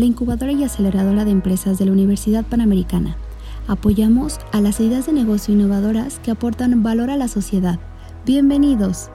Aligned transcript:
la 0.00 0.06
incubadora 0.06 0.50
y 0.50 0.64
aceleradora 0.64 1.26
de 1.26 1.30
empresas 1.30 1.78
de 1.78 1.84
la 1.84 1.92
Universidad 1.92 2.44
Panamericana. 2.44 3.16
Apoyamos 3.68 4.40
a 4.50 4.62
las 4.62 4.80
ideas 4.80 5.04
de 5.06 5.12
negocio 5.12 5.54
innovadoras 5.54 6.18
que 6.20 6.30
aportan 6.30 6.82
valor 6.82 7.10
a 7.10 7.18
la 7.18 7.28
sociedad. 7.28 7.78
Bienvenidos. 8.24 9.10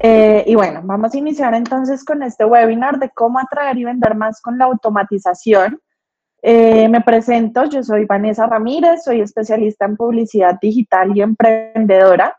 Eh, 0.00 0.44
y 0.48 0.56
bueno, 0.56 0.80
vamos 0.82 1.14
a 1.14 1.18
iniciar 1.18 1.54
entonces 1.54 2.04
con 2.04 2.24
este 2.24 2.44
webinar 2.44 2.98
de 2.98 3.10
cómo 3.10 3.38
atraer 3.38 3.78
y 3.78 3.84
vender 3.84 4.16
más 4.16 4.42
con 4.42 4.58
la 4.58 4.64
automatización. 4.64 5.80
Eh, 6.42 6.88
me 6.88 7.00
presento, 7.00 7.64
yo 7.66 7.82
soy 7.84 8.04
Vanessa 8.06 8.46
Ramírez, 8.46 9.04
soy 9.04 9.20
especialista 9.20 9.86
en 9.86 9.96
publicidad 9.96 10.58
digital 10.60 11.16
y 11.16 11.22
emprendedora. 11.22 12.36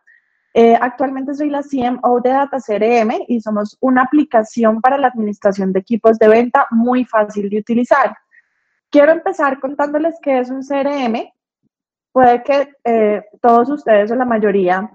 Eh, 0.57 0.73
actualmente 0.79 1.33
soy 1.33 1.49
la 1.49 1.63
CMO 1.63 2.21
de 2.21 2.29
Data 2.29 2.59
CRM 2.65 3.25
y 3.27 3.41
somos 3.41 3.77
una 3.81 4.03
aplicación 4.03 4.79
para 4.79 4.97
la 4.97 5.07
administración 5.07 5.73
de 5.73 5.81
equipos 5.81 6.17
de 6.17 6.29
venta 6.29 6.65
muy 6.71 7.03
fácil 7.03 7.49
de 7.49 7.57
utilizar. 7.57 8.15
Quiero 8.89 9.11
empezar 9.11 9.59
contándoles 9.59 10.15
qué 10.21 10.39
es 10.39 10.49
un 10.49 10.61
CRM. 10.61 11.29
Puede 12.13 12.41
que 12.43 12.69
eh, 12.85 13.21
todos 13.41 13.69
ustedes 13.69 14.09
o 14.11 14.15
la 14.15 14.23
mayoría 14.23 14.89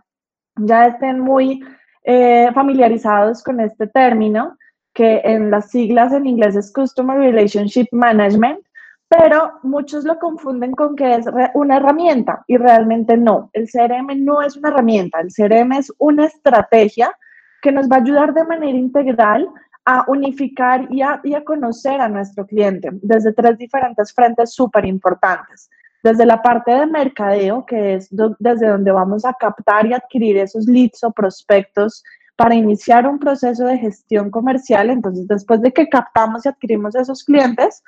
ya 0.56 0.86
estén 0.86 1.20
muy 1.20 1.62
eh, 2.04 2.48
familiarizados 2.54 3.42
con 3.42 3.60
este 3.60 3.86
término, 3.86 4.56
que 4.94 5.20
en 5.24 5.50
las 5.50 5.70
siglas 5.70 6.14
en 6.14 6.24
inglés 6.24 6.56
es 6.56 6.72
Customer 6.72 7.18
Relationship 7.18 7.88
Management 7.92 8.64
pero 9.10 9.58
muchos 9.64 10.04
lo 10.04 10.20
confunden 10.20 10.70
con 10.70 10.94
que 10.94 11.16
es 11.16 11.26
una 11.54 11.78
herramienta 11.78 12.44
y 12.46 12.56
realmente 12.56 13.16
no. 13.16 13.50
El 13.52 13.68
CRM 13.68 14.24
no 14.24 14.40
es 14.40 14.56
una 14.56 14.68
herramienta, 14.68 15.20
el 15.20 15.32
CRM 15.34 15.72
es 15.72 15.92
una 15.98 16.26
estrategia 16.26 17.12
que 17.60 17.72
nos 17.72 17.88
va 17.88 17.96
a 17.96 18.00
ayudar 18.02 18.32
de 18.32 18.44
manera 18.44 18.78
integral 18.78 19.48
a 19.84 20.04
unificar 20.06 20.86
y 20.90 21.02
a, 21.02 21.20
conocer 21.44 22.00
a 22.00 22.08
nuestro 22.08 22.46
cliente 22.46 22.88
desde 23.02 23.32
tres 23.32 23.58
diferentes 23.58 24.14
frentes 24.14 24.54
súper 24.54 24.86
importantes. 24.86 25.68
Desde 26.04 26.24
la 26.24 26.40
parte 26.40 26.70
de 26.70 26.86
mercadeo, 26.86 27.66
que 27.66 27.94
es 27.94 28.08
desde 28.38 28.68
donde 28.68 28.92
vamos 28.92 29.24
a 29.24 29.34
captar 29.34 29.86
y 29.86 29.92
adquirir 29.92 30.36
esos 30.36 30.66
leads 30.66 31.02
o 31.02 31.10
prospectos 31.10 32.04
para 32.36 32.54
iniciar 32.54 33.08
un 33.08 33.18
proceso 33.18 33.66
de 33.66 33.76
gestión 33.76 34.30
comercial. 34.30 34.88
Entonces, 34.88 35.26
después 35.26 35.60
de 35.62 35.72
que 35.72 35.88
captamos 35.88 36.46
y 36.46 36.48
adquirimos 36.48 36.94
esos 36.94 37.24
clientes, 37.24 37.82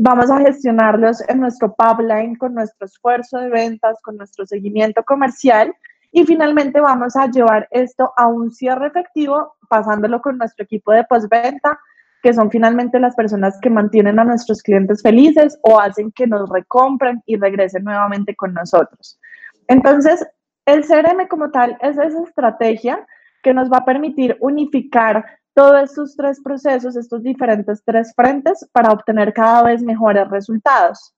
Vamos 0.00 0.30
a 0.30 0.38
gestionarlos 0.38 1.28
en 1.28 1.40
nuestro 1.40 1.74
pipeline 1.74 2.36
con 2.36 2.54
nuestro 2.54 2.86
esfuerzo 2.86 3.38
de 3.38 3.50
ventas, 3.50 4.00
con 4.00 4.16
nuestro 4.16 4.46
seguimiento 4.46 5.02
comercial 5.02 5.74
y 6.12 6.24
finalmente 6.24 6.80
vamos 6.80 7.16
a 7.16 7.26
llevar 7.26 7.66
esto 7.72 8.12
a 8.16 8.28
un 8.28 8.52
cierre 8.52 8.86
efectivo 8.86 9.56
pasándolo 9.68 10.20
con 10.20 10.38
nuestro 10.38 10.64
equipo 10.64 10.92
de 10.92 11.02
postventa, 11.02 11.80
que 12.22 12.32
son 12.32 12.48
finalmente 12.48 13.00
las 13.00 13.16
personas 13.16 13.58
que 13.60 13.70
mantienen 13.70 14.20
a 14.20 14.24
nuestros 14.24 14.62
clientes 14.62 15.02
felices 15.02 15.58
o 15.62 15.80
hacen 15.80 16.12
que 16.12 16.28
nos 16.28 16.48
recompren 16.48 17.20
y 17.26 17.36
regresen 17.36 17.82
nuevamente 17.82 18.36
con 18.36 18.54
nosotros. 18.54 19.18
Entonces, 19.66 20.24
el 20.64 20.86
CRM 20.86 21.26
como 21.26 21.50
tal 21.50 21.76
es 21.80 21.98
esa 21.98 22.22
estrategia 22.22 23.04
que 23.42 23.52
nos 23.52 23.68
va 23.68 23.78
a 23.78 23.84
permitir 23.84 24.36
unificar 24.38 25.24
todos 25.58 25.90
estos 25.90 26.14
tres 26.14 26.40
procesos, 26.40 26.94
estos 26.94 27.20
diferentes 27.20 27.82
tres 27.84 28.12
frentes 28.14 28.64
para 28.70 28.92
obtener 28.92 29.32
cada 29.32 29.64
vez 29.64 29.82
mejores 29.82 30.28
resultados. 30.28 31.16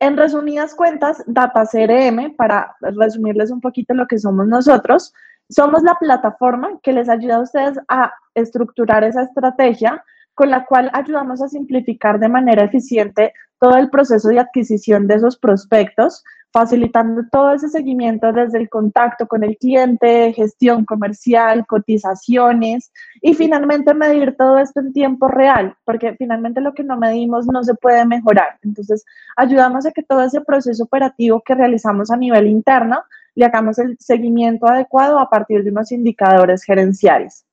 En 0.00 0.16
resumidas 0.16 0.74
cuentas, 0.74 1.22
Data 1.28 1.62
CRM, 1.64 2.34
para 2.34 2.74
resumirles 2.80 3.52
un 3.52 3.60
poquito 3.60 3.94
lo 3.94 4.08
que 4.08 4.18
somos 4.18 4.48
nosotros, 4.48 5.12
somos 5.48 5.84
la 5.84 5.94
plataforma 6.00 6.80
que 6.82 6.92
les 6.92 7.08
ayuda 7.08 7.36
a 7.36 7.42
ustedes 7.42 7.78
a 7.86 8.12
estructurar 8.34 9.04
esa 9.04 9.22
estrategia 9.22 10.02
con 10.34 10.50
la 10.50 10.66
cual 10.66 10.90
ayudamos 10.92 11.40
a 11.42 11.48
simplificar 11.48 12.18
de 12.18 12.28
manera 12.28 12.64
eficiente 12.64 13.34
todo 13.60 13.76
el 13.76 13.88
proceso 13.88 14.30
de 14.30 14.40
adquisición 14.40 15.06
de 15.06 15.14
esos 15.14 15.38
prospectos, 15.38 16.24
facilitando 16.52 17.22
todo 17.30 17.52
ese 17.52 17.68
seguimiento 17.68 18.30
desde 18.32 18.58
el 18.58 18.68
contacto 18.68 19.26
con 19.26 19.42
el 19.42 19.56
cliente, 19.56 20.32
gestión 20.34 20.84
comercial, 20.84 21.66
cotizaciones 21.66 22.92
y 23.22 23.34
finalmente 23.34 23.94
medir 23.94 24.36
todo 24.36 24.58
esto 24.58 24.80
en 24.80 24.92
tiempo 24.92 25.28
real, 25.28 25.74
porque 25.84 26.14
finalmente 26.16 26.60
lo 26.60 26.74
que 26.74 26.84
no 26.84 26.96
medimos 26.98 27.46
no 27.46 27.64
se 27.64 27.74
puede 27.74 28.04
mejorar. 28.04 28.58
Entonces, 28.62 29.04
ayudamos 29.36 29.86
a 29.86 29.92
que 29.92 30.02
todo 30.02 30.22
ese 30.22 30.42
proceso 30.42 30.84
operativo 30.84 31.42
que 31.44 31.54
realizamos 31.54 32.10
a 32.10 32.16
nivel 32.16 32.46
interno 32.46 33.02
le 33.34 33.46
hagamos 33.46 33.78
el 33.78 33.96
seguimiento 33.98 34.66
adecuado 34.66 35.18
a 35.18 35.30
partir 35.30 35.64
de 35.64 35.70
unos 35.70 35.90
indicadores 35.90 36.64
gerenciales. 36.64 37.46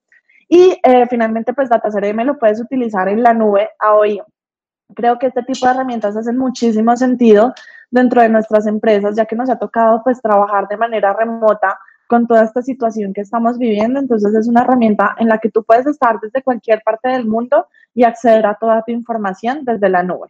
Y 0.50 0.78
eh, 0.84 1.06
finalmente, 1.10 1.54
pues 1.54 1.70
Data 1.70 1.90
CRM 1.90 2.26
lo 2.26 2.38
puedes 2.38 2.60
utilizar 2.60 3.08
en 3.08 3.24
la 3.24 3.34
nube 3.34 3.70
a 3.80 3.94
hoy. 3.94 4.20
Creo 4.96 5.20
que 5.20 5.28
este 5.28 5.44
tipo 5.44 5.68
de 5.68 5.74
herramientas 5.74 6.18
hacen 6.18 6.38
muchísimo 6.38 6.98
sentido 6.98 7.54
dentro 7.92 8.22
de 8.22 8.30
nuestras 8.30 8.68
empresas, 8.68 9.16
ya 9.16 9.26
que 9.26 9.36
nos 9.36 9.50
ha 9.50 9.58
tocado 9.58 10.02
pues 10.04 10.22
trabajar 10.22 10.68
de 10.68 10.78
manera 10.78 11.14
remota 11.14 11.80
con 12.08 12.26
toda 12.26 12.44
esta 12.44 12.62
situación 12.62 13.14
que 13.14 13.22
estamos 13.22 13.58
viviendo. 13.58 14.00
Entonces 14.00 14.34
es 14.34 14.48
una 14.48 14.62
herramienta 14.62 15.16
en 15.20 15.28
la 15.28 15.38
que 15.38 15.52
tú 15.52 15.64
puedes 15.64 15.86
estar 15.86 16.20
desde 16.20 16.42
cualquier 16.42 16.82
parte 16.84 17.10
del 17.10 17.26
mundo 17.26 17.68
y 17.94 18.04
acceder 18.04 18.46
a 18.46 18.56
toda 18.56 18.82
tu 18.82 18.92
información 18.92 19.64
desde 19.64 19.90
la 19.90 20.04
nube. 20.04 20.30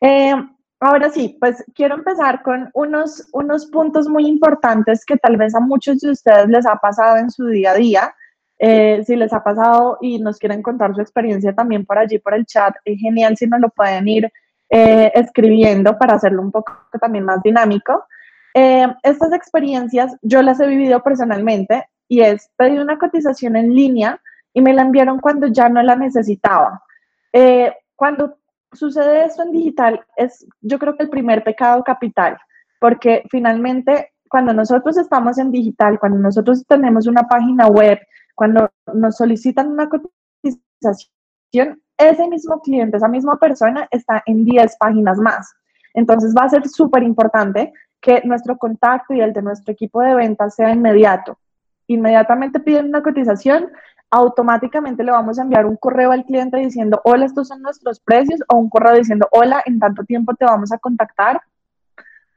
Eh, 0.00 0.34
ahora 0.78 1.10
sí, 1.10 1.36
pues 1.40 1.64
quiero 1.74 1.96
empezar 1.96 2.42
con 2.42 2.70
unos, 2.74 3.28
unos 3.32 3.66
puntos 3.66 4.08
muy 4.08 4.26
importantes 4.26 5.04
que 5.04 5.16
tal 5.16 5.36
vez 5.36 5.54
a 5.54 5.60
muchos 5.60 5.98
de 6.00 6.10
ustedes 6.10 6.48
les 6.48 6.66
ha 6.66 6.76
pasado 6.76 7.16
en 7.16 7.30
su 7.30 7.46
día 7.46 7.72
a 7.72 7.74
día. 7.74 8.14
Eh, 8.58 9.02
si 9.04 9.16
les 9.16 9.32
ha 9.32 9.42
pasado 9.42 9.98
y 10.00 10.18
nos 10.18 10.38
quieren 10.38 10.62
contar 10.62 10.94
su 10.94 11.00
experiencia 11.00 11.52
también 11.52 11.84
por 11.84 11.98
allí, 11.98 12.18
por 12.18 12.32
el 12.32 12.46
chat, 12.46 12.74
es 12.84 12.98
genial 12.98 13.36
si 13.36 13.46
nos 13.46 13.60
lo 13.60 13.68
pueden 13.70 14.08
ir 14.08 14.32
eh, 14.68 15.12
escribiendo 15.14 15.96
para 15.98 16.14
hacerlo 16.14 16.42
un 16.42 16.52
poco 16.52 16.72
también 17.00 17.24
más 17.24 17.42
dinámico. 17.42 18.06
Eh, 18.54 18.86
estas 19.02 19.32
experiencias 19.32 20.16
yo 20.22 20.42
las 20.42 20.58
he 20.60 20.66
vivido 20.66 21.02
personalmente 21.02 21.88
y 22.08 22.20
es 22.20 22.50
pedir 22.56 22.80
una 22.80 22.98
cotización 22.98 23.56
en 23.56 23.74
línea 23.74 24.20
y 24.54 24.62
me 24.62 24.72
la 24.72 24.82
enviaron 24.82 25.20
cuando 25.20 25.46
ya 25.48 25.68
no 25.68 25.82
la 25.82 25.96
necesitaba. 25.96 26.82
Eh, 27.32 27.72
cuando 27.94 28.38
sucede 28.72 29.24
esto 29.24 29.42
en 29.42 29.52
digital 29.52 30.04
es 30.16 30.46
yo 30.60 30.78
creo 30.78 30.96
que 30.96 31.04
el 31.04 31.10
primer 31.10 31.44
pecado 31.44 31.84
capital, 31.84 32.38
porque 32.80 33.22
finalmente 33.30 34.12
cuando 34.28 34.52
nosotros 34.52 34.96
estamos 34.96 35.38
en 35.38 35.50
digital, 35.50 35.98
cuando 35.98 36.18
nosotros 36.18 36.64
tenemos 36.66 37.06
una 37.06 37.28
página 37.28 37.68
web, 37.68 37.98
cuando 38.34 38.70
nos 38.92 39.16
solicitan 39.16 39.70
una 39.70 39.88
cotización, 39.88 41.80
ese 41.98 42.28
mismo 42.28 42.60
cliente, 42.60 42.96
esa 42.96 43.08
misma 43.08 43.38
persona 43.38 43.88
está 43.90 44.22
en 44.26 44.44
10 44.44 44.76
páginas 44.78 45.18
más. 45.18 45.54
Entonces 45.94 46.34
va 46.36 46.44
a 46.44 46.48
ser 46.48 46.68
súper 46.68 47.02
importante 47.02 47.72
que 48.00 48.22
nuestro 48.24 48.56
contacto 48.56 49.14
y 49.14 49.20
el 49.20 49.32
de 49.32 49.42
nuestro 49.42 49.72
equipo 49.72 50.00
de 50.02 50.14
ventas 50.14 50.54
sea 50.54 50.72
inmediato. 50.72 51.38
Inmediatamente 51.86 52.60
piden 52.60 52.86
una 52.86 53.02
cotización, 53.02 53.70
automáticamente 54.10 55.02
le 55.02 55.12
vamos 55.12 55.38
a 55.38 55.42
enviar 55.42 55.66
un 55.66 55.76
correo 55.76 56.12
al 56.12 56.24
cliente 56.24 56.58
diciendo, 56.58 57.00
hola, 57.04 57.24
estos 57.24 57.48
son 57.48 57.62
nuestros 57.62 58.00
precios, 58.00 58.40
o 58.48 58.56
un 58.56 58.68
correo 58.68 58.94
diciendo, 58.94 59.26
hola, 59.30 59.62
en 59.64 59.78
tanto 59.78 60.04
tiempo 60.04 60.34
te 60.34 60.44
vamos 60.44 60.72
a 60.72 60.78
contactar 60.78 61.40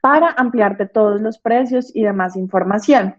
para 0.00 0.30
ampliarte 0.30 0.86
todos 0.86 1.20
los 1.20 1.38
precios 1.38 1.94
y 1.94 2.02
demás 2.02 2.36
información. 2.36 3.14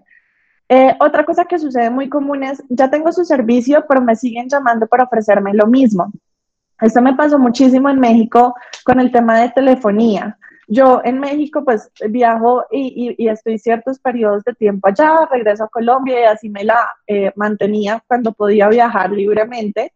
Eh, 0.68 0.96
otra 1.00 1.26
cosa 1.26 1.46
que 1.46 1.60
sucede 1.60 1.90
muy 1.90 2.10
común 2.10 2.44
es, 2.44 2.64
ya 2.70 2.90
tengo 2.90 3.12
su 3.12 3.26
servicio, 3.26 3.86
pero 3.88 4.02
me 4.02 4.16
siguen 4.16 4.48
llamando 4.50 4.88
para 4.88 5.04
ofrecerme 5.04 5.54
lo 5.54 5.68
mismo. 5.68 6.12
Esto 6.82 7.02
me 7.02 7.16
pasó 7.16 7.38
muchísimo 7.38 7.90
en 7.90 8.00
México 8.00 8.56
con 8.84 9.00
el 9.00 9.12
tema 9.12 9.40
de 9.40 9.50
telefonía. 9.50 10.38
Yo 10.68 11.02
en 11.04 11.20
México 11.20 11.64
pues 11.64 11.92
viajo 12.10 12.66
y, 12.72 13.28
estoy 13.28 13.60
ciertos 13.60 14.00
periodos 14.00 14.44
de 14.44 14.54
tiempo 14.54 14.88
allá, 14.88 15.28
regreso 15.30 15.66
a 15.66 15.70
Colombia 15.70 16.22
y 16.22 16.24
así 16.24 16.50
me 16.50 16.64
la 16.64 16.90
eh, 17.06 17.32
mantenía 17.36 18.04
cuando 18.08 18.34
podía 18.34 18.68
viajar 18.68 19.12
libremente. 19.12 19.94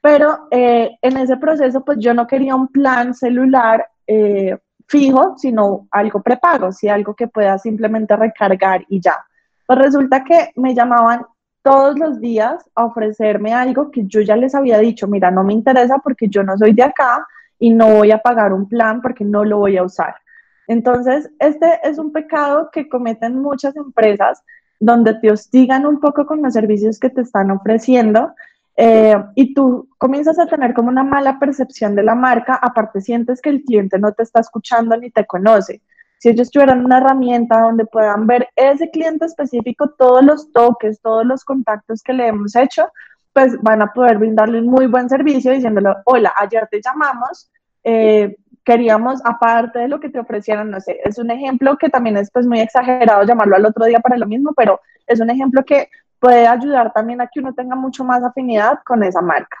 Pero 0.00 0.48
eh, 0.50 0.98
en 1.00 1.16
ese 1.16 1.36
proceso 1.38 1.84
pues 1.84 1.98
yo 2.00 2.12
no 2.12 2.26
quería 2.26 2.54
un 2.54 2.68
plan 2.68 3.14
celular 3.14 3.88
eh, 4.06 4.58
fijo, 4.86 5.36
sino 5.38 5.88
algo 5.90 6.22
prepago, 6.22 6.70
sí, 6.70 6.88
algo 6.88 7.14
que 7.14 7.28
pueda 7.28 7.58
simplemente 7.58 8.14
recargar 8.14 8.84
y 8.88 9.00
ya. 9.00 9.24
Pues 9.66 9.78
resulta 9.78 10.22
que 10.22 10.52
me 10.56 10.74
llamaban 10.74 11.24
todos 11.66 11.98
los 11.98 12.20
días 12.20 12.64
a 12.76 12.84
ofrecerme 12.84 13.52
algo 13.52 13.90
que 13.90 14.06
yo 14.06 14.20
ya 14.20 14.36
les 14.36 14.54
había 14.54 14.78
dicho, 14.78 15.08
mira, 15.08 15.32
no 15.32 15.42
me 15.42 15.52
interesa 15.52 15.98
porque 15.98 16.28
yo 16.28 16.44
no 16.44 16.56
soy 16.56 16.72
de 16.72 16.84
acá 16.84 17.26
y 17.58 17.70
no 17.70 17.92
voy 17.92 18.12
a 18.12 18.18
pagar 18.18 18.52
un 18.52 18.68
plan 18.68 19.02
porque 19.02 19.24
no 19.24 19.44
lo 19.44 19.58
voy 19.58 19.76
a 19.76 19.82
usar. 19.82 20.14
Entonces, 20.68 21.28
este 21.40 21.80
es 21.82 21.98
un 21.98 22.12
pecado 22.12 22.70
que 22.72 22.88
cometen 22.88 23.42
muchas 23.42 23.74
empresas 23.74 24.44
donde 24.78 25.14
te 25.14 25.32
hostigan 25.32 25.86
un 25.86 25.98
poco 25.98 26.24
con 26.24 26.40
los 26.40 26.52
servicios 26.52 27.00
que 27.00 27.10
te 27.10 27.22
están 27.22 27.50
ofreciendo 27.50 28.32
eh, 28.76 29.16
y 29.34 29.52
tú 29.52 29.88
comienzas 29.98 30.38
a 30.38 30.46
tener 30.46 30.72
como 30.72 30.90
una 30.90 31.02
mala 31.02 31.40
percepción 31.40 31.96
de 31.96 32.04
la 32.04 32.14
marca, 32.14 32.60
aparte 32.62 33.00
sientes 33.00 33.42
que 33.42 33.50
el 33.50 33.64
cliente 33.64 33.98
no 33.98 34.12
te 34.12 34.22
está 34.22 34.38
escuchando 34.38 34.96
ni 34.96 35.10
te 35.10 35.26
conoce. 35.26 35.82
Si 36.18 36.30
ellos 36.30 36.50
tuvieran 36.50 36.84
una 36.84 36.98
herramienta 36.98 37.60
donde 37.60 37.84
puedan 37.84 38.26
ver 38.26 38.48
ese 38.56 38.90
cliente 38.90 39.26
específico, 39.26 39.90
todos 39.90 40.24
los 40.24 40.52
toques, 40.52 41.00
todos 41.00 41.26
los 41.26 41.44
contactos 41.44 42.02
que 42.02 42.12
le 42.12 42.28
hemos 42.28 42.56
hecho, 42.56 42.90
pues 43.32 43.60
van 43.60 43.82
a 43.82 43.92
poder 43.92 44.18
brindarle 44.18 44.60
un 44.60 44.66
muy 44.66 44.86
buen 44.86 45.08
servicio 45.08 45.52
diciéndole, 45.52 45.90
hola, 46.06 46.32
ayer 46.36 46.66
te 46.70 46.80
llamamos, 46.82 47.50
eh, 47.84 48.34
queríamos, 48.64 49.20
aparte 49.24 49.80
de 49.80 49.88
lo 49.88 50.00
que 50.00 50.08
te 50.08 50.18
ofrecieran, 50.18 50.70
no 50.70 50.80
sé, 50.80 50.98
es 51.04 51.18
un 51.18 51.30
ejemplo 51.30 51.76
que 51.76 51.90
también 51.90 52.16
es 52.16 52.30
pues 52.30 52.46
muy 52.46 52.60
exagerado 52.60 53.24
llamarlo 53.24 53.56
al 53.56 53.66
otro 53.66 53.84
día 53.84 54.00
para 54.00 54.16
lo 54.16 54.26
mismo, 54.26 54.54
pero 54.56 54.80
es 55.06 55.20
un 55.20 55.28
ejemplo 55.28 55.64
que 55.64 55.90
puede 56.18 56.46
ayudar 56.46 56.92
también 56.92 57.20
a 57.20 57.26
que 57.26 57.40
uno 57.40 57.52
tenga 57.52 57.76
mucho 57.76 58.04
más 58.04 58.22
afinidad 58.22 58.80
con 58.84 59.02
esa 59.04 59.20
marca. 59.20 59.58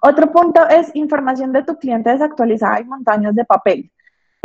Otro 0.00 0.30
punto 0.32 0.66
es 0.68 0.90
información 0.94 1.52
de 1.52 1.62
tu 1.62 1.76
cliente 1.78 2.10
desactualizada 2.10 2.80
y 2.80 2.84
montañas 2.84 3.34
de 3.34 3.44
papel. 3.44 3.90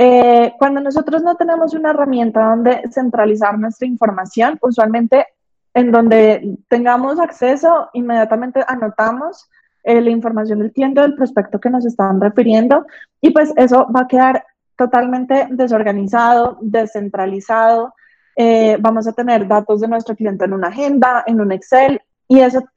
Eh, 0.04 0.56
cuando 0.58 0.82
nosotros 0.82 1.22
no 1.22 1.36
tenemos 1.36 1.76
una 1.76 1.92
herramienta 1.92 2.44
donde 2.44 2.82
centralizar 2.92 3.60
nuestra 3.60 3.86
información, 3.86 4.58
usualmente 4.60 5.28
en 5.76 5.92
donde 5.92 6.58
tengamos 6.68 7.20
acceso, 7.20 7.88
inmediatamente 7.94 8.66
anotamos 8.68 9.48
eh, 9.84 10.02
la 10.02 10.10
información 10.10 10.58
del 10.58 10.72
cliente, 10.72 11.02
del 11.02 11.14
prospecto 11.14 11.60
que 11.60 11.70
nos 11.70 11.86
están 11.86 12.20
refiriendo, 12.20 12.88
y 13.22 13.30
pues 13.30 13.54
eso 13.58 13.88
va 13.96 14.02
a 14.02 14.08
quedar 14.08 14.44
totalmente 14.76 15.48
desorganizado, 15.52 16.58
descentralizado. 16.62 17.94
Eh, 18.36 18.78
vamos 18.80 19.06
a 19.08 19.14
tener 19.14 19.48
datos 19.48 19.82
de 19.82 19.88
nuestro 19.88 20.16
cliente 20.16 20.46
en 20.46 20.54
una 20.54 20.70
agenda, 20.70 21.24
en 21.28 21.42
un 21.42 21.52
Excel, 21.52 22.02
y 22.28 22.40
eso 22.40 22.68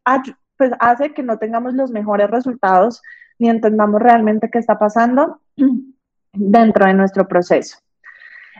pues, 0.58 0.72
hace 0.78 1.14
que 1.14 1.22
no 1.22 1.38
tengamos 1.38 1.72
los 1.72 1.90
mejores 1.90 2.30
resultados 2.30 3.00
ni 3.38 3.48
entendamos 3.48 4.02
realmente 4.02 4.50
qué 4.50 4.58
está 4.58 4.78
pasando 4.78 5.40
dentro 6.34 6.86
de 6.86 6.94
nuestro 6.94 7.26
proceso. 7.26 7.78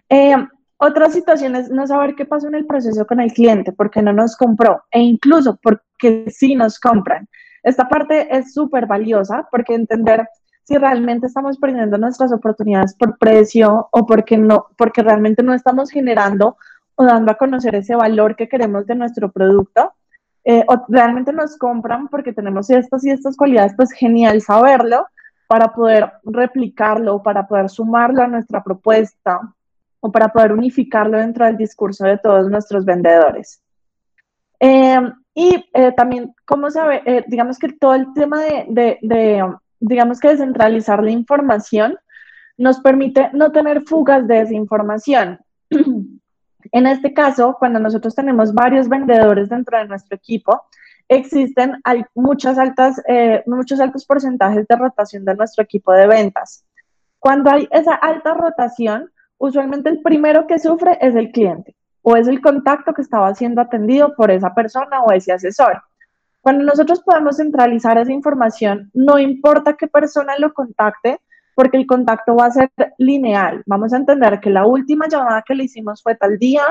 Eh, 0.09 0.37
otra 0.76 1.09
situación 1.09 1.56
es 1.56 1.71
no 1.71 1.87
saber 1.87 2.15
qué 2.15 2.26
pasó 2.26 2.49
en 2.49 2.56
el 2.56 2.67
proceso 2.67 3.06
con 3.06 3.21
el 3.21 3.32
cliente, 3.32 3.73
porque 3.73 4.03
no 4.03 4.12
nos 4.12 4.37
compró 4.37 4.82
e 4.91 5.00
incluso 5.00 5.59
porque 5.62 6.26
sí 6.31 6.55
nos 6.55 6.79
compran. 6.79 7.29
Esta 7.62 7.88
parte 7.88 8.37
es 8.37 8.53
súper 8.53 8.87
valiosa 8.87 9.49
porque 9.50 9.75
entender 9.75 10.29
si 10.65 10.76
realmente 10.76 11.26
estamos 11.26 11.59
perdiendo 11.59 11.97
nuestras 11.99 12.32
oportunidades 12.32 12.94
por 12.94 13.19
precio 13.19 13.88
o 13.91 14.06
porque 14.06 14.37
no, 14.37 14.67
porque 14.77 15.03
realmente 15.03 15.43
no 15.43 15.55
estamos 15.55 15.91
generando 15.91 16.56
o 16.97 17.05
dando 17.05 17.32
a 17.32 17.37
conocer 17.37 17.75
ese 17.75 17.94
valor 17.94 18.37
que 18.37 18.49
queremos 18.49 18.87
de 18.87 18.94
nuestro 18.94 19.31
producto. 19.31 19.93
Eh, 20.47 20.65
o 20.69 20.85
realmente 20.88 21.32
nos 21.32 21.56
compran 21.56 22.09
porque 22.09 22.35
tenemos 22.35 22.69
estas 22.69 23.03
y 23.05 23.11
estas 23.11 23.35
cualidades, 23.37 23.73
pues 23.77 23.93
genial 23.93 24.43
saberlo, 24.43 25.06
para 25.46 25.73
poder 25.73 26.12
replicarlo, 26.25 27.23
para 27.23 27.46
poder 27.46 27.69
sumarlo 27.69 28.23
a 28.23 28.26
nuestra 28.26 28.62
propuesta 28.62 29.41
o 30.00 30.11
para 30.11 30.29
poder 30.29 30.52
unificarlo 30.52 31.19
dentro 31.19 31.46
del 31.46 31.56
discurso 31.56 32.05
de 32.05 32.19
todos 32.19 32.50
nuestros 32.50 32.85
vendedores. 32.85 33.62
Eh, 34.61 35.00
y 35.35 35.64
eh, 35.75 35.93
también, 35.93 36.35
¿cómo 36.44 36.70
sabe? 36.70 37.02
Eh, 37.05 37.25
digamos 37.26 37.58
que 37.58 37.73
todo 37.73 37.94
el 37.94 38.12
tema 38.14 38.43
de, 38.43 38.99
de, 39.02 39.43
digamos 39.81 40.20
que 40.20 40.29
descentralizar 40.29 41.02
la 41.02 41.11
información 41.11 41.96
nos 42.56 42.81
permite 42.81 43.31
no 43.32 43.50
tener 43.50 43.82
fugas 43.82 44.26
de 44.29 44.43
esa 44.43 44.55
información. 44.55 45.41
en 45.70 46.87
este 46.87 47.12
caso, 47.12 47.56
cuando 47.58 47.81
nosotros 47.81 48.14
tenemos 48.14 48.55
varios 48.55 48.88
vendedores 48.88 49.49
dentro 49.49 49.79
de 49.79 49.88
nuestro 49.88 50.17
equipo, 50.17 50.62
existen 51.09 51.81
hay 51.85 52.05
muchas 52.15 52.59
altas, 52.59 53.01
eh, 53.09 53.43
muchos 53.47 53.81
altos 53.81 54.05
porcentajes 54.05 54.67
de 54.67 54.77
rotación 54.77 55.25
de 55.25 55.35
nuestro 55.35 55.65
equipo 55.65 55.93
de 55.93 56.06
ventas. 56.06 56.65
Cuando 57.19 57.51
hay 57.51 57.69
esa 57.71 57.95
alta 57.95 58.35
rotación, 58.35 59.11
usualmente 59.39 59.89
el 59.91 60.03
primero 60.03 60.47
que 60.47 60.59
sufre 60.59 60.99
es 61.01 61.15
el 61.15 61.33
cliente 61.33 61.75
o 62.03 62.17
es 62.17 62.29
el 62.29 62.41
contacto 62.41 62.93
que 62.93 63.03
estaba 63.03 63.35
siendo 63.35 63.62
atendido 63.62 64.15
por 64.15 64.31
esa 64.31 64.55
persona 64.55 65.03
o 65.03 65.12
ese 65.12 65.33
asesor. 65.33 65.83
Cuando 66.43 66.65
nosotros 66.65 67.03
podemos 67.03 67.39
centralizar 67.39 67.97
esa 67.97 68.12
información, 68.12 68.91
no 68.93 69.19
importa 69.19 69.75
qué 69.75 69.89
persona 69.89 70.35
lo 70.39 70.53
contacte, 70.53 71.19
porque 71.55 71.79
el 71.79 71.87
contacto 71.87 72.37
va 72.37 72.47
a 72.47 72.51
ser 72.51 72.71
lineal. 72.99 73.62
Vamos 73.67 73.93
a 73.93 73.97
entender 73.97 74.41
que 74.41 74.51
la 74.51 74.67
última 74.67 75.09
llamada 75.09 75.43
que 75.47 75.55
le 75.55 75.65
hicimos 75.65 76.03
fue 76.03 76.17
tal 76.17 76.39
día, 76.39 76.62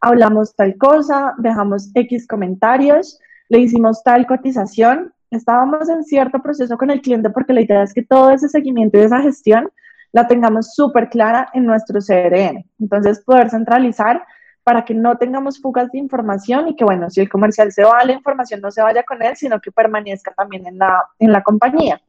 hablamos 0.00 0.56
tal 0.56 0.76
cosa, 0.76 1.34
dejamos 1.38 1.90
X 1.94 2.26
comentarios, 2.26 3.20
le 3.52 3.58
hicimos 3.58 4.02
tal 4.02 4.26
cotización, 4.26 5.12
estábamos 5.30 5.86
en 5.90 6.04
cierto 6.04 6.40
proceso 6.40 6.78
con 6.78 6.90
el 6.90 7.02
cliente 7.02 7.28
porque 7.28 7.52
la 7.52 7.60
idea 7.60 7.82
es 7.82 7.92
que 7.92 8.02
todo 8.02 8.30
ese 8.30 8.48
seguimiento 8.48 8.96
y 8.96 9.02
esa 9.02 9.20
gestión 9.20 9.70
la 10.10 10.26
tengamos 10.26 10.74
súper 10.74 11.10
clara 11.10 11.50
en 11.52 11.66
nuestro 11.66 12.00
CRM. 12.00 12.64
Entonces, 12.80 13.20
poder 13.20 13.50
centralizar 13.50 14.24
para 14.64 14.86
que 14.86 14.94
no 14.94 15.18
tengamos 15.18 15.60
fugas 15.60 15.92
de 15.92 15.98
información 15.98 16.68
y 16.68 16.76
que, 16.76 16.84
bueno, 16.84 17.10
si 17.10 17.20
el 17.20 17.28
comercial 17.28 17.70
se 17.72 17.84
va, 17.84 18.02
la 18.06 18.12
información 18.12 18.62
no 18.62 18.70
se 18.70 18.80
vaya 18.80 19.02
con 19.02 19.22
él, 19.22 19.36
sino 19.36 19.60
que 19.60 19.70
permanezca 19.70 20.32
también 20.32 20.66
en 20.66 20.78
la, 20.78 21.04
en 21.18 21.30
la 21.30 21.42
compañía. 21.42 22.00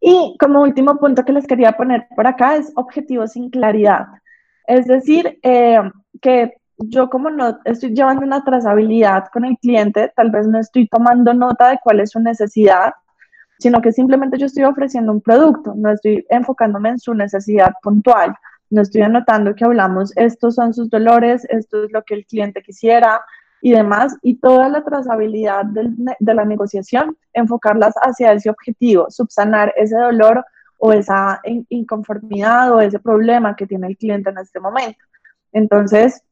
Y 0.00 0.36
como 0.38 0.62
último 0.62 0.98
punto 0.98 1.24
que 1.24 1.32
les 1.32 1.48
quería 1.48 1.72
poner 1.72 2.06
por 2.14 2.28
acá 2.28 2.54
es 2.54 2.70
objetivos 2.76 3.32
sin 3.32 3.50
claridad. 3.50 4.06
Es 4.68 4.86
decir, 4.86 5.40
eh, 5.42 5.82
que 6.20 6.61
yo 6.88 7.08
como 7.10 7.30
no 7.30 7.58
estoy 7.64 7.94
llevando 7.94 8.24
una 8.24 8.44
trazabilidad 8.44 9.28
con 9.32 9.44
el 9.44 9.56
cliente, 9.58 10.12
tal 10.14 10.30
vez 10.30 10.46
no 10.46 10.58
estoy 10.58 10.88
tomando 10.88 11.34
nota 11.34 11.70
de 11.70 11.78
cuál 11.82 12.00
es 12.00 12.10
su 12.10 12.20
necesidad, 12.20 12.92
sino 13.58 13.80
que 13.80 13.92
simplemente 13.92 14.38
yo 14.38 14.46
estoy 14.46 14.64
ofreciendo 14.64 15.12
un 15.12 15.20
producto, 15.20 15.74
no 15.76 15.90
estoy 15.90 16.26
enfocándome 16.30 16.90
en 16.90 16.98
su 16.98 17.14
necesidad 17.14 17.72
puntual, 17.82 18.34
no 18.70 18.82
estoy 18.82 19.02
anotando 19.02 19.54
que 19.54 19.64
hablamos, 19.64 20.12
estos 20.16 20.54
son 20.56 20.74
sus 20.74 20.90
dolores, 20.90 21.46
esto 21.50 21.84
es 21.84 21.92
lo 21.92 22.02
que 22.02 22.14
el 22.14 22.26
cliente 22.26 22.62
quisiera 22.62 23.20
y 23.60 23.72
demás, 23.72 24.16
y 24.22 24.36
toda 24.36 24.68
la 24.68 24.82
trazabilidad 24.82 25.64
de 25.66 26.34
la 26.34 26.44
negociación, 26.44 27.16
enfocarlas 27.32 27.94
hacia 28.02 28.32
ese 28.32 28.50
objetivo, 28.50 29.08
subsanar 29.10 29.72
ese 29.76 29.96
dolor 29.96 30.44
o 30.78 30.92
esa 30.92 31.40
inconformidad 31.68 32.72
o 32.72 32.80
ese 32.80 32.98
problema 32.98 33.54
que 33.54 33.68
tiene 33.68 33.86
el 33.86 33.96
cliente 33.96 34.30
en 34.30 34.38
este 34.38 34.58
momento. 34.58 34.98
Entonces, 35.52 36.24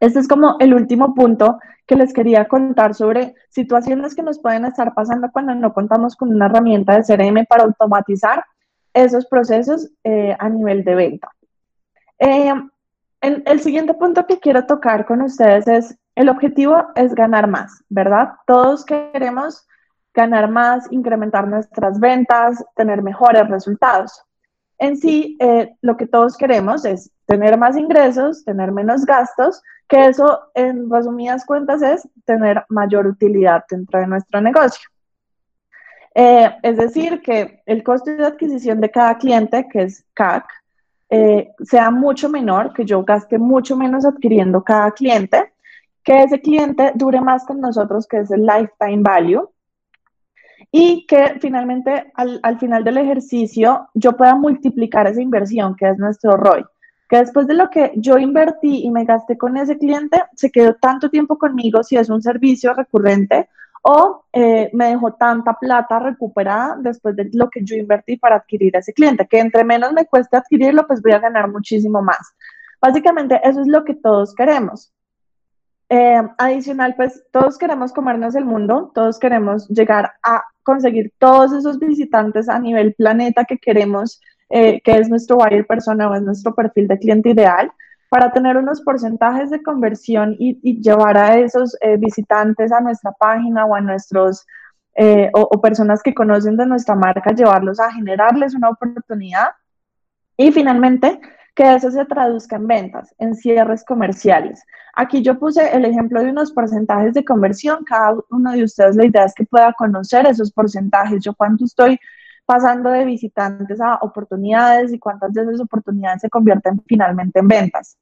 este 0.00 0.20
es 0.20 0.28
como 0.28 0.56
el 0.60 0.74
último 0.74 1.14
punto 1.14 1.58
que 1.86 1.96
les 1.96 2.12
quería 2.12 2.46
contar 2.46 2.94
sobre 2.94 3.34
situaciones 3.48 4.14
que 4.14 4.22
nos 4.22 4.38
pueden 4.38 4.64
estar 4.64 4.94
pasando 4.94 5.30
cuando 5.32 5.54
no 5.54 5.72
contamos 5.72 6.16
con 6.16 6.32
una 6.32 6.46
herramienta 6.46 6.94
de 6.94 7.02
CRM 7.02 7.46
para 7.46 7.64
automatizar 7.64 8.44
esos 8.92 9.26
procesos 9.26 9.90
eh, 10.04 10.36
a 10.38 10.48
nivel 10.48 10.84
de 10.84 10.94
venta. 10.94 11.30
Eh, 12.18 12.52
el 13.20 13.60
siguiente 13.60 13.94
punto 13.94 14.26
que 14.26 14.38
quiero 14.38 14.66
tocar 14.66 15.06
con 15.06 15.22
ustedes 15.22 15.66
es, 15.66 15.98
el 16.14 16.28
objetivo 16.28 16.88
es 16.94 17.14
ganar 17.14 17.48
más, 17.48 17.82
¿verdad? 17.88 18.34
Todos 18.46 18.84
queremos 18.84 19.66
ganar 20.14 20.50
más, 20.50 20.90
incrementar 20.90 21.46
nuestras 21.46 22.00
ventas, 22.00 22.64
tener 22.74 23.02
mejores 23.02 23.48
resultados. 23.48 24.20
En 24.78 24.96
sí, 24.96 25.36
eh, 25.40 25.76
lo 25.80 25.96
que 25.96 26.06
todos 26.06 26.36
queremos 26.36 26.84
es 26.84 27.10
tener 27.28 27.58
más 27.58 27.76
ingresos, 27.76 28.42
tener 28.42 28.72
menos 28.72 29.04
gastos, 29.04 29.62
que 29.86 30.06
eso 30.06 30.50
en 30.54 30.90
resumidas 30.90 31.44
cuentas 31.44 31.82
es 31.82 32.08
tener 32.24 32.64
mayor 32.70 33.06
utilidad 33.06 33.64
dentro 33.70 34.00
de 34.00 34.06
nuestro 34.06 34.40
negocio. 34.40 34.88
Eh, 36.14 36.50
es 36.62 36.76
decir, 36.78 37.20
que 37.20 37.62
el 37.66 37.82
costo 37.82 38.10
de 38.12 38.24
adquisición 38.24 38.80
de 38.80 38.90
cada 38.90 39.18
cliente, 39.18 39.68
que 39.70 39.82
es 39.82 40.06
CAC, 40.14 40.46
eh, 41.10 41.50
sea 41.60 41.90
mucho 41.90 42.30
menor, 42.30 42.72
que 42.72 42.86
yo 42.86 43.04
gaste 43.04 43.36
mucho 43.38 43.76
menos 43.76 44.06
adquiriendo 44.06 44.64
cada 44.64 44.90
cliente, 44.92 45.52
que 46.02 46.22
ese 46.22 46.40
cliente 46.40 46.92
dure 46.94 47.20
más 47.20 47.44
con 47.44 47.60
nosotros, 47.60 48.06
que 48.06 48.20
es 48.20 48.30
el 48.30 48.46
lifetime 48.46 49.02
value, 49.02 49.50
y 50.72 51.06
que 51.06 51.36
finalmente 51.40 52.10
al, 52.14 52.40
al 52.42 52.58
final 52.58 52.84
del 52.84 52.96
ejercicio 52.96 53.90
yo 53.92 54.16
pueda 54.16 54.34
multiplicar 54.34 55.06
esa 55.06 55.20
inversión, 55.20 55.76
que 55.76 55.90
es 55.90 55.98
nuestro 55.98 56.34
ROI 56.34 56.64
que 57.08 57.18
después 57.18 57.46
de 57.46 57.54
lo 57.54 57.70
que 57.70 57.92
yo 57.96 58.18
invertí 58.18 58.84
y 58.84 58.90
me 58.90 59.04
gasté 59.04 59.38
con 59.38 59.56
ese 59.56 59.78
cliente, 59.78 60.22
se 60.34 60.50
quedó 60.50 60.74
tanto 60.74 61.10
tiempo 61.10 61.38
conmigo 61.38 61.82
si 61.82 61.96
es 61.96 62.10
un 62.10 62.22
servicio 62.22 62.74
recurrente 62.74 63.48
o 63.82 64.24
eh, 64.32 64.70
me 64.72 64.90
dejó 64.90 65.14
tanta 65.14 65.54
plata 65.54 65.98
recuperada 65.98 66.76
después 66.78 67.16
de 67.16 67.30
lo 67.32 67.48
que 67.48 67.64
yo 67.64 67.76
invertí 67.76 68.16
para 68.16 68.36
adquirir 68.36 68.76
a 68.76 68.80
ese 68.80 68.92
cliente, 68.92 69.26
que 69.26 69.38
entre 69.38 69.64
menos 69.64 69.92
me 69.92 70.06
cueste 70.06 70.36
adquirirlo, 70.36 70.86
pues 70.86 71.00
voy 71.00 71.12
a 71.12 71.18
ganar 71.18 71.48
muchísimo 71.48 72.02
más. 72.02 72.34
Básicamente 72.80 73.40
eso 73.42 73.60
es 73.60 73.66
lo 73.66 73.84
que 73.84 73.94
todos 73.94 74.34
queremos. 74.34 74.92
Eh, 75.90 76.20
adicional, 76.36 76.94
pues 76.96 77.24
todos 77.32 77.56
queremos 77.56 77.92
comernos 77.92 78.34
el 78.34 78.44
mundo, 78.44 78.92
todos 78.94 79.18
queremos 79.18 79.66
llegar 79.68 80.12
a 80.22 80.42
conseguir 80.62 81.14
todos 81.18 81.52
esos 81.52 81.78
visitantes 81.78 82.48
a 82.50 82.58
nivel 82.58 82.92
planeta 82.92 83.46
que 83.46 83.56
queremos, 83.56 84.20
eh, 84.50 84.80
que 84.82 84.92
es 84.92 85.08
nuestro 85.08 85.36
buyer 85.36 85.66
persona 85.66 86.08
o 86.08 86.14
es 86.14 86.22
nuestro 86.22 86.54
perfil 86.54 86.88
de 86.88 86.98
cliente 86.98 87.30
ideal, 87.30 87.72
para 88.10 88.32
tener 88.32 88.56
unos 88.56 88.80
porcentajes 88.80 89.50
de 89.50 89.62
conversión 89.62 90.34
y, 90.38 90.80
llevar 90.80 91.18
a 91.18 91.38
esos 91.38 91.76
eh, 91.80 91.96
visitantes 91.98 92.72
a 92.72 92.80
nuestra 92.80 93.12
página 93.12 93.66
o 93.66 93.74
a 93.74 93.80
nuestros 93.80 94.46
o, 95.32 95.42
o 95.42 95.60
personas 95.60 96.02
que 96.02 96.12
conocen 96.12 96.56
de 96.56 96.66
nuestra 96.66 96.96
marca, 96.96 97.30
llevarlos 97.30 97.78
a 97.78 97.92
generarles 97.92 98.52
una 98.52 98.70
oportunidad. 98.70 99.50
Y 100.36 100.50
finalmente, 100.50 101.20
que 101.58 101.74
eso 101.74 101.90
se 101.90 102.04
traduzca 102.04 102.54
en 102.54 102.68
ventas, 102.68 103.12
en 103.18 103.34
cierres 103.34 103.84
comerciales. 103.84 104.62
Aquí 104.94 105.22
yo 105.22 105.40
puse 105.40 105.74
el 105.76 105.84
ejemplo 105.84 106.22
de 106.22 106.30
unos 106.30 106.52
porcentajes 106.52 107.14
de 107.14 107.24
conversión. 107.24 107.82
Cada 107.84 108.14
uno 108.30 108.52
de 108.52 108.62
ustedes 108.62 108.94
la 108.94 109.06
idea 109.06 109.24
es 109.24 109.34
que 109.34 109.44
pueda 109.44 109.72
conocer 109.72 110.24
esos 110.28 110.52
porcentajes. 110.52 111.24
Yo 111.24 111.34
cuánto 111.34 111.64
estoy 111.64 111.98
pasando 112.48 112.88
de 112.88 113.04
visitantes 113.04 113.78
a 113.78 113.96
oportunidades 113.96 114.90
y 114.90 114.98
cuántas 114.98 115.34
de 115.34 115.42
esas 115.42 115.60
oportunidades 115.60 116.22
se 116.22 116.30
convierten 116.30 116.82
finalmente 116.86 117.40
en 117.40 117.46
ventas. 117.46 117.98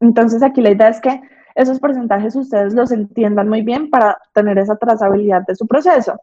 Entonces 0.00 0.42
aquí 0.42 0.62
la 0.62 0.70
idea 0.70 0.88
es 0.88 1.02
que 1.02 1.20
esos 1.54 1.78
porcentajes 1.78 2.34
ustedes 2.34 2.72
los 2.72 2.90
entiendan 2.92 3.46
muy 3.46 3.60
bien 3.60 3.90
para 3.90 4.16
tener 4.32 4.56
esa 4.56 4.76
trazabilidad 4.76 5.42
de 5.46 5.54
su 5.54 5.66
proceso. 5.66 6.18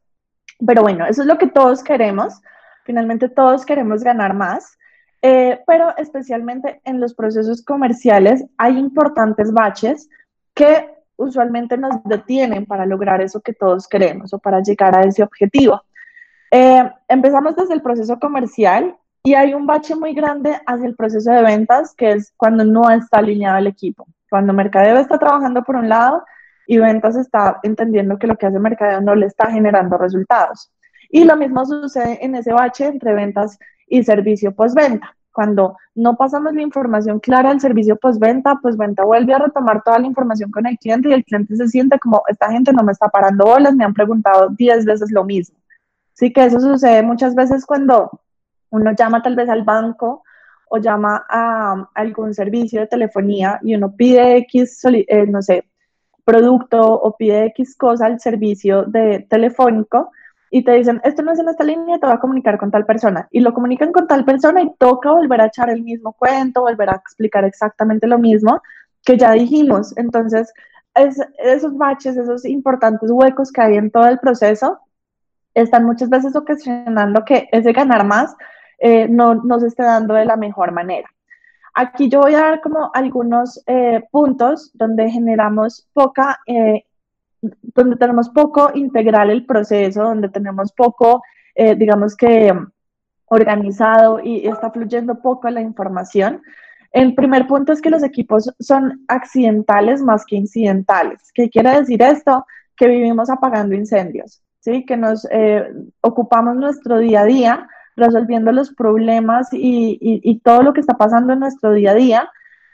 Pero 0.65 0.81
bueno, 0.81 1.05
eso 1.05 1.21
es 1.21 1.27
lo 1.27 1.37
que 1.37 1.45
todos 1.45 1.83
queremos. 1.83 2.41
Finalmente 2.83 3.29
todos 3.29 3.63
queremos 3.63 4.03
ganar 4.03 4.33
más. 4.33 4.79
Eh, 5.21 5.61
pero 5.67 5.95
especialmente 5.97 6.81
en 6.83 6.99
los 6.99 7.13
procesos 7.13 7.63
comerciales 7.63 8.43
hay 8.57 8.75
importantes 8.75 9.53
baches 9.53 10.09
que 10.55 10.89
usualmente 11.15 11.77
nos 11.77 12.03
detienen 12.05 12.65
para 12.65 12.87
lograr 12.87 13.21
eso 13.21 13.39
que 13.39 13.53
todos 13.53 13.87
queremos 13.87 14.33
o 14.33 14.39
para 14.39 14.61
llegar 14.61 14.97
a 14.97 15.03
ese 15.03 15.21
objetivo. 15.21 15.79
Eh, 16.51 16.91
empezamos 17.07 17.55
desde 17.55 17.73
el 17.73 17.81
proceso 17.81 18.19
comercial 18.19 18.97
y 19.23 19.35
hay 19.35 19.53
un 19.53 19.65
bache 19.65 19.95
muy 19.95 20.13
grande 20.13 20.59
hacia 20.65 20.85
el 20.85 20.95
proceso 20.95 21.31
de 21.31 21.41
ventas, 21.41 21.95
que 21.95 22.11
es 22.11 22.33
cuando 22.35 22.65
no 22.65 22.89
está 22.89 23.19
alineado 23.19 23.57
el 23.57 23.67
equipo. 23.67 24.05
Cuando 24.29 24.51
mercadeo 24.51 24.97
está 24.97 25.17
trabajando 25.17 25.63
por 25.63 25.77
un 25.77 25.87
lado 25.87 26.23
y 26.67 26.77
ventas 26.77 27.15
está 27.15 27.59
entendiendo 27.63 28.17
que 28.17 28.27
lo 28.27 28.35
que 28.35 28.47
hace 28.47 28.59
mercadeo 28.59 29.01
no 29.01 29.15
le 29.15 29.27
está 29.27 29.49
generando 29.49 29.97
resultados. 29.97 30.71
Y 31.09 31.23
lo 31.23 31.37
mismo 31.37 31.65
sucede 31.65 32.23
en 32.23 32.35
ese 32.35 32.51
bache 32.51 32.85
entre 32.85 33.13
ventas 33.13 33.57
y 33.87 34.03
servicio 34.03 34.53
postventa. 34.53 35.15
Cuando 35.33 35.77
no 35.95 36.17
pasamos 36.17 36.53
la 36.53 36.61
información 36.61 37.19
clara 37.19 37.51
al 37.51 37.61
servicio 37.61 37.95
postventa, 37.95 38.59
pues 38.61 38.75
venta 38.75 39.05
vuelve 39.05 39.33
a 39.33 39.39
retomar 39.39 39.81
toda 39.83 39.99
la 39.99 40.07
información 40.07 40.51
con 40.51 40.65
el 40.65 40.77
cliente 40.77 41.09
y 41.09 41.13
el 41.13 41.23
cliente 41.23 41.55
se 41.55 41.69
siente 41.69 41.99
como, 41.99 42.21
esta 42.27 42.51
gente 42.51 42.73
no 42.73 42.83
me 42.83 42.91
está 42.91 43.07
parando 43.07 43.45
bolas, 43.45 43.75
me 43.75 43.85
han 43.85 43.93
preguntado 43.93 44.49
10 44.49 44.85
veces 44.85 45.11
lo 45.11 45.23
mismo. 45.23 45.60
Sí 46.13 46.31
que 46.33 46.45
eso 46.45 46.59
sucede 46.59 47.03
muchas 47.03 47.35
veces 47.35 47.65
cuando 47.65 48.11
uno 48.69 48.91
llama 48.93 49.21
tal 49.21 49.35
vez 49.35 49.49
al 49.49 49.63
banco 49.63 50.23
o 50.69 50.77
llama 50.77 51.25
a, 51.29 51.89
algún 51.95 52.33
servicio 52.33 52.81
de 52.81 52.87
telefonía 52.87 53.59
y 53.61 53.75
uno 53.75 53.95
pide 53.95 54.37
X, 54.37 54.81
eh, 54.85 55.25
no 55.27 55.41
sé, 55.41 55.65
producto 56.23 56.79
o 56.81 57.15
pide 57.17 57.45
X 57.47 57.75
cosa 57.75 58.05
al 58.05 58.19
servicio 58.19 58.83
de 58.83 59.25
telefónico 59.29 60.11
y 60.53 60.63
te 60.63 60.73
dicen, 60.73 60.99
esto 61.05 61.23
no 61.23 61.31
es 61.31 61.39
en 61.39 61.47
esta 61.47 61.63
línea, 61.63 61.97
te 61.97 62.05
va 62.05 62.15
a 62.15 62.19
comunicar 62.19 62.57
con 62.57 62.71
tal 62.71 62.85
persona. 62.85 63.25
Y 63.31 63.39
lo 63.39 63.53
comunican 63.53 63.93
con 63.93 64.05
tal 64.05 64.25
persona 64.25 64.61
y 64.61 64.69
toca 64.77 65.09
volver 65.11 65.39
a 65.39 65.45
echar 65.45 65.69
el 65.69 65.81
mismo 65.81 66.11
cuento, 66.11 66.61
volver 66.61 66.89
a 66.89 66.95
explicar 66.95 67.45
exactamente 67.45 68.05
lo 68.05 68.19
mismo 68.19 68.61
que 69.05 69.17
ya 69.17 69.31
dijimos. 69.31 69.97
Entonces, 69.97 70.53
esos 70.93 71.77
baches, 71.77 72.17
esos 72.17 72.43
importantes 72.45 73.09
huecos 73.09 73.49
que 73.49 73.61
hay 73.61 73.77
en 73.77 73.91
todo 73.91 74.07
el 74.09 74.19
proceso, 74.19 74.79
están 75.53 75.85
muchas 75.85 76.09
veces 76.09 76.35
ocasionando 76.35 77.25
que 77.25 77.49
ese 77.51 77.73
ganar 77.73 78.05
más 78.05 78.35
eh, 78.79 79.07
no, 79.07 79.35
nos 79.35 79.63
esté 79.63 79.83
dando 79.83 80.13
de 80.13 80.25
la 80.25 80.37
mejor 80.37 80.71
manera. 80.71 81.07
Aquí 81.73 82.09
yo 82.09 82.21
voy 82.21 82.33
a 82.35 82.41
dar 82.41 82.61
como 82.61 82.91
algunos 82.93 83.61
eh, 83.65 84.03
puntos 84.11 84.71
donde 84.73 85.09
generamos 85.09 85.87
poca 85.93 86.39
eh, 86.45 86.83
donde 87.41 87.95
tenemos 87.95 88.29
poco 88.29 88.71
integral 88.75 89.29
el 89.29 89.45
proceso, 89.45 90.03
donde 90.03 90.29
tenemos 90.29 90.71
poco, 90.71 91.23
eh, 91.55 91.75
digamos 91.75 92.15
que, 92.15 92.53
organizado 93.25 94.19
y 94.21 94.45
está 94.45 94.71
fluyendo 94.71 95.21
poco 95.21 95.49
la 95.49 95.61
información. 95.61 96.41
El 96.91 97.15
primer 97.15 97.47
punto 97.47 97.71
es 97.71 97.81
que 97.81 97.89
los 97.89 98.03
equipos 98.03 98.53
son 98.59 99.05
accidentales 99.07 100.01
más 100.01 100.25
que 100.25 100.35
incidentales. 100.35 101.31
¿Qué 101.33 101.49
quiere 101.49 101.79
decir 101.79 102.01
esto? 102.01 102.45
Que 102.75 102.87
vivimos 102.87 103.29
apagando 103.29 103.73
incendios, 103.73 104.41
¿sí? 104.61 104.85
Que 104.85 104.95
nos 104.95 105.27
eh, 105.29 105.71
ocupamos 105.99 106.55
nuestro 106.55 106.97
día 106.97 107.21
a 107.21 107.25
día 107.25 107.67
resolviendo 107.97 108.53
los 108.53 108.73
problemas 108.73 109.49
y, 109.51 109.97
y 110.01 110.39
todo 110.39 110.63
lo 110.63 110.71
que 110.73 110.79
está 110.79 110.97
pasando 110.97 111.33
en 111.33 111.39
nuestro 111.39 111.73
día 111.73 111.91
a 111.91 111.95
día, 111.95 112.31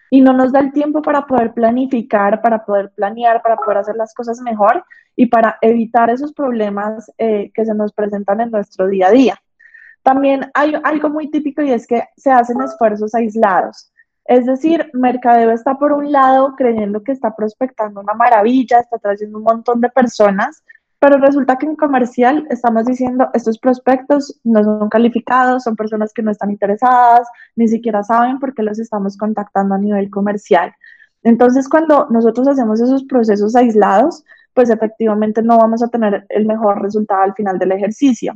y 0.10 0.22
no 0.22 0.34
nos 0.34 0.52
da 0.52 0.60
el 0.60 0.72
tiempo 0.72 1.02
para 1.02 1.26
poder 1.26 1.54
planificar, 1.54 2.42
para 2.42 2.64
poder 2.64 2.92
planear, 2.92 3.42
para 3.42 3.58
poder 3.58 3.80
hacer 3.80 3.96
las 3.96 4.14
cosas 4.14 4.40
mejor 4.42 4.86
y 5.16 5.26
para 5.26 5.58
evitar 5.62 6.10
esos 6.10 6.34
problemas 6.34 7.12
eh, 7.18 7.52
que 7.54 7.66
se 7.66 7.74
nos 7.74 7.92
presentan 7.92 8.42
en 8.42 8.52
nuestro 8.52 8.88
día 8.88 9.08
a 9.08 9.12
día. 9.12 9.42
También 10.04 10.50
hay 10.54 10.74
algo 10.84 11.10
muy 11.10 11.30
típico 11.30 11.62
y 11.62 11.72
es 11.72 11.86
que 11.86 12.04
se 12.16 12.32
hacen 12.32 12.62
esfuerzos 12.62 13.14
aislados. 13.14 13.92
Es 14.24 14.46
decir, 14.46 14.90
Mercadeo 14.94 15.52
está 15.52 15.76
por 15.76 15.92
un 15.92 16.12
lado 16.12 16.56
creyendo 16.56 17.04
que 17.04 17.14
está 17.14 17.36
prospectando 17.36 18.02
una 18.02 18.14
maravilla, 18.14 18.80
está 18.80 18.98
trayendo 18.98 19.38
un 19.38 19.44
montón 19.44 19.82
de 19.82 19.90
personas, 19.90 20.64
pero 21.00 21.18
resulta 21.18 21.58
que 21.58 21.68
en 21.68 21.76
comercial 21.76 22.48
estamos 22.50 22.86
diciendo, 22.86 23.30
estos 23.34 23.60
prospectos 23.60 24.40
no 24.44 24.64
son 24.64 24.90
calificados, 24.90 25.64
son 25.64 25.76
personas 25.76 26.12
que 26.14 26.24
no 26.24 26.32
están 26.32 26.50
interesadas, 26.50 27.28
ni 27.56 27.68
siquiera 27.68 28.04
saben 28.04 28.40
por 28.40 28.56
qué 28.56 28.64
los 28.64 28.80
estamos 28.80 29.16
contactando 29.16 29.76
a 29.76 29.78
nivel 29.78 30.10
comercial. 30.10 30.74
Entonces, 31.24 31.70
cuando 31.70 32.08
nosotros 32.10 32.48
hacemos 32.48 32.82
esos 32.82 33.04
procesos 33.04 33.56
aislados, 33.56 34.24
pues 34.54 34.70
efectivamente 34.72 35.44
no 35.44 35.58
vamos 35.58 35.84
a 35.84 35.88
tener 35.88 36.26
el 36.30 36.46
mejor 36.48 36.82
resultado 36.82 37.22
al 37.22 37.36
final 37.36 37.60
del 37.60 37.74
ejercicio. 37.74 38.34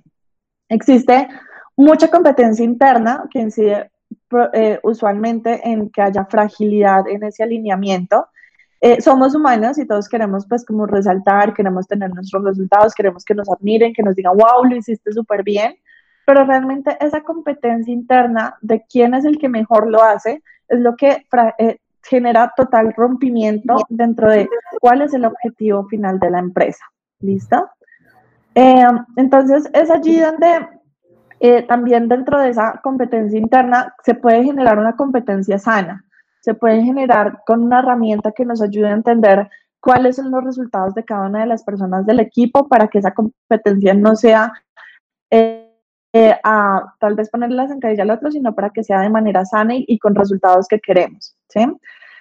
Existe 0.69 1.27
mucha 1.75 2.09
competencia 2.09 2.63
interna 2.63 3.27
que 3.31 3.39
incide 3.39 3.91
eh, 4.53 4.79
usualmente 4.83 5.67
en 5.67 5.89
que 5.89 6.01
haya 6.01 6.25
fragilidad 6.25 7.07
en 7.07 7.23
ese 7.23 7.43
alineamiento 7.43 8.27
eh, 8.83 8.99
somos 8.99 9.35
humanos 9.35 9.77
y 9.77 9.85
todos 9.85 10.09
queremos 10.09 10.47
pues 10.47 10.65
como 10.65 10.87
resaltar, 10.87 11.53
queremos 11.53 11.87
tener 11.87 12.11
nuestros 12.11 12.43
resultados, 12.43 12.95
queremos 12.95 13.23
que 13.23 13.35
nos 13.35 13.47
admiren, 13.47 13.93
que 13.93 14.01
nos 14.01 14.15
digan, 14.15 14.33
wow, 14.35 14.65
lo 14.67 14.75
hiciste 14.75 15.13
súper 15.13 15.43
bien, 15.43 15.75
pero 16.25 16.45
realmente 16.45 16.97
esa 16.99 17.21
competencia 17.21 17.93
interna 17.93 18.57
de 18.61 18.83
quién 18.89 19.13
es 19.13 19.23
el 19.23 19.37
que 19.37 19.49
mejor 19.49 19.87
lo 19.87 20.01
hace 20.01 20.41
es 20.67 20.79
lo 20.79 20.95
que 20.95 21.27
eh, 21.59 21.77
genera 22.01 22.53
total 22.57 22.91
rompimiento 22.97 23.75
dentro 23.87 24.31
de 24.31 24.49
cuál 24.79 25.03
es 25.03 25.13
el 25.13 25.25
objetivo 25.25 25.85
final 25.87 26.19
de 26.19 26.31
la 26.31 26.39
empresa. 26.39 26.83
¿Listo? 27.19 27.69
Eh, 28.55 28.83
entonces 29.15 29.69
es 29.73 29.91
allí 29.91 30.19
donde 30.19 30.67
también 31.67 32.07
dentro 32.07 32.39
de 32.39 32.49
esa 32.49 32.79
competencia 32.83 33.37
interna 33.37 33.93
se 34.03 34.15
puede 34.15 34.43
generar 34.43 34.79
una 34.79 34.95
competencia 34.95 35.59
sana 35.59 36.03
se 36.41 36.53
pueden 36.53 36.83
generar 36.85 37.43
con 37.45 37.63
una 37.63 37.79
herramienta 37.79 38.31
que 38.31 38.45
nos 38.45 38.61
ayude 38.61 38.87
a 38.87 38.93
entender 38.93 39.49
cuáles 39.79 40.17
son 40.17 40.31
los 40.31 40.43
resultados 40.43 40.93
de 40.93 41.05
cada 41.05 41.27
una 41.27 41.41
de 41.41 41.47
las 41.47 41.63
personas 41.63 42.05
del 42.05 42.19
equipo 42.19 42.67
para 42.67 42.87
que 42.87 42.99
esa 42.99 43.13
competencia 43.13 43.93
no 43.93 44.15
sea 44.15 44.51
eh, 45.29 45.67
eh, 46.13 46.35
a 46.43 46.93
tal 46.99 47.15
vez 47.15 47.29
ponerle 47.29 47.55
la 47.55 47.67
zancadilla 47.67 48.03
al 48.03 48.11
otro, 48.11 48.31
sino 48.31 48.53
para 48.53 48.69
que 48.71 48.83
sea 48.83 48.99
de 48.99 49.09
manera 49.09 49.45
sana 49.45 49.73
y, 49.75 49.97
con 49.97 50.13
resultados 50.13 50.67
que 50.67 50.79
queremos. 50.79 51.35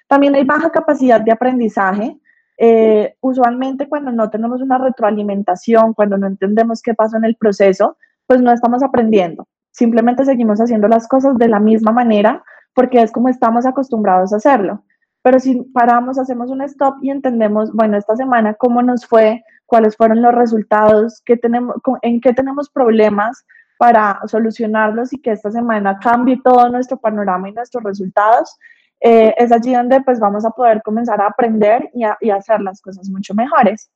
También 0.06 0.34
hay 0.34 0.44
baja 0.44 0.70
capacidad 0.70 1.20
de 1.20 1.32
aprendizaje. 1.32 2.16
Eh, 2.56 3.14
usualmente 3.20 3.88
cuando 3.88 4.12
no 4.12 4.30
tenemos 4.30 4.60
una 4.60 4.78
retroalimentación, 4.78 5.94
cuando 5.94 6.18
no 6.18 6.26
entendemos 6.26 6.82
qué 6.82 6.94
pasó 6.94 7.16
en 7.16 7.24
el 7.24 7.36
proceso, 7.36 7.96
pues 8.26 8.40
no 8.40 8.52
estamos 8.52 8.82
aprendiendo. 8.82 9.48
Simplemente 9.72 10.24
seguimos 10.24 10.60
haciendo 10.60 10.86
las 10.86 11.08
cosas 11.08 11.36
de 11.36 11.48
la 11.48 11.58
misma 11.58 11.90
manera 11.90 12.44
porque 12.74 13.02
es 13.02 13.12
como 13.12 13.28
estamos 13.28 13.66
acostumbrados 13.66 14.32
a 14.32 14.36
hacerlo. 14.36 14.84
Pero 15.22 15.38
si 15.38 15.62
paramos, 15.74 16.18
hacemos 16.18 16.50
un 16.50 16.62
stop 16.62 16.96
y 17.02 17.10
entendemos, 17.10 17.72
bueno, 17.72 17.96
esta 17.96 18.16
semana 18.16 18.54
cómo 18.54 18.82
nos 18.82 19.06
fue, 19.06 19.42
cuáles 19.66 19.96
fueron 19.96 20.22
los 20.22 20.34
resultados, 20.34 21.22
qué 21.24 21.36
tenemos, 21.36 21.76
en 22.02 22.20
qué 22.20 22.32
tenemos 22.32 22.70
problemas 22.70 23.44
para 23.78 24.20
solucionarlos 24.26 25.12
y 25.12 25.20
que 25.20 25.32
esta 25.32 25.50
semana 25.50 25.98
cambie 25.98 26.40
todo 26.42 26.68
nuestro 26.68 26.98
panorama 26.98 27.48
y 27.48 27.52
nuestros 27.52 27.82
resultados, 27.82 28.58
eh, 29.00 29.34
es 29.38 29.50
allí 29.52 29.72
donde 29.72 30.02
pues 30.02 30.20
vamos 30.20 30.44
a 30.44 30.50
poder 30.50 30.82
comenzar 30.82 31.20
a 31.20 31.28
aprender 31.28 31.90
y 31.94 32.04
a, 32.04 32.36
hacer 32.36 32.60
las 32.60 32.80
cosas 32.82 33.08
mucho 33.08 33.34
mejores. 33.34 33.90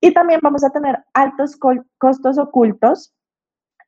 Y 0.00 0.12
también 0.12 0.40
vamos 0.42 0.64
a 0.64 0.70
tener 0.70 0.98
altos 1.14 1.56
costos 1.98 2.36
ocultos, 2.38 3.14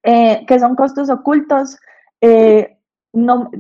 eh, 0.03 0.45
que 0.47 0.59
son 0.59 0.77
costos 0.77 1.11
ocultos 1.11 1.79
eh, 2.21 2.74
no, 3.15 3.51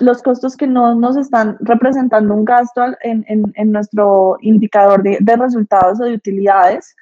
los 0.00 0.22
costos 0.22 0.56
que 0.56 0.66
no 0.66 0.94
nos 0.94 1.16
están 1.16 1.56
representando 1.60 2.34
un 2.34 2.44
gasto 2.44 2.82
en, 3.02 3.24
en, 3.28 3.72
nuestro 3.72 4.36
indicador 4.40 5.02
de, 5.02 5.18
de, 5.20 5.36
resultados 5.36 6.00
o 6.00 6.04
de 6.04 6.14
utilidades. 6.14 6.94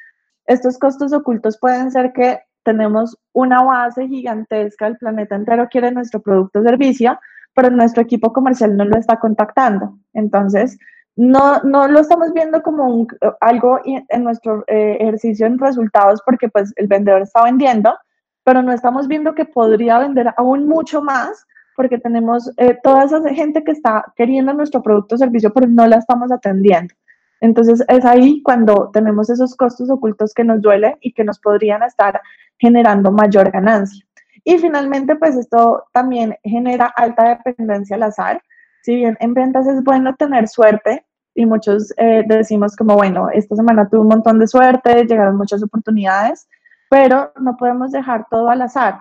Estos 0.46 0.78
costos 0.78 1.12
ocultos 1.12 1.58
pueden 1.58 1.90
ser 1.90 2.12
que 2.12 2.40
tenemos 2.64 3.18
una 3.32 3.62
base 3.62 4.06
gigantesca, 4.06 4.86
el 4.86 4.98
planeta 4.98 5.34
entero 5.34 5.68
quiere 5.70 5.90
nuestro 5.90 6.20
producto 6.20 6.60
o 6.60 6.62
servicio, 6.62 7.18
pero 7.54 7.70
nuestro 7.70 8.02
equipo 8.02 8.32
comercial 8.32 8.76
no 8.76 8.84
lo 8.84 8.96
está 8.96 9.18
contactando. 9.18 9.98
Entonces, 10.12 10.78
no, 11.16 11.60
no 11.62 11.88
lo 11.88 12.00
estamos 12.00 12.32
viendo 12.32 12.62
como 12.62 12.84
un, 12.84 13.08
algo 13.40 13.80
en 13.84 14.24
nuestro 14.24 14.64
eh, 14.66 14.98
ejercicio 15.00 15.46
en 15.46 15.58
resultados 15.58 16.22
porque 16.24 16.48
pues 16.48 16.72
el 16.76 16.86
vendedor 16.88 17.22
está 17.22 17.42
vendiendo, 17.42 17.96
pero 18.44 18.62
no 18.62 18.72
estamos 18.72 19.08
viendo 19.08 19.34
que 19.34 19.44
podría 19.44 19.98
vender 19.98 20.32
aún 20.36 20.68
mucho 20.68 21.02
más 21.02 21.46
porque 21.76 21.98
tenemos 21.98 22.50
eh, 22.56 22.78
toda 22.82 23.04
esa 23.04 23.22
gente 23.34 23.62
que 23.64 23.72
está 23.72 24.04
queriendo 24.16 24.52
nuestro 24.52 24.82
producto 24.82 25.14
o 25.14 25.18
servicio, 25.18 25.52
pero 25.52 25.66
no 25.66 25.86
la 25.86 25.96
estamos 25.96 26.30
atendiendo. 26.30 26.94
Entonces 27.40 27.84
es 27.88 28.04
ahí 28.04 28.40
cuando 28.42 28.90
tenemos 28.92 29.28
esos 29.28 29.56
costos 29.56 29.90
ocultos 29.90 30.32
que 30.32 30.44
nos 30.44 30.62
duelen 30.62 30.96
y 31.00 31.12
que 31.12 31.24
nos 31.24 31.40
podrían 31.40 31.82
estar 31.82 32.20
generando 32.58 33.10
mayor 33.10 33.50
ganancia. 33.50 34.04
Y 34.44 34.58
finalmente, 34.58 35.16
pues 35.16 35.36
esto 35.36 35.84
también 35.92 36.36
genera 36.42 36.86
alta 36.86 37.40
dependencia 37.44 37.96
al 37.96 38.04
azar. 38.04 38.42
Si 38.82 38.94
bien 38.96 39.16
en 39.20 39.34
ventas 39.34 39.66
es 39.66 39.82
bueno 39.82 40.14
tener 40.16 40.48
suerte 40.48 41.04
y 41.34 41.46
muchos 41.46 41.92
eh, 41.96 42.24
decimos 42.26 42.76
como, 42.76 42.94
bueno, 42.94 43.28
esta 43.32 43.56
semana 43.56 43.88
tuve 43.88 44.00
un 44.00 44.08
montón 44.08 44.38
de 44.38 44.46
suerte, 44.46 45.04
llegaron 45.04 45.36
muchas 45.36 45.62
oportunidades, 45.62 46.48
pero 46.90 47.32
no 47.40 47.56
podemos 47.56 47.92
dejar 47.92 48.26
todo 48.30 48.50
al 48.50 48.62
azar. 48.62 49.00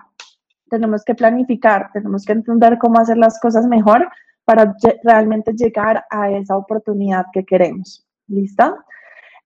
Tenemos 0.72 1.04
que 1.04 1.14
planificar, 1.14 1.90
tenemos 1.92 2.24
que 2.24 2.32
entender 2.32 2.78
cómo 2.78 2.98
hacer 2.98 3.18
las 3.18 3.38
cosas 3.38 3.66
mejor 3.66 4.08
para 4.46 4.74
realmente 5.04 5.52
llegar 5.52 6.06
a 6.08 6.30
esa 6.30 6.56
oportunidad 6.56 7.26
que 7.30 7.44
queremos. 7.44 8.06
¿Lista? 8.26 8.74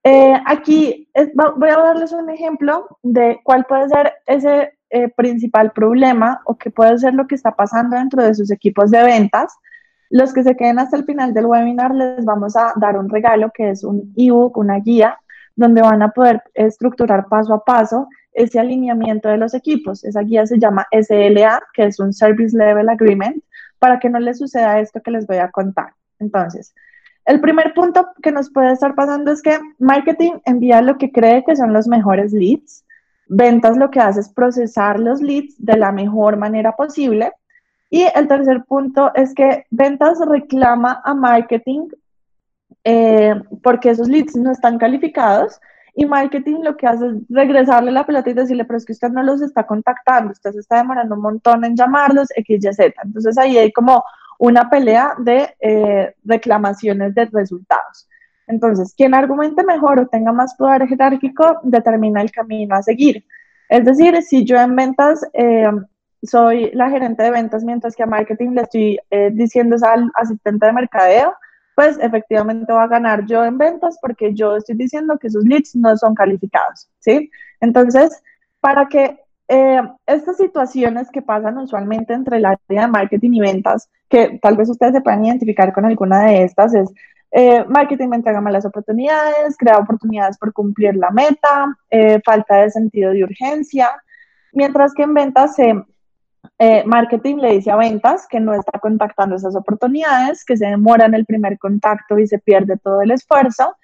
Eh, 0.05 0.35
aquí 0.47 1.09
voy 1.35 1.69
a 1.69 1.79
darles 1.79 2.13
un 2.13 2.31
ejemplo 2.31 2.87
de 3.03 3.41
cuál 3.43 3.65
puede 3.65 3.89
ser 3.89 4.13
ese 4.25 4.79
eh, 4.91 5.09
principal 5.17 5.73
problema 5.73 6.41
o 6.45 6.57
qué 6.57 6.71
puede 6.71 6.97
ser 6.99 7.15
lo 7.15 7.27
que 7.27 7.35
está 7.35 7.57
pasando 7.57 7.97
dentro 7.97 8.23
de 8.23 8.33
sus 8.33 8.53
equipos 8.53 8.93
de 8.93 9.03
ventas. 9.03 9.53
Los 10.09 10.33
que 10.33 10.45
se 10.45 10.57
queden 10.57 10.79
hasta 10.79 10.97
el 10.97 11.05
final 11.07 11.35
del 11.35 11.47
webinar 11.47 11.93
les 11.93 12.25
vamos 12.25 12.55
a 12.55 12.73
dar 12.77 12.97
un 12.97 13.09
regalo 13.09 13.51
que 13.53 13.71
es 13.71 13.83
un 13.83 14.13
ebook, 14.17 14.57
una 14.59 14.79
guía, 14.79 15.19
donde 15.57 15.83
van 15.83 16.03
a 16.03 16.11
poder 16.11 16.41
estructurar 16.55 17.27
paso 17.29 17.53
a 17.53 17.65
paso 17.65 18.09
ese 18.37 18.61
alineamiento 18.61 19.29
de 19.29 19.39
los 19.39 19.55
equipos. 19.55 20.05
Esa 20.05 20.21
guía 20.21 20.47
se 20.47 20.59
llama 20.59 20.87
SLA, 20.93 21.61
que 21.73 21.87
es 21.87 21.99
un 21.99 22.13
Service 22.13 22.57
Level 22.57 22.89
Agreement, 22.89 23.43
para 23.79 23.99
que 23.99 24.11
no 24.11 24.21
les 24.21 24.39
suceda 24.39 24.79
esto 24.79 25.01
que 25.01 25.11
les 25.11 25.27
voy 25.27 25.39
a 25.39 25.51
contar. 25.51 25.95
Entonces, 26.19 26.75
el 27.25 27.41
primer 27.41 27.75
punto 27.75 28.07
que 28.23 28.31
nos 28.31 28.51
puede 28.51 28.73
estar 28.73 28.95
pasando 28.95 29.33
es 29.33 29.43
que 29.43 29.59
marketing 29.79 30.35
envía 30.45 30.81
lo 30.83 30.97
que 30.99 31.11
cree 31.11 31.45
que 31.45 31.57
son 31.57 31.73
los 31.73 31.89
mejores 31.89 32.33
leads. 32.33 32.85
Ventas 33.29 33.77
lo 33.77 33.91
que 33.91 34.01
hace 34.01 34.21
es 34.21 34.29
procesar 34.29 35.01
los 35.01 35.21
leads 35.21 35.55
de 35.59 35.77
la 35.77 35.91
mejor 35.91 36.37
manera 36.37 36.73
posible. 36.77 37.33
Y 37.91 38.03
el 38.15 38.29
tercer 38.29 38.65
punto 38.65 39.13
es 39.15 39.35
que 39.35 39.65
ventas 39.71 40.19
reclama 40.25 41.01
a 41.05 41.15
marketing 41.15 41.89
eh, 42.85 43.35
porque 43.63 43.91
esos 43.91 44.09
leads 44.09 44.37
no 44.37 44.53
están 44.53 44.79
calificados 44.79 45.61
y 45.99 46.05
marketing 46.05 46.61
lo 46.63 46.77
que 46.77 46.87
hace 46.87 47.07
es 47.07 47.15
regresarle 47.31 47.91
la 47.91 48.05
pelota 48.05 48.29
y 48.29 48.35
decirle, 48.35 48.67
pero 48.67 48.77
es 48.77 48.85
que 48.85 48.93
usted 48.93 49.09
no 49.09 49.23
los 49.23 49.41
está 49.41 49.67
contactando, 49.67 50.33
usted 50.33 50.53
se 50.53 50.61
está 50.61 50.77
demorando 50.77 51.15
un 51.15 51.23
montón 51.23 51.65
en 51.65 51.75
llamarlos, 51.75 52.29
X, 52.37 52.65
Y, 52.65 52.73
Z. 52.75 52.95
Entonces 53.03 53.39
ahí 53.39 53.57
hay 53.57 53.73
como 53.73 54.05
una 54.39 54.69
pelea 54.69 55.15
de 55.19 55.57
eh, 55.59 56.15
reclamaciones 56.23 57.15
de 57.15 57.25
resultados. 57.25 58.09
Entonces, 58.47 58.95
quien 58.95 59.15
argumente 59.15 59.65
mejor 59.65 59.99
o 59.99 60.07
tenga 60.07 60.33
más 60.33 60.55
poder 60.55 60.87
jerárquico 60.87 61.61
determina 61.63 62.21
el 62.21 62.31
camino 62.31 62.77
a 62.77 62.83
seguir. 62.83 63.25
Es 63.71 63.83
decir, 63.83 64.23
si 64.23 64.45
yo 64.45 64.61
en 64.61 64.77
ventas 64.77 65.27
eh, 65.33 65.67
soy 66.23 66.71
la 66.73 66.91
gerente 66.91 67.23
de 67.23 67.31
ventas, 67.31 67.65
mientras 67.65 67.97
que 67.97 68.03
a 68.03 68.07
marketing 68.07 68.51
le 68.51 68.61
estoy 68.61 68.99
eh, 69.11 69.31
diciendo 69.33 69.77
al 69.83 70.11
asistente 70.15 70.67
de 70.67 70.73
mercadeo, 70.75 71.35
pues 71.77 71.99
efectivamente 72.01 72.73
va 72.73 72.85
a 72.85 72.89
ganar 72.89 73.27
yo 73.27 73.45
en 73.45 73.59
ventas 73.59 73.99
porque 74.01 74.35
yo 74.35 74.57
estoy 74.57 74.77
diciendo 74.77 75.19
que 75.19 75.29
sus 75.29 75.45
leads 75.45 75.77
no 75.77 75.95
son 75.99 76.15
calificados, 76.15 76.89
¿sí? 77.01 77.31
Entonces, 77.61 78.23
para 78.61 78.89
que 78.89 79.21
eh, 79.47 79.83
estas 80.07 80.39
situaciones 80.39 81.11
que 81.11 81.21
pasan 81.21 81.59
usualmente 81.59 82.15
entre 82.15 82.39
el 82.39 82.47
área 82.47 82.59
de 82.67 82.89
marketing 82.89 83.35
y 83.35 83.41
ventas, 83.41 83.91
que 84.09 84.39
tal 84.41 84.57
vez 84.57 84.71
ustedes 84.71 84.95
se 84.95 85.01
puedan 85.03 85.27
identificar 85.27 85.75
con 85.75 85.85
alguna 85.85 86.25
de 86.25 86.45
estas, 86.45 86.75
es 86.75 86.91
eh, 87.31 87.63
marketing 87.69 88.09
me 88.09 88.17
entrega 88.17 88.41
malas 88.41 88.65
oportunidades, 88.65 89.59
crea 89.59 89.77
oportunidades 89.77 90.39
por 90.39 90.55
cumplir 90.55 90.97
la 90.97 91.11
meta, 91.11 91.77
eh, 91.91 92.23
falta 92.25 92.63
de 92.63 92.71
sentido 92.71 93.13
de 93.13 93.23
urgencia, 93.23 93.91
mientras 94.53 94.95
que 94.95 95.03
en 95.03 95.13
ventas 95.13 95.57
marketing 96.87 97.37
le 97.37 97.53
dice 97.53 97.71
a 97.71 97.77
ventas 97.77 98.27
que 98.27 98.41
no 98.41 98.55
está 98.55 98.79
contactando 98.79 99.37
esas 99.37 99.55
oportunidades, 99.55 100.45
que 100.45 100.57
se 100.57 100.67
demora 100.67 101.05
en 101.07 101.15
el 101.15 101.27
primer 101.27 101.59
contacto 101.59 102.19
y 102.19 102.27
se 102.27 102.39
pierde 102.39 102.79
todo 102.79 103.03
el 103.03 103.11
esfuerzo 103.11 103.77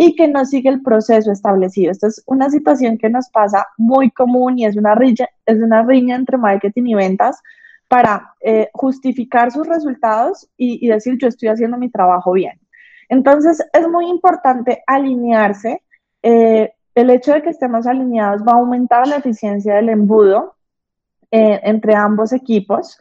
y 0.00 0.14
que 0.14 0.28
no 0.28 0.44
sigue 0.44 0.68
el 0.68 0.80
proceso 0.80 1.32
establecido. 1.32 1.90
Esta 1.90 2.06
es 2.06 2.22
una 2.26 2.50
situación 2.50 2.98
que 2.98 3.10
nos 3.10 3.28
pasa 3.30 3.66
muy 3.76 4.12
común 4.12 4.56
y 4.56 4.64
es 4.64 4.76
una 4.76 4.94
riña, 4.94 5.28
es 5.44 5.60
una 5.60 5.82
riña 5.82 6.14
entre 6.14 6.38
marketing 6.38 6.84
y 6.84 6.94
ventas 6.94 7.42
para 7.88 8.32
eh, 8.40 8.68
justificar 8.74 9.50
sus 9.50 9.66
resultados 9.66 10.48
y, 10.56 10.86
decir 10.86 11.18
yo 11.18 11.26
estoy 11.26 11.48
haciendo 11.48 11.78
mi 11.78 11.90
trabajo 11.90 12.30
bien. 12.30 12.60
Entonces 13.08 13.60
es 13.72 13.88
muy 13.88 14.08
importante 14.08 14.84
alinearse. 14.86 15.82
Eh, 16.22 16.70
el 16.94 17.10
hecho 17.10 17.32
de 17.32 17.42
que 17.42 17.50
estemos 17.50 17.84
alineados 17.88 18.42
va 18.42 18.52
a 18.52 18.56
aumentar 18.56 19.04
la 19.08 19.16
eficiencia 19.16 19.74
del 19.74 19.88
embudo 19.88 20.54
eh, 21.30 21.60
entre 21.62 21.94
ambos 21.94 22.32
equipos. 22.32 22.98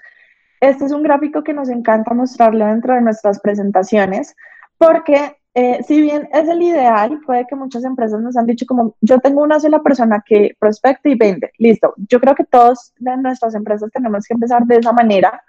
Este 0.60 0.86
es 0.86 0.92
un 0.92 1.04
gráfico 1.04 1.44
que 1.44 1.54
nos 1.54 1.70
encanta 1.70 2.14
mostrarle 2.14 2.66
dentro 2.66 2.94
de 2.94 3.02
nuestras 3.02 3.40
presentaciones 3.40 4.36
porque 4.78 5.38
eh, 5.54 5.82
si 5.88 6.02
bien 6.02 6.30
es 6.34 6.48
el 6.48 6.62
ideal, 6.62 7.20
puede 7.26 7.48
que 7.48 7.56
muchas 7.56 7.84
empresas 7.84 8.22
nos 8.22 8.38
han 8.38 8.46
dicho 8.46 8.66
como 8.68 8.96
yo 9.02 9.20
tengo 9.20 9.42
una 9.42 9.60
sola 9.60 9.82
persona 9.82 10.24
que 10.24 10.56
prospecta 10.60 11.10
y 11.10 11.16
vende, 11.16 11.52
listo. 11.58 11.96
Yo 12.10 12.20
creo 12.20 12.36
que 12.36 12.44
todos 12.44 12.94
de 13.00 13.18
nuestras 13.18 13.56
empresas 13.56 13.90
tenemos 13.92 14.26
que 14.28 14.36
empezar 14.36 14.66
de 14.66 14.76
esa 14.76 14.94
manera, 14.94 15.42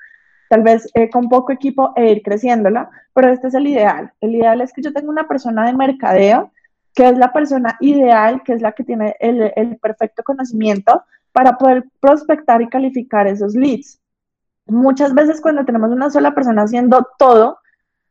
tal 0.48 0.62
vez 0.62 0.88
eh, 0.94 1.10
con 1.10 1.28
poco 1.28 1.52
equipo 1.52 1.92
e 1.94 2.12
ir 2.12 2.22
creciéndola, 2.22 2.88
pero 3.12 3.30
este 3.30 3.48
es 3.48 3.54
el 3.54 3.66
ideal. 3.66 4.10
El 4.20 4.34
ideal 4.34 4.62
es 4.62 4.72
que 4.72 4.80
yo 4.80 4.94
tenga 4.94 5.10
una 5.10 5.28
persona 5.28 5.66
de 5.66 5.74
mercadeo 5.74 6.52
que 6.94 7.06
es 7.06 7.18
la 7.18 7.32
persona 7.32 7.76
ideal, 7.80 8.42
que 8.42 8.54
es 8.54 8.62
la 8.62 8.72
que 8.72 8.84
tiene 8.84 9.14
el 9.20 9.76
perfecto 9.76 10.22
conocimiento 10.22 11.04
para 11.32 11.56
poder 11.56 11.84
prospectar 12.00 12.62
y 12.62 12.68
calificar 12.68 13.26
esos 13.26 13.54
leads. 13.54 14.00
Muchas 14.66 15.14
veces 15.14 15.40
cuando 15.40 15.64
tenemos 15.64 15.90
una 15.90 16.10
sola 16.10 16.34
persona 16.34 16.62
haciendo 16.62 17.06
todo, 17.18 17.58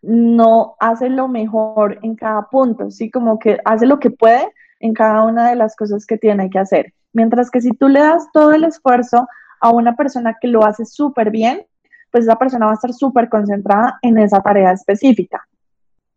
no 0.02 0.76
hace 0.80 1.10
lo 1.10 1.28
mejor 1.28 2.00
en 2.02 2.16
cada 2.16 2.44
punto, 2.50 2.90
¿sí? 2.92 3.10
Como 3.12 3.40
que 3.40 3.60
hace 3.66 3.86
lo 3.86 4.00
que 4.00 4.12
puede 4.12 4.52
en 4.80 4.94
cada 4.94 5.24
una 5.24 5.50
de 5.50 5.56
las 5.56 5.76
cosas 5.76 6.06
que 6.06 6.18
tiene 6.18 6.50
que 6.50 6.60
hacer. 6.60 6.94
Mientras 7.14 7.50
que 7.50 7.62
si 7.62 7.72
tú 7.72 7.88
le 7.88 8.00
das 8.00 8.28
todo 8.32 8.54
el 8.54 8.64
esfuerzo 8.64 9.28
a 9.60 9.72
una 9.72 9.96
persona 9.96 10.38
que 10.40 10.48
lo 10.48 10.64
hace 10.64 10.86
súper 10.86 11.32
bien, 11.32 11.66
pues 12.12 12.26
esa 12.26 12.38
persona 12.38 12.68
va 12.68 12.72
a 12.74 12.76
estar 12.76 12.94
súper 12.94 13.30
concentrada 13.30 14.00
en 14.02 14.18
esa 14.18 14.42
tarea 14.42 14.72
específica. 14.72 15.48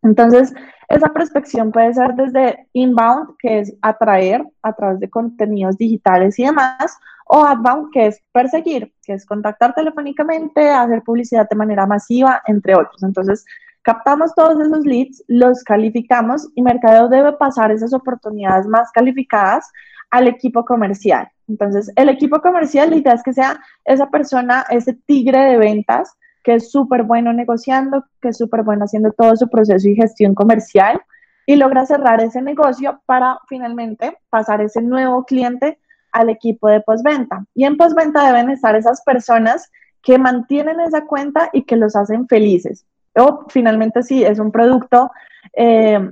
Entonces, 0.03 0.53
esa 0.91 1.13
prospección 1.13 1.71
puede 1.71 1.93
ser 1.93 2.13
desde 2.15 2.67
inbound, 2.73 3.35
que 3.39 3.59
es 3.59 3.73
atraer 3.81 4.45
a 4.61 4.73
través 4.73 4.99
de 4.99 5.09
contenidos 5.09 5.77
digitales 5.77 6.37
y 6.39 6.45
demás, 6.45 6.97
o 7.25 7.45
outbound, 7.45 7.91
que 7.91 8.07
es 8.07 8.21
perseguir, 8.31 8.93
que 9.03 9.13
es 9.13 9.25
contactar 9.25 9.73
telefónicamente, 9.73 10.69
hacer 10.69 11.01
publicidad 11.03 11.47
de 11.49 11.55
manera 11.55 11.85
masiva, 11.85 12.41
entre 12.45 12.75
otros. 12.75 13.01
Entonces, 13.03 13.45
Captamos 13.83 14.35
todos 14.35 14.59
esos 14.59 14.85
leads, 14.85 15.23
los 15.27 15.63
calificamos 15.63 16.47
y 16.53 16.61
Mercadeo 16.61 17.09
debe 17.09 17.33
pasar 17.33 17.71
esas 17.71 17.93
oportunidades 17.93 18.67
más 18.67 18.91
calificadas 18.91 19.71
al 20.11 20.27
equipo 20.27 20.63
comercial. 20.65 21.27
Entonces, 21.47 21.91
el 21.95 22.09
equipo 22.09 22.41
comercial, 22.41 22.91
la 22.91 22.97
idea 22.97 23.13
es 23.13 23.23
que 23.23 23.33
sea 23.33 23.59
esa 23.85 24.07
persona, 24.09 24.65
ese 24.69 24.93
tigre 24.93 25.39
de 25.39 25.57
ventas, 25.57 26.15
que 26.43 26.55
es 26.55 26.71
súper 26.71 27.03
bueno 27.03 27.33
negociando, 27.33 28.05
que 28.21 28.29
es 28.29 28.37
súper 28.37 28.63
bueno 28.63 28.85
haciendo 28.85 29.11
todo 29.11 29.35
su 29.35 29.49
proceso 29.49 29.87
y 29.87 29.95
gestión 29.95 30.33
comercial 30.33 31.01
y 31.45 31.55
logra 31.55 31.85
cerrar 31.85 32.21
ese 32.21 32.41
negocio 32.41 33.01
para 33.05 33.39
finalmente 33.47 34.17
pasar 34.29 34.61
ese 34.61 34.81
nuevo 34.81 35.23
cliente 35.25 35.79
al 36.11 36.29
equipo 36.29 36.67
de 36.67 36.81
postventa. 36.81 37.45
Y 37.55 37.65
en 37.65 37.77
postventa 37.77 38.25
deben 38.25 38.49
estar 38.49 38.75
esas 38.75 39.01
personas 39.03 39.71
que 40.01 40.17
mantienen 40.17 40.79
esa 40.79 41.05
cuenta 41.05 41.49
y 41.53 41.63
que 41.63 41.75
los 41.75 41.95
hacen 41.95 42.27
felices. 42.27 42.85
O 43.15 43.45
finalmente 43.49 44.03
sí, 44.03 44.23
es 44.23 44.39
un 44.39 44.51
producto 44.51 45.11
eh, 45.53 46.11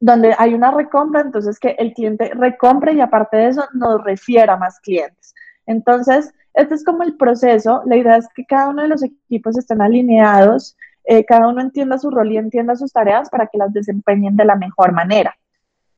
donde 0.00 0.34
hay 0.38 0.54
una 0.54 0.70
recompra, 0.70 1.20
entonces 1.20 1.58
que 1.58 1.76
el 1.78 1.92
cliente 1.92 2.30
recompre 2.34 2.92
y 2.92 3.00
aparte 3.00 3.36
de 3.36 3.48
eso 3.48 3.64
nos 3.74 4.02
refiera 4.04 4.56
más 4.56 4.80
clientes. 4.80 5.34
Entonces, 5.66 6.32
este 6.56 6.74
es 6.74 6.84
como 6.84 7.02
el 7.02 7.16
proceso. 7.16 7.82
La 7.84 7.96
idea 7.96 8.16
es 8.16 8.26
que 8.34 8.44
cada 8.44 8.70
uno 8.70 8.82
de 8.82 8.88
los 8.88 9.02
equipos 9.02 9.56
estén 9.58 9.82
alineados, 9.82 10.76
eh, 11.04 11.24
cada 11.24 11.48
uno 11.48 11.60
entienda 11.60 11.98
su 11.98 12.10
rol 12.10 12.32
y 12.32 12.38
entienda 12.38 12.74
sus 12.74 12.92
tareas 12.92 13.28
para 13.28 13.46
que 13.46 13.58
las 13.58 13.72
desempeñen 13.72 14.36
de 14.36 14.46
la 14.46 14.56
mejor 14.56 14.92
manera. 14.92 15.36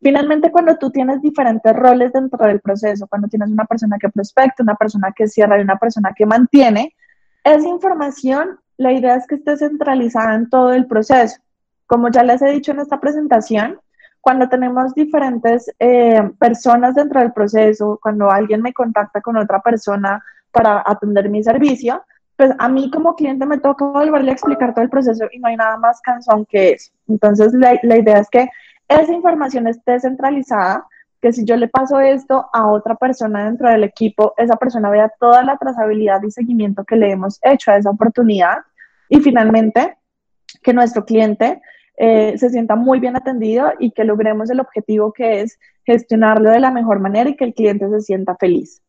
Finalmente, 0.03 0.51
cuando 0.51 0.77
tú 0.77 0.91
tienes 0.91 1.23
diferentes 1.23 1.75
roles 1.75 2.13
dentro 2.13 2.45
del 2.45 2.61
proceso, 2.61 3.07
cuando 3.07 3.29
tienes 3.29 3.51
una 3.51 3.65
persona 3.65 3.99
que 4.01 4.09
prospecta, 4.09 4.63
una 4.63 4.75
persona 4.75 5.13
que 5.15 5.29
cierra 5.29 5.59
y 5.59 5.63
una 5.63 5.77
persona 5.77 6.13
que 6.15 6.27
mantiene, 6.27 6.95
esa 7.45 7.69
información, 7.69 8.59
la 8.77 8.93
idea 8.93 9.15
es 9.15 9.27
que 9.27 9.37
esté 9.37 9.57
centralizada 9.57 10.35
en 10.35 10.51
todo 10.51 10.73
el 10.73 10.87
proceso. 10.87 11.41
Como 11.87 12.11
ya 12.11 12.25
les 12.25 12.43
he 12.43 12.51
dicho 12.51 12.73
en 12.73 12.81
esta 12.81 13.01
presentación, 13.01 13.79
cuando 14.21 14.49
tenemos 14.49 14.93
diferentes 14.95 15.73
eh, 15.79 16.31
personas 16.39 16.97
dentro 16.97 17.21
del 17.21 17.33
proceso, 17.33 17.99
cuando 18.03 18.31
alguien 18.31 18.61
me 18.61 18.73
contacta 18.73 19.21
con 19.21 19.37
otra 19.37 19.61
persona 19.63 20.23
para 20.53 20.83
atender 20.87 21.29
mi 21.29 21.43
servicio, 21.43 22.03
pues 22.37 22.53
a 22.59 22.69
mí 22.69 22.91
como 22.91 23.17
cliente 23.17 23.47
me 23.47 23.59
toca 23.59 23.85
volverle 23.87 24.31
a 24.31 24.35
explicar 24.35 24.73
todo 24.73 24.85
el 24.85 24.91
proceso 24.91 25.27
y 25.33 25.39
no 25.41 25.49
hay 25.49 25.57
nada 25.57 25.77
más 25.77 26.01
cansón 26.01 26.47
que 26.47 26.71
eso. 26.71 26.93
Entonces, 27.09 27.53
la, 27.53 27.79
la 27.83 27.99
idea 27.99 28.19
es 28.19 28.29
que 28.31 28.49
esa 28.87 29.13
información 29.13 29.67
esté 29.67 29.99
centralizada, 30.01 30.87
que 31.21 31.33
si 31.33 31.45
yo 31.45 31.57
le 31.57 31.69
paso 31.69 31.99
esto 32.01 32.49
a 32.53 32.69
otra 32.69 32.95
persona 32.95 33.45
dentro 33.45 33.69
del 33.69 33.85
equipo, 33.85 34.35
esa 34.37 34.57
persona 34.57 34.89
vea 34.89 35.13
toda 35.19 35.43
la 35.43 35.57
trazabilidad 35.57 36.23
y 36.23 36.31
seguimiento 36.31 36.85
que 36.85 36.97
le 36.97 37.11
hemos 37.11 37.39
hecho 37.43 37.73
a 37.73 37.77
esa 37.77 37.91
oportunidad 37.91 38.59
y 39.09 39.21
finalmente 39.21 39.99
que 40.63 40.73
nuestro 40.73 41.05
cliente 41.05 41.61
eh, 41.97 42.39
se 42.39 42.51
sienta 42.51 42.77
muy 42.77 43.01
bien 43.01 43.17
atendido 43.17 43.73
y 43.79 43.91
que 43.91 44.05
logremos 44.05 44.49
el 44.51 44.61
objetivo 44.61 45.13
que 45.13 45.41
es 45.41 45.59
gestionarlo 45.85 46.51
de 46.51 46.61
la 46.61 46.71
mejor 46.71 47.01
manera 47.01 47.29
y 47.29 47.37
que 47.37 47.47
el 47.47 47.55
cliente 47.55 47.89
se 47.91 48.01
sienta 48.01 48.37
feliz. 48.37 48.81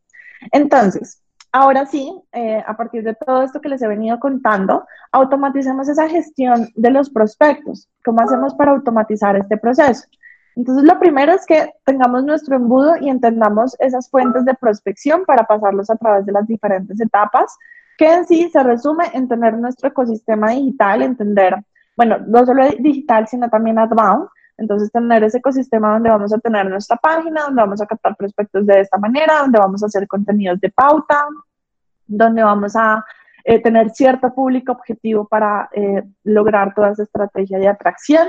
Entonces, 0.52 1.22
ahora 1.52 1.86
sí, 1.86 2.14
eh, 2.32 2.64
a 2.66 2.76
partir 2.76 3.04
de 3.04 3.16
todo 3.16 3.44
esto 3.44 3.62
que 3.62 3.70
les 3.70 3.82
he 3.82 3.88
venido 3.88 4.20
contando, 4.20 4.86
automaticemos 5.12 5.90
esa 5.90 6.08
gestión 6.08 6.70
de 6.76 6.92
los 6.92 7.10
prospectos. 7.10 7.88
¿Cómo 8.04 8.22
hacemos 8.22 8.54
para 8.56 8.72
automatizar 8.72 9.36
este 9.36 9.58
proceso? 9.58 10.08
Entonces, 10.56 10.84
lo 10.84 11.00
primero 11.00 11.32
es 11.34 11.46
que 11.46 11.74
tengamos 11.86 12.24
nuestro 12.24 12.56
embudo 12.56 12.98
y 13.00 13.10
entendamos 13.10 13.76
esas 13.80 14.10
fuentes 14.10 14.46
de 14.46 14.54
prospección 14.56 15.24
para 15.26 15.44
pasarlos 15.44 15.90
a 15.90 15.96
través 15.96 16.26
de 16.26 16.32
las 16.32 16.48
diferentes 16.48 17.00
etapas, 17.00 17.58
que 17.98 18.14
en 18.14 18.26
sí 18.26 18.50
se 18.52 18.62
resume 18.64 19.06
en 19.14 19.28
tener 19.28 19.58
nuestro 19.58 19.90
ecosistema 19.90 20.52
digital, 20.52 21.02
entender 21.02 21.56
bueno, 22.00 22.18
no 22.26 22.46
solo 22.46 22.64
digital, 22.80 23.28
sino 23.28 23.50
también 23.50 23.78
outbound. 23.78 24.30
Entonces, 24.60 24.92
tener 24.92 25.24
ese 25.24 25.38
ecosistema 25.38 25.94
donde 25.94 26.10
vamos 26.10 26.34
a 26.34 26.38
tener 26.38 26.70
nuestra 26.70 26.98
página, 26.98 27.44
donde 27.44 27.62
vamos 27.62 27.82
a 27.82 27.86
captar 27.86 28.16
prospectos 28.16 28.66
de 28.66 28.82
esta 28.82 28.98
manera, 28.98 29.40
donde 29.40 29.58
vamos 29.58 29.82
a 29.82 29.86
hacer 29.86 30.08
contenidos 30.08 30.60
de 30.60 30.70
pauta, 30.70 31.26
donde 32.06 32.44
vamos 32.44 32.76
a 32.76 33.06
eh, 33.46 33.62
tener 33.62 33.90
cierto 33.92 34.34
público 34.34 34.74
objetivo 34.74 35.28
para 35.28 35.70
eh, 35.72 36.04
lograr 36.24 36.74
toda 36.74 36.92
esa 36.92 37.04
estrategia 37.04 37.58
de 37.58 37.68
atracción. 37.68 38.28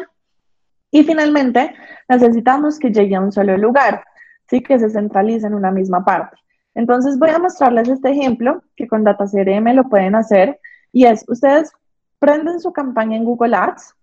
Y 0.90 1.02
finalmente, 1.02 1.74
necesitamos 2.08 2.78
que 2.78 2.92
llegue 2.92 3.16
a 3.16 3.20
un 3.20 3.32
solo 3.32 3.56
lugar, 3.56 4.04
¿sí? 4.48 4.62
que 4.62 4.78
se 4.78 4.90
centralice 4.90 5.46
en 5.46 5.54
una 5.54 5.70
misma 5.70 6.04
parte. 6.04 6.36
Entonces, 6.74 7.18
voy 7.18 7.30
a 7.30 7.38
mostrarles 7.38 7.88
este 7.88 8.10
ejemplo 8.10 8.62
que 8.76 8.86
con 8.86 9.02
Data 9.02 9.24
CRM 9.24 9.74
lo 9.74 9.88
pueden 9.88 10.14
hacer. 10.14 10.60
Y 10.92 11.06
es, 11.06 11.24
ustedes 11.28 11.72
prenden 12.18 12.60
su 12.60 12.72
campaña 12.72 13.16
en 13.16 13.24
Google 13.24 13.56
Ads. 13.56 13.94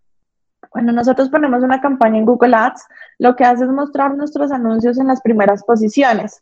Cuando 0.69 0.91
nosotros 0.91 1.29
ponemos 1.29 1.63
una 1.63 1.81
campaña 1.81 2.17
en 2.17 2.25
Google 2.25 2.55
Ads, 2.55 2.85
lo 3.19 3.35
que 3.35 3.43
hace 3.43 3.63
es 3.65 3.69
mostrar 3.69 4.15
nuestros 4.15 4.51
anuncios 4.51 4.97
en 4.99 5.07
las 5.07 5.21
primeras 5.21 5.63
posiciones. 5.63 6.41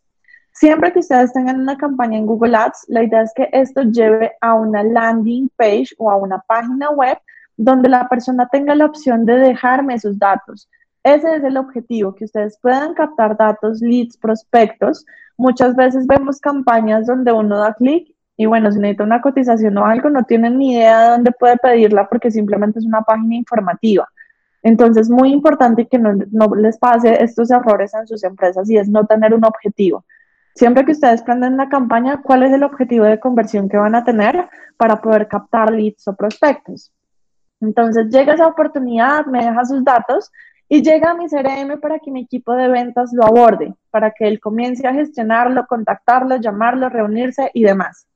Siempre 0.52 0.94
que 0.94 1.00
ustedes 1.00 1.34
tengan 1.34 1.60
una 1.60 1.78
campaña 1.78 2.18
en 2.18 2.26
Google 2.26 2.56
Ads, 2.56 2.86
la 2.88 3.04
idea 3.04 3.22
es 3.24 3.34
que 3.36 3.50
esto 3.52 3.84
lleve 3.84 4.34
a 4.40 4.54
una 4.54 4.84
landing 4.84 5.50
page 5.58 5.90
o 5.98 6.10
a 6.10 6.16
una 6.16 6.40
página 6.40 6.90
web 6.92 7.18
donde 7.58 7.90
la 7.90 8.08
persona 8.08 8.48
tenga 8.50 8.76
la 8.76 8.86
opción 8.86 9.26
de 9.26 9.38
dejarme 9.38 10.00
sus 10.00 10.18
datos. 10.18 10.70
Ese 11.04 11.36
es 11.36 11.44
el 11.44 11.58
objetivo, 11.58 12.16
que 12.16 12.26
ustedes 12.26 12.58
puedan 12.62 12.94
captar 12.94 13.38
datos, 13.38 13.82
leads, 13.82 14.18
prospectos. 14.18 15.06
Muchas 15.38 15.76
veces 15.76 16.08
vemos 16.08 16.40
campañas 16.40 17.06
donde 17.06 17.32
uno 17.32 17.60
da 17.60 17.74
clic 17.74 18.16
y 18.38 18.46
bueno, 18.46 18.72
si 18.72 18.80
necesita 18.80 19.04
una 19.04 19.22
cotización 19.22 19.78
o 19.78 19.86
algo, 19.86 20.10
no 20.10 20.24
tienen 20.24 20.58
ni 20.58 20.74
idea 20.74 21.04
de 21.04 21.10
dónde 21.12 21.32
puede 21.32 21.58
pedirla 21.58 22.08
porque 22.10 22.32
simplemente 22.32 22.80
es 22.80 22.86
una 22.86 23.02
página 23.02 23.36
informativa. 23.36 24.08
Entonces, 24.66 25.12
muy 25.12 25.32
importante 25.32 25.86
que 25.86 26.00
no, 26.00 26.14
no, 26.32 26.56
les 26.56 26.80
pase 26.80 27.24
estos 27.24 27.52
errores 27.52 27.94
en 27.94 28.08
sus 28.08 28.24
empresas 28.24 28.68
y 28.68 28.78
es 28.78 28.90
no 28.90 29.06
tener 29.06 29.36
un 29.36 29.46
objetivo. 29.46 30.06
Siempre 30.56 30.84
que 30.84 30.94
ustedes 30.94 31.22
prenden 31.22 31.56
la 31.56 31.70
campaña, 31.70 32.24
¿cuál 32.24 32.42
es 32.42 32.52
el 32.52 32.64
objetivo 32.64 33.06
de 33.06 33.20
conversión 33.20 33.70
que 33.70 33.78
van 33.78 33.94
a 33.94 34.04
tener 34.04 34.50
para 34.76 35.00
poder 35.00 35.28
captar 35.28 35.72
leads 35.72 36.08
o 36.08 36.16
prospectos? 36.16 36.92
Entonces, 37.62 38.08
llega 38.10 38.34
esa 38.34 38.48
oportunidad, 38.48 39.28
me 39.28 39.46
deja 39.46 39.66
sus 39.66 39.84
datos 39.84 40.32
y 40.68 40.82
llega 40.82 41.12
a 41.12 41.14
mi 41.14 41.28
CRM 41.28 41.80
para 41.80 42.00
que 42.00 42.10
mi 42.10 42.22
equipo 42.22 42.56
de 42.56 42.68
ventas 42.68 43.14
lo 43.14 43.24
aborde, 43.24 43.72
para 43.92 44.10
que 44.10 44.28
él 44.28 44.40
comience 44.40 44.88
a 44.88 44.94
gestionarlo, 44.94 45.68
contactarlo, 45.68 46.38
llamarlo, 46.38 46.90
reunirse 46.90 47.52
y 47.54 47.62
demás. 47.62 48.08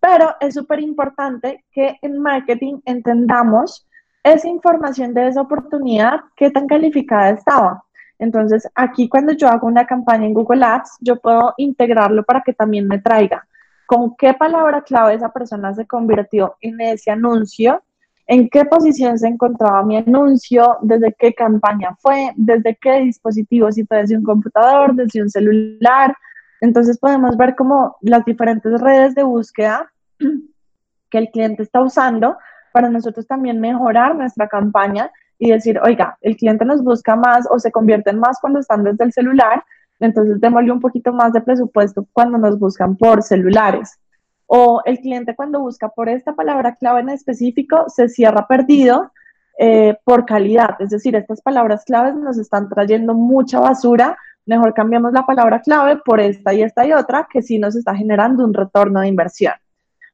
Pero 0.00 0.36
es 0.40 0.54
súper 0.54 0.80
importante 0.80 1.66
que 1.70 1.98
en 2.00 2.18
marketing 2.18 2.80
entendamos 2.86 3.86
esa 4.24 4.48
información 4.48 5.14
de 5.14 5.28
esa 5.28 5.40
oportunidad, 5.40 6.20
qué 6.36 6.50
tan 6.50 6.66
calificada 6.66 7.30
estaba. 7.30 7.82
Entonces, 8.18 8.68
aquí 8.74 9.08
cuando 9.08 9.32
yo 9.32 9.48
hago 9.48 9.66
una 9.66 9.84
campaña 9.84 10.26
en 10.26 10.34
Google 10.34 10.64
Ads, 10.64 10.98
yo 11.00 11.16
puedo 11.16 11.54
integrarlo 11.56 12.22
para 12.22 12.42
que 12.42 12.52
también 12.52 12.86
me 12.86 12.98
traiga 12.98 13.46
con 13.86 14.14
qué 14.16 14.32
palabra 14.32 14.82
clave 14.82 15.14
esa 15.14 15.32
persona 15.32 15.74
se 15.74 15.86
convirtió 15.86 16.56
en 16.60 16.80
ese 16.80 17.10
anuncio, 17.10 17.82
en 18.26 18.48
qué 18.48 18.64
posición 18.64 19.18
se 19.18 19.28
encontraba 19.28 19.82
mi 19.82 19.96
anuncio, 19.96 20.78
desde 20.80 21.14
qué 21.18 21.34
campaña 21.34 21.96
fue, 21.98 22.32
desde 22.36 22.78
qué 22.80 23.00
dispositivo, 23.00 23.70
si 23.72 23.84
fue 23.84 23.98
desde 23.98 24.16
un 24.16 24.24
computador, 24.24 24.94
desde 24.94 25.20
un 25.20 25.28
celular. 25.28 26.16
Entonces 26.60 26.98
podemos 26.98 27.36
ver 27.36 27.54
como 27.54 27.96
las 28.00 28.24
diferentes 28.24 28.80
redes 28.80 29.14
de 29.14 29.24
búsqueda 29.24 29.92
que 31.10 31.18
el 31.18 31.28
cliente 31.30 31.64
está 31.64 31.82
usando 31.82 32.38
para 32.72 32.88
nosotros 32.88 33.26
también 33.26 33.60
mejorar 33.60 34.16
nuestra 34.16 34.48
campaña 34.48 35.10
y 35.38 35.50
decir, 35.50 35.78
oiga, 35.82 36.16
el 36.20 36.36
cliente 36.36 36.64
nos 36.64 36.82
busca 36.84 37.16
más 37.16 37.46
o 37.50 37.58
se 37.58 37.72
convierten 37.72 38.18
más 38.18 38.38
cuando 38.40 38.60
están 38.60 38.84
desde 38.84 39.04
el 39.04 39.12
celular, 39.12 39.64
entonces 39.98 40.40
démosle 40.40 40.72
un 40.72 40.80
poquito 40.80 41.12
más 41.12 41.32
de 41.32 41.40
presupuesto 41.40 42.06
cuando 42.12 42.38
nos 42.38 42.58
buscan 42.58 42.96
por 42.96 43.22
celulares. 43.22 43.98
O 44.46 44.82
el 44.84 44.98
cliente 44.98 45.34
cuando 45.34 45.60
busca 45.60 45.88
por 45.88 46.08
esta 46.08 46.34
palabra 46.34 46.76
clave 46.76 47.00
en 47.00 47.08
específico 47.08 47.86
se 47.88 48.08
cierra 48.08 48.46
perdido 48.46 49.10
eh, 49.58 49.96
por 50.04 50.24
calidad, 50.26 50.76
es 50.80 50.90
decir, 50.90 51.14
estas 51.14 51.42
palabras 51.42 51.84
claves 51.84 52.14
nos 52.14 52.38
están 52.38 52.68
trayendo 52.68 53.14
mucha 53.14 53.60
basura, 53.60 54.16
mejor 54.46 54.74
cambiamos 54.74 55.12
la 55.12 55.26
palabra 55.26 55.60
clave 55.60 55.98
por 56.04 56.20
esta 56.20 56.54
y 56.54 56.62
esta 56.62 56.86
y 56.86 56.92
otra 56.92 57.28
que 57.30 57.42
sí 57.42 57.58
nos 57.58 57.76
está 57.76 57.94
generando 57.94 58.44
un 58.44 58.54
retorno 58.54 59.00
de 59.00 59.08
inversión. 59.08 59.54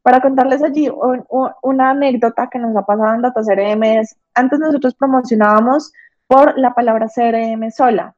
Para 0.02 0.20
contarles 0.20 0.62
allí 0.62 0.90
una 1.62 1.90
anécdota 1.90 2.48
que 2.50 2.58
nos 2.58 2.74
ha 2.76 2.82
pasado 2.82 3.14
en 3.14 3.22
Data 3.22 3.42
CRM 3.42 3.82
es, 3.82 4.16
antes 4.34 4.58
nosotros 4.58 4.94
promocionábamos 4.94 5.92
por 6.26 6.58
la 6.58 6.74
palabra 6.74 7.08
CRM 7.14 7.70
sola. 7.70 8.14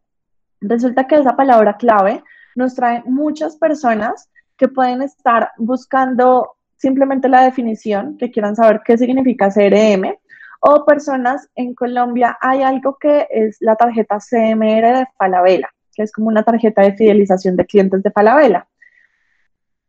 Resulta 0.60 1.06
que 1.06 1.16
esa 1.16 1.36
palabra 1.36 1.76
clave 1.76 2.22
nos 2.54 2.74
trae 2.74 3.02
muchas 3.06 3.56
personas 3.56 4.30
que 4.56 4.68
pueden 4.68 5.02
estar 5.02 5.52
buscando 5.56 6.56
simplemente 6.76 7.28
la 7.28 7.42
definición, 7.42 8.16
que 8.18 8.30
quieran 8.30 8.56
saber 8.56 8.82
qué 8.84 8.96
significa 8.98 9.50
CRM, 9.50 10.16
o 10.60 10.84
personas 10.84 11.48
en 11.54 11.74
Colombia 11.74 12.36
hay 12.40 12.62
algo 12.62 12.98
que 12.98 13.26
es 13.30 13.56
la 13.60 13.76
tarjeta 13.76 14.18
CMR 14.18 14.98
de 14.98 15.06
Falabella, 15.16 15.70
que 15.94 16.02
es 16.02 16.12
como 16.12 16.28
una 16.28 16.42
tarjeta 16.42 16.82
de 16.82 16.94
fidelización 16.94 17.56
de 17.56 17.64
clientes 17.66 18.02
de 18.02 18.10
Falabella. 18.10 18.66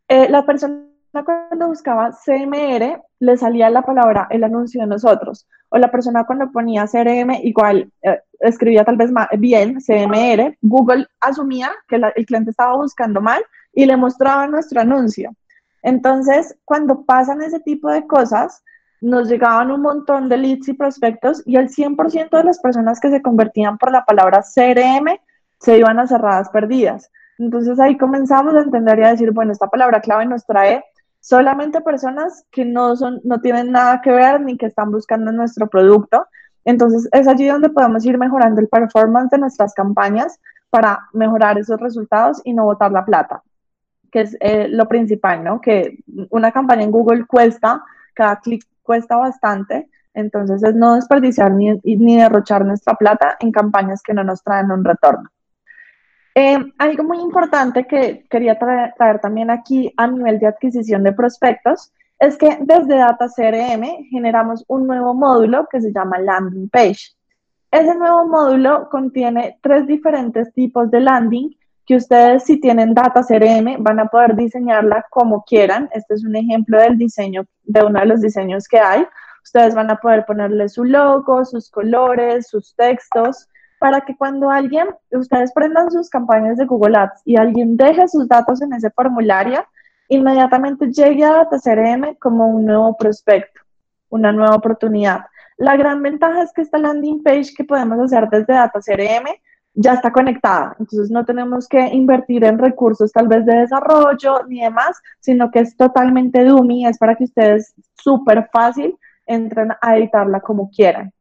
Eh, 0.08 0.28
la 0.30 0.44
cuando 1.20 1.68
buscaba 1.68 2.12
CMR 2.12 3.02
le 3.20 3.36
salía 3.36 3.68
la 3.70 3.82
palabra, 3.82 4.26
el 4.30 4.44
anuncio 4.44 4.80
de 4.80 4.86
nosotros. 4.86 5.46
O 5.68 5.78
la 5.78 5.90
persona 5.90 6.24
cuando 6.24 6.50
ponía 6.50 6.86
CRM, 6.86 7.32
igual 7.42 7.90
eh, 8.02 8.20
escribía 8.40 8.84
tal 8.84 8.96
vez 8.96 9.10
bien 9.38 9.78
CMR, 9.80 10.56
Google 10.62 11.06
asumía 11.20 11.72
que 11.88 11.96
el 11.96 12.26
cliente 12.26 12.50
estaba 12.50 12.76
buscando 12.76 13.20
mal 13.20 13.42
y 13.74 13.86
le 13.86 13.96
mostraba 13.96 14.46
nuestro 14.46 14.80
anuncio. 14.80 15.34
Entonces, 15.82 16.56
cuando 16.64 17.04
pasan 17.04 17.42
ese 17.42 17.60
tipo 17.60 17.90
de 17.90 18.06
cosas, 18.06 18.62
nos 19.00 19.28
llegaban 19.28 19.70
un 19.70 19.82
montón 19.82 20.28
de 20.28 20.36
leads 20.36 20.68
y 20.68 20.74
prospectos 20.74 21.42
y 21.44 21.56
el 21.56 21.68
100% 21.68 22.30
de 22.30 22.44
las 22.44 22.60
personas 22.60 23.00
que 23.00 23.10
se 23.10 23.20
convertían 23.20 23.76
por 23.76 23.90
la 23.90 24.04
palabra 24.04 24.42
CRM 24.42 25.18
se 25.58 25.78
iban 25.78 25.98
a 25.98 26.06
cerradas 26.06 26.48
perdidas. 26.50 27.10
Entonces 27.38 27.80
ahí 27.80 27.98
comenzamos 27.98 28.54
a 28.54 28.60
entender 28.60 29.00
y 29.00 29.04
a 29.04 29.10
decir, 29.10 29.32
bueno, 29.32 29.52
esta 29.52 29.66
palabra 29.66 30.00
clave 30.00 30.26
nos 30.26 30.46
trae 30.46 30.84
solamente 31.22 31.80
personas 31.80 32.44
que 32.50 32.64
no, 32.64 32.96
son, 32.96 33.20
no 33.22 33.40
tienen 33.40 33.70
nada 33.70 34.00
que 34.02 34.10
ver 34.10 34.40
ni 34.40 34.58
que 34.58 34.66
están 34.66 34.90
buscando 34.90 35.30
nuestro 35.32 35.68
producto. 35.68 36.26
Entonces 36.64 37.08
es 37.12 37.28
allí 37.28 37.46
donde 37.46 37.70
podemos 37.70 38.04
ir 38.04 38.18
mejorando 38.18 38.60
el 38.60 38.68
performance 38.68 39.30
de 39.30 39.38
nuestras 39.38 39.72
campañas 39.72 40.40
para 40.68 41.08
mejorar 41.12 41.58
esos 41.58 41.80
resultados 41.80 42.42
y 42.44 42.52
no 42.52 42.64
botar 42.64 42.90
la 42.92 43.04
plata. 43.04 43.42
que 44.10 44.20
es 44.22 44.36
eh, 44.40 44.68
lo 44.68 44.88
principal, 44.88 45.42
¿no? 45.42 45.60
Que 45.60 45.98
una 46.28 46.52
campaña 46.52 46.82
en 46.82 46.90
Google 46.90 47.24
cuesta, 47.24 47.82
cada 48.12 48.36
clic 48.40 48.66
cuesta 48.82 49.16
bastante, 49.16 49.88
entonces 50.12 50.62
es 50.62 50.74
no 50.74 50.96
desperdiciar 50.96 51.52
ni, 51.52 51.80
ni 51.84 52.18
derrochar 52.18 52.66
nuestra 52.66 52.94
plata 52.94 53.36
en 53.40 53.52
campañas 53.52 54.02
que 54.02 54.12
no 54.12 54.22
nos 54.22 54.42
traen 54.42 54.70
un 54.70 54.84
retorno. 54.84 55.30
Eh, 56.34 56.58
algo 56.78 57.04
muy 57.04 57.18
importante 57.18 57.86
que 57.86 58.24
quería 58.30 58.58
traer, 58.58 58.94
traer, 58.96 59.20
también 59.20 59.50
aquí 59.50 59.92
a 59.96 60.06
nivel 60.06 60.38
de 60.38 60.46
adquisición 60.46 61.02
de 61.02 61.12
prospectos 61.12 61.92
es 62.18 62.38
que 62.38 62.58
desde 62.60 62.96
Data 62.96 63.26
CRM 63.28 64.06
generamos 64.10 64.64
un 64.68 64.86
nuevo 64.86 65.12
módulo 65.12 65.66
que 65.70 65.80
se 65.80 65.92
llama 65.92 66.18
Landing 66.18 66.70
Page. 66.70 67.16
Ese 67.70 67.94
nuevo 67.96 68.26
módulo 68.26 68.88
contiene 68.90 69.58
tres 69.60 69.86
diferentes 69.86 70.52
tipos 70.54 70.90
de 70.90 71.00
landing 71.00 71.50
que 71.84 71.96
ustedes 71.96 72.44
si 72.44 72.60
tienen 72.60 72.94
Data 72.94 73.22
CRM 73.22 73.82
van 73.82 73.98
a 73.98 74.06
poder 74.06 74.36
diseñarla 74.36 75.04
como 75.10 75.42
quieran. 75.42 75.90
Este 75.92 76.14
es 76.14 76.24
un 76.24 76.36
ejemplo 76.36 76.78
del 76.78 76.96
diseño, 76.96 77.44
de 77.64 77.82
uno 77.82 77.98
de 77.98 78.06
los 78.06 78.20
diseños 78.20 78.68
que 78.68 78.78
hay. 78.78 79.04
Ustedes 79.42 79.74
van 79.74 79.90
a 79.90 79.96
poder 79.96 80.24
ponerle 80.24 80.68
su 80.68 80.84
logo, 80.84 81.44
sus 81.44 81.70
colores, 81.70 82.48
sus 82.48 82.76
textos, 82.76 83.48
para 83.82 84.00
que 84.02 84.16
cuando 84.16 84.48
alguien, 84.48 84.86
ustedes 85.10 85.52
prendan 85.52 85.90
sus 85.90 86.08
campañas 86.08 86.56
de 86.56 86.66
Google 86.66 86.96
Ads 86.96 87.22
y 87.24 87.36
alguien 87.36 87.76
deje 87.76 88.06
sus 88.06 88.28
datos 88.28 88.62
en 88.62 88.72
ese 88.72 88.90
formulario, 88.90 89.64
inmediatamente 90.08 90.86
llegue 90.92 91.24
a 91.24 91.32
Data 91.32 91.56
CRM 91.58 92.14
como 92.20 92.46
un 92.46 92.64
nuevo 92.64 92.96
prospecto, 92.96 93.60
una 94.08 94.30
nueva 94.30 94.54
oportunidad. 94.54 95.24
La 95.56 95.76
gran 95.76 96.00
ventaja 96.00 96.42
es 96.42 96.52
que 96.52 96.62
esta 96.62 96.78
landing 96.78 97.24
page 97.24 97.54
que 97.56 97.64
podemos 97.64 97.98
hacer 97.98 98.28
desde 98.30 98.52
Data 98.52 98.78
CRM 98.78 99.26
ya 99.74 99.94
está 99.94 100.12
conectada, 100.12 100.76
entonces 100.78 101.10
no 101.10 101.24
tenemos 101.24 101.66
que 101.66 101.84
invertir 101.88 102.44
en 102.44 102.58
recursos 102.58 103.10
tal 103.10 103.26
vez 103.26 103.44
de 103.44 103.56
desarrollo 103.56 104.44
ni 104.46 104.60
demás, 104.60 104.96
sino 105.18 105.50
que 105.50 105.58
es 105.58 105.76
totalmente 105.76 106.44
dummy, 106.44 106.86
es 106.86 106.98
para 106.98 107.16
que 107.16 107.24
ustedes 107.24 107.74
súper 107.94 108.48
fácil 108.52 108.96
entren 109.26 109.72
a 109.80 109.96
editarla 109.96 110.38
como 110.38 110.70
quieran. 110.70 111.12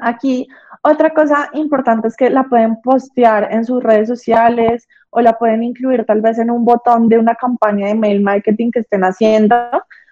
Aquí 0.00 0.48
otra 0.82 1.10
cosa 1.10 1.50
importante 1.52 2.08
es 2.08 2.16
que 2.16 2.30
la 2.30 2.44
pueden 2.44 2.80
postear 2.80 3.52
en 3.52 3.64
sus 3.64 3.82
redes 3.82 4.08
sociales 4.08 4.88
o 5.10 5.20
la 5.20 5.38
pueden 5.38 5.62
incluir 5.62 6.04
tal 6.04 6.20
vez 6.20 6.38
en 6.38 6.50
un 6.50 6.64
botón 6.64 7.08
de 7.08 7.18
una 7.18 7.34
campaña 7.34 7.88
de 7.88 7.94
mail 7.94 8.22
marketing 8.22 8.70
que 8.70 8.80
estén 8.80 9.02
haciendo 9.02 9.56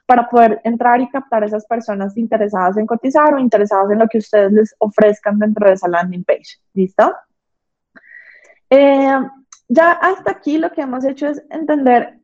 para 0.07 0.28
poder 0.28 0.61
entrar 0.64 1.00
y 1.00 1.09
captar 1.09 1.42
a 1.42 1.46
esas 1.46 1.66
personas 1.66 2.16
interesadas 2.16 2.76
en 2.76 2.87
cotizar 2.87 3.35
o 3.35 3.38
interesadas 3.38 3.90
en 3.90 3.98
lo 3.98 4.09
que 4.09 4.18
ustedes 4.18 4.52
les 4.52 4.74
ofrezcan 4.78 5.38
dentro 5.38 5.66
de 5.66 5.74
esa 5.74 5.88
landing 5.88 6.24
page. 6.24 6.59
¿Listo? 6.74 7.14
Eh, 8.70 9.18
ya 9.68 9.92
hasta 9.92 10.31
aquí 10.31 10.59
lo 10.59 10.72
que 10.72 10.83
hemos 10.83 11.04
hecho 11.04 11.28
es 11.28 11.42
entender 11.50 12.18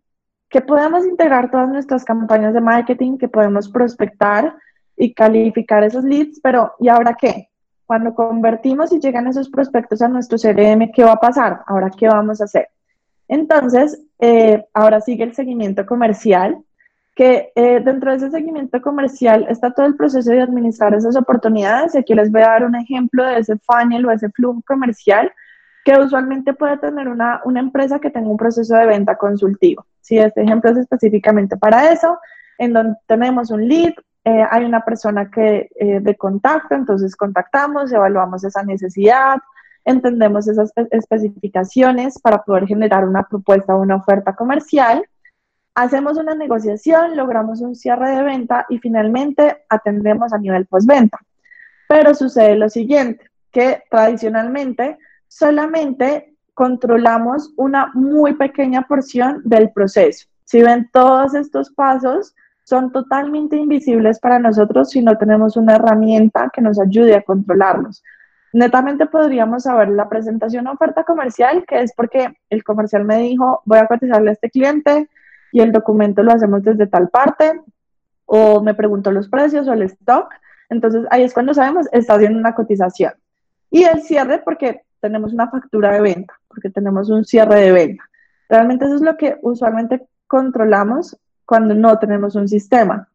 que 0.48 0.61
podemos 0.61 1.04
integrar 1.04 1.50
todas 1.50 1.68
nuestras 1.68 2.04
campañas 2.04 2.54
de 2.54 2.61
marketing, 2.61 3.18
que 3.18 3.28
podemos 3.28 3.68
prospectar 3.68 4.57
y 4.96 5.12
calificar 5.12 5.83
esos 5.85 6.04
leads, 6.04 6.40
pero 6.42 6.72
¿y 6.80 6.88
ahora 6.88 7.16
qué? 7.18 7.48
Cuando 7.87 8.14
convertimos 8.14 8.92
y 8.92 9.00
llegan 9.00 9.26
esos 9.26 9.48
prospectos 9.48 10.00
a 10.02 10.09
nuestro 10.09 10.38
CRM, 10.38 10.90
¿qué 10.92 11.04
va 11.04 11.12
a 11.12 11.20
pasar? 11.20 11.61
Ahora, 11.66 11.90
¿qué 11.90 12.09
vamos 12.09 12.40
a 12.40 12.44
hacer? 12.44 12.68
Entonces, 13.28 14.00
eh, 14.18 14.64
ahora 14.72 15.00
sigue 15.00 15.24
el 15.24 15.35
seguimiento 15.35 15.85
comercial, 15.87 16.59
que 17.14 17.52
eh, 17.54 17.80
dentro 17.85 18.11
de 18.11 18.16
ese 18.16 18.30
seguimiento 18.30 18.80
comercial 18.83 19.46
está 19.48 19.72
todo 19.72 19.87
el 19.87 19.96
proceso 19.96 20.30
de 20.30 20.40
administrar 20.40 20.94
esas 20.94 21.16
oportunidades. 21.16 21.94
Aquí 21.94 22.14
les 22.14 22.30
voy 22.30 22.42
a 22.42 22.48
dar 22.48 22.64
un 22.64 22.74
ejemplo 22.74 23.24
de 23.24 23.38
ese 23.38 23.57
funnel 23.59 24.07
o 24.07 24.11
ese 24.11 24.30
flujo 24.30 24.61
comercial 24.66 25.33
que 25.85 25.96
usualmente 25.98 26.54
puede 26.54 26.78
tener 26.78 27.09
una, 27.09 27.40
una 27.44 27.61
empresa 27.61 28.00
que 28.00 28.11
tenga 28.11 28.28
un 28.28 28.37
proceso 28.37 28.74
de 28.74 28.87
venta 28.87 29.16
consultivo. 29.16 29.87
Si 30.00 30.18
este 30.18 30.42
ejemplo 30.42 30.70
es 30.70 30.78
específicamente 30.78 31.57
para 31.57 31.92
eso, 31.92 32.18
en 32.59 32.72
donde 32.72 32.96
tenemos 33.07 33.50
un 33.50 33.68
lead, 33.68 33.92
eh, 34.24 34.44
hay 34.50 34.64
una 34.64 34.84
persona 34.84 35.30
que 35.30 35.68
eh, 35.76 36.00
de 36.00 36.16
contacto, 36.16 36.74
entonces 36.74 37.14
contactamos, 37.16 37.92
evaluamos 37.92 38.42
esa 38.44 38.62
necesidad, 38.62 39.38
entendemos 39.84 40.48
esas 40.48 40.72
especificaciones 40.90 42.18
para 42.18 42.42
poder 42.42 42.66
generar 42.66 43.06
una 43.06 43.22
propuesta 43.22 43.74
o 43.74 43.82
una 43.82 43.96
oferta 43.96 44.34
comercial 44.34 45.04
Hacemos 45.76 46.18
una 46.18 46.37
negociación, 46.37 47.16
logramos 47.16 47.60
un 47.60 47.74
cierre 47.74 48.10
de 48.10 48.22
venta 48.22 48.64
y 48.68 48.78
finalmente 48.78 49.64
atendemos 49.68 50.32
a 50.32 50.38
nivel 50.38 50.66
postventa. 50.66 51.18
Pero 51.88 52.14
sucede 52.14 52.54
lo 52.54 52.68
siguiente, 52.68 53.28
que 53.50 53.82
tradicionalmente 53.90 54.98
solamente 55.26 56.37
controlamos 56.54 57.52
una 57.56 57.90
muy 57.94 58.34
pequeña 58.34 58.87
porción 58.87 59.42
del 59.44 59.72
proceso. 59.72 60.28
Si 60.44 60.62
ven 60.62 60.88
todos 60.92 61.34
estos 61.34 61.70
pasos, 61.70 62.37
son 62.64 62.90
totalmente 62.90 63.57
invisibles 63.57 64.18
para 64.18 64.38
nosotros 64.38 64.90
si 64.90 65.03
no 65.03 65.16
tenemos 65.16 65.57
una 65.57 65.77
herramienta 65.77 66.50
que 66.53 66.62
nos 66.62 66.81
ayude 66.81 67.14
a 67.14 67.22
controlarlos. 67.22 68.03
Netamente 68.53 69.07
podríamos 69.07 69.64
saber 69.64 69.90
la 69.90 70.09
presentación 70.09 70.66
oferta 70.66 71.05
comercial, 71.05 71.64
que 71.66 71.83
es 71.83 71.92
porque 71.94 72.35
el 72.50 72.64
comercial 72.64 73.05
me 73.05 73.18
dijo, 73.18 73.62
voy 73.64 73.79
a 73.79 73.87
cotizarle 73.87 74.31
a 74.31 74.33
este 74.33 74.50
cliente, 74.50 75.09
y 75.53 75.61
el 75.61 75.72
documento 75.72 76.22
lo 76.22 76.33
hacemos 76.33 76.62
desde 76.62 76.87
tal 76.87 77.09
parte, 77.09 77.61
o 78.27 78.62
me 78.62 78.74
preguntó 78.74 79.12
los 79.12 79.29
precios 79.29 79.68
o 79.68 79.72
el 79.72 79.83
stock. 79.83 80.33
Entonces 80.68 81.05
ahí 81.11 81.22
es 81.22 81.35
cuando 81.35 81.53
sabemos, 81.53 81.87
está 81.92 82.14
haciendo 82.14 82.38
una 82.38 82.55
cotización. 82.55 83.12
Y 83.70 83.85
el 83.85 84.03
cierre, 84.03 84.38
porque 84.38 84.83
tenemos 85.00 85.33
una 85.33 85.50
factura 85.50 85.92
de 85.92 86.00
venta, 86.00 86.35
porque 86.48 86.70
tenemos 86.70 87.11
un 87.11 87.24
cierre 87.24 87.61
de 87.61 87.72
venta. 87.72 88.05
Realmente 88.48 88.87
eso 88.87 88.94
es 88.94 89.00
lo 89.00 89.16
que 89.16 89.37
usualmente 89.42 90.07
controlamos 90.27 91.18
cuando 91.44 91.74
no 91.74 91.98
tenemos 91.98 92.35
un 92.35 92.48
sistema. 92.48 93.09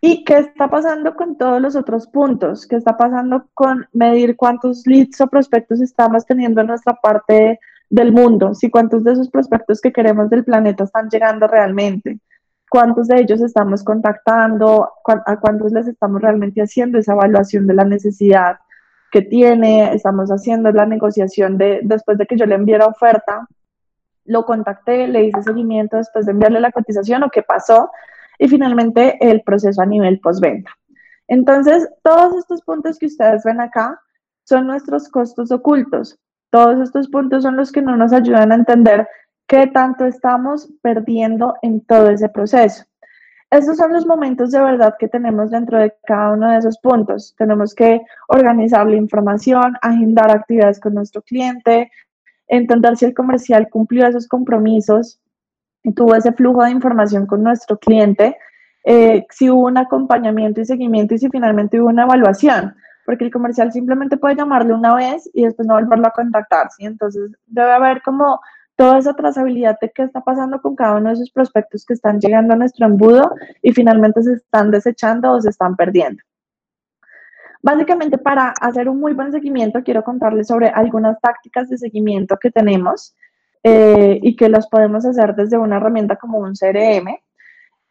¿Y 0.00 0.24
qué 0.24 0.38
está 0.38 0.68
pasando 0.68 1.14
con 1.14 1.38
todos 1.38 1.60
los 1.62 1.76
otros 1.76 2.06
puntos? 2.06 2.66
¿Qué 2.66 2.76
está 2.76 2.96
pasando 2.96 3.48
con 3.54 3.86
medir 3.92 4.36
cuántos 4.36 4.86
leads 4.86 5.20
o 5.20 5.26
prospectos 5.28 5.80
estamos 5.80 6.26
teniendo 6.26 6.60
en 6.60 6.66
nuestra 6.66 6.94
parte 6.94 7.58
del 7.94 8.12
mundo, 8.12 8.54
si 8.54 8.70
cuántos 8.70 9.04
de 9.04 9.12
esos 9.12 9.30
prospectos 9.30 9.80
que 9.80 9.92
queremos 9.92 10.28
del 10.28 10.44
planeta 10.44 10.84
están 10.84 11.08
llegando 11.08 11.46
realmente, 11.46 12.18
cuántos 12.68 13.08
de 13.08 13.20
ellos 13.20 13.40
estamos 13.40 13.84
contactando, 13.84 14.90
a 15.26 15.36
cuántos 15.38 15.72
les 15.72 15.86
estamos 15.86 16.20
realmente 16.20 16.60
haciendo 16.60 16.98
esa 16.98 17.12
evaluación 17.12 17.66
de 17.66 17.74
la 17.74 17.84
necesidad 17.84 18.56
que 19.12 19.22
tiene, 19.22 19.94
estamos 19.94 20.30
haciendo 20.30 20.72
la 20.72 20.86
negociación 20.86 21.56
de, 21.56 21.80
después 21.84 22.18
de 22.18 22.26
que 22.26 22.36
yo 22.36 22.46
le 22.46 22.56
envié 22.56 22.78
la 22.78 22.86
oferta, 22.86 23.46
lo 24.24 24.44
contacté, 24.44 25.06
le 25.08 25.24
hice 25.24 25.42
seguimiento 25.42 25.96
después 25.96 26.26
de 26.26 26.32
enviarle 26.32 26.60
la 26.60 26.72
cotización 26.72 27.22
o 27.22 27.30
qué 27.30 27.42
pasó, 27.42 27.90
y 28.38 28.48
finalmente 28.48 29.18
el 29.20 29.42
proceso 29.42 29.82
a 29.82 29.86
nivel 29.86 30.20
postventa. 30.20 30.70
Entonces, 31.28 31.88
todos 32.02 32.36
estos 32.36 32.62
puntos 32.62 32.98
que 32.98 33.06
ustedes 33.06 33.44
ven 33.44 33.60
acá 33.60 34.00
son 34.44 34.66
nuestros 34.66 35.08
costos 35.08 35.50
ocultos. 35.50 36.18
Todos 36.50 36.80
estos 36.80 37.08
puntos 37.08 37.42
son 37.42 37.56
los 37.56 37.72
que 37.72 37.82
no 37.82 37.96
nos 37.96 38.12
ayudan 38.12 38.52
a 38.52 38.56
entender 38.56 39.08
qué 39.46 39.66
tanto 39.66 40.04
estamos 40.04 40.68
perdiendo 40.82 41.54
en 41.62 41.80
todo 41.80 42.10
ese 42.10 42.28
proceso. 42.28 42.84
Estos 43.50 43.76
son 43.76 43.92
los 43.92 44.06
momentos 44.06 44.50
de 44.50 44.60
verdad 44.60 44.96
que 44.98 45.08
tenemos 45.08 45.50
dentro 45.50 45.78
de 45.78 45.94
cada 46.06 46.32
uno 46.32 46.50
de 46.50 46.58
esos 46.58 46.78
puntos. 46.78 47.34
Tenemos 47.38 47.74
que 47.74 48.00
organizar 48.28 48.86
la 48.86 48.96
información, 48.96 49.74
agendar 49.80 50.30
actividades 50.30 50.80
con 50.80 50.94
nuestro 50.94 51.22
cliente, 51.22 51.90
entender 52.48 52.96
si 52.96 53.04
el 53.04 53.14
comercial 53.14 53.68
cumplió 53.68 54.06
esos 54.06 54.28
compromisos 54.28 55.20
tuvo 55.94 56.14
ese 56.14 56.32
flujo 56.32 56.64
de 56.64 56.70
información 56.70 57.26
con 57.26 57.42
nuestro 57.42 57.78
cliente, 57.78 58.36
eh, 58.84 59.26
si 59.30 59.50
hubo 59.50 59.66
un 59.66 59.76
acompañamiento 59.76 60.60
y 60.60 60.64
seguimiento 60.64 61.14
y 61.14 61.18
si 61.18 61.28
finalmente 61.28 61.80
hubo 61.80 61.88
una 61.88 62.04
evaluación 62.04 62.74
porque 63.04 63.24
el 63.24 63.30
comercial 63.30 63.72
simplemente 63.72 64.16
puede 64.16 64.36
llamarle 64.36 64.72
una 64.72 64.94
vez 64.94 65.28
y 65.32 65.44
después 65.44 65.68
no 65.68 65.74
volverlo 65.74 66.06
a 66.06 66.12
contactar, 66.12 66.70
¿sí? 66.70 66.84
Entonces 66.84 67.32
debe 67.46 67.72
haber 67.72 68.02
como 68.02 68.40
toda 68.76 68.98
esa 68.98 69.14
trazabilidad 69.14 69.78
de 69.80 69.92
qué 69.94 70.02
está 70.02 70.20
pasando 70.22 70.60
con 70.60 70.74
cada 70.74 70.96
uno 70.96 71.08
de 71.08 71.14
esos 71.14 71.30
prospectos 71.30 71.84
que 71.84 71.94
están 71.94 72.18
llegando 72.18 72.54
a 72.54 72.56
nuestro 72.56 72.86
embudo 72.86 73.32
y 73.62 73.72
finalmente 73.72 74.22
se 74.22 74.34
están 74.34 74.70
desechando 74.70 75.32
o 75.32 75.40
se 75.40 75.50
están 75.50 75.76
perdiendo. 75.76 76.22
Básicamente, 77.64 78.18
para 78.18 78.52
hacer 78.60 78.90
un 78.90 79.00
muy 79.00 79.14
buen 79.14 79.32
seguimiento, 79.32 79.82
quiero 79.82 80.04
contarles 80.04 80.48
sobre 80.48 80.68
algunas 80.68 81.18
tácticas 81.18 81.70
de 81.70 81.78
seguimiento 81.78 82.36
que 82.36 82.50
tenemos 82.50 83.16
eh, 83.62 84.18
y 84.22 84.36
que 84.36 84.50
las 84.50 84.68
podemos 84.68 85.06
hacer 85.06 85.34
desde 85.34 85.56
una 85.56 85.78
herramienta 85.78 86.16
como 86.16 86.40
un 86.40 86.52
CRM. 86.52 87.16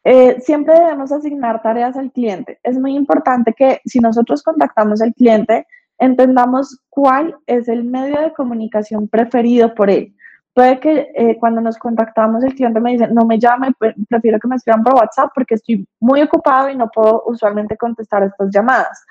Eh, 0.03 0.39
siempre 0.41 0.75
debemos 0.75 1.11
asignar 1.11 1.63
tareas 1.63 1.97
al 1.97 2.11
cliente. 2.11 2.59
Es 2.61 2.77
muy 2.77 2.95
importante 2.95 3.51
que 3.53 3.81
si 3.83 3.97
nosotros 3.97 4.43
contactamos 4.43 5.01
al 5.01 5.11
cliente, 5.15 5.65
entendamos 5.97 6.79
cuál 6.91 7.35
es 7.47 7.67
el 7.67 7.83
medio 7.83 8.21
de 8.21 8.31
comunicación 8.31 9.07
preferido 9.07 9.73
por 9.73 9.89
él. 9.89 10.13
Puede 10.53 10.79
que 10.79 11.11
eh, 11.15 11.37
cuando 11.39 11.61
nos 11.61 11.79
contactamos 11.79 12.43
el 12.43 12.53
cliente 12.53 12.79
me 12.79 12.91
dice, 12.91 13.07
no 13.07 13.25
me 13.25 13.39
llame, 13.39 13.71
prefiero 14.07 14.39
que 14.39 14.47
me 14.47 14.57
escriban 14.57 14.83
por 14.83 14.93
WhatsApp 14.93 15.31
porque 15.33 15.55
estoy 15.55 15.87
muy 15.99 16.21
ocupado 16.21 16.69
y 16.69 16.77
no 16.77 16.91
puedo 16.91 17.23
usualmente 17.25 17.75
contestar 17.75 18.21
estas 18.21 18.51
llamadas. 18.51 19.03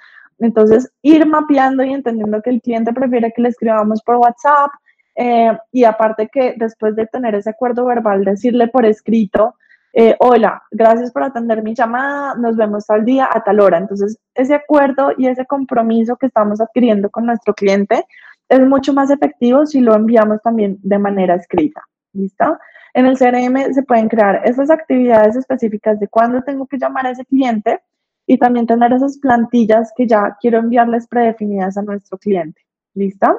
Entonces, 0.43 0.93
ir 1.03 1.27
mapeando 1.27 1.83
y 1.83 1.93
entendiendo 1.93 2.43
que 2.43 2.51
el 2.51 2.61
cliente 2.61 2.93
prefiere 2.93 3.33
que 3.33 3.43
le 3.43 3.49
escribamos 3.49 4.03
por 4.03 4.17
WhatsApp, 4.17 4.71
Eh, 5.15 5.53
y 5.73 5.85
aparte 5.85 6.27
que 6.33 6.55
después 6.57 6.97
de 6.97 7.07
tener 7.07 7.35
ese 7.35 7.51
acuerdo 7.51 7.85
verbal, 7.85 8.25
decirle 8.25 8.69
por 8.69 8.87
escrito, 8.87 9.55
eh, 9.93 10.17
hola, 10.21 10.63
gracias 10.71 11.13
por 11.13 11.23
atender 11.23 11.63
mi 11.63 11.75
llamada, 11.75 12.35
nos 12.35 12.57
vemos 12.57 12.87
tal 12.87 13.05
día 13.05 13.29
a 13.31 13.45
tal 13.45 13.61
hora. 13.61 13.77
Entonces, 13.77 14.17
ese 14.35 14.55
acuerdo 14.55 15.13
y 15.19 15.27
ese 15.27 15.45
compromiso 15.45 16.17
que 16.17 16.29
estamos 16.29 16.61
adquiriendo 16.63 17.11
con 17.11 17.27
nuestro 17.27 17.53
cliente 17.53 18.07
es 18.49 18.61
mucho 18.61 18.95
más 18.95 19.11
efectivo 19.11 19.67
si 19.67 19.81
lo 19.81 19.95
enviamos 19.95 20.41
también 20.41 20.79
de 20.83 20.99
manera 20.99 21.35
escrita. 21.35 21.83
¿Listo? 22.15 22.57
En 22.95 23.05
el 23.05 23.19
CRM 23.19 23.75
se 23.75 23.83
pueden 23.83 24.09
crear 24.09 24.41
esas 24.45 24.71
actividades 24.71 25.37
específicas 25.37 26.01
de 26.01 26.09
cuándo 26.09 26.41
tengo 26.41 26.67
que 26.67 26.79
llamar 26.79 27.05
a 27.07 27.11
ese 27.11 27.27
cliente 27.27 27.81
y 28.27 28.39
también 28.39 28.67
tener 28.67 28.93
esas 28.93 29.19
plantillas 29.19 29.93
que 29.97 30.07
ya 30.07 30.37
quiero 30.41 30.59
enviarles 30.59 31.07
predefinidas 31.07 31.77
a 31.77 31.83
nuestro 31.83 32.19
cliente. 32.19 32.61
¿Listo? 32.95 33.37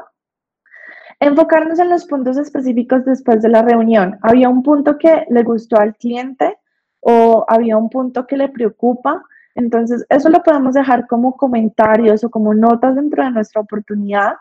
Enfocarnos 1.19 1.79
en 1.79 1.89
los 1.89 2.05
puntos 2.05 2.37
específicos 2.37 3.05
después 3.05 3.41
de 3.41 3.49
la 3.49 3.61
reunión. 3.61 4.17
¿Había 4.21 4.49
un 4.49 4.63
punto 4.63 4.97
que 4.97 5.25
le 5.29 5.43
gustó 5.43 5.77
al 5.77 5.95
cliente 5.95 6.57
o 6.99 7.45
había 7.47 7.77
un 7.77 7.89
punto 7.89 8.27
que 8.27 8.37
le 8.37 8.49
preocupa? 8.49 9.23
Entonces, 9.55 10.05
eso 10.09 10.29
lo 10.29 10.41
podemos 10.41 10.73
dejar 10.73 11.07
como 11.07 11.37
comentarios 11.37 12.23
o 12.23 12.29
como 12.29 12.53
notas 12.53 12.95
dentro 12.95 13.23
de 13.23 13.31
nuestra 13.31 13.61
oportunidad 13.61 14.33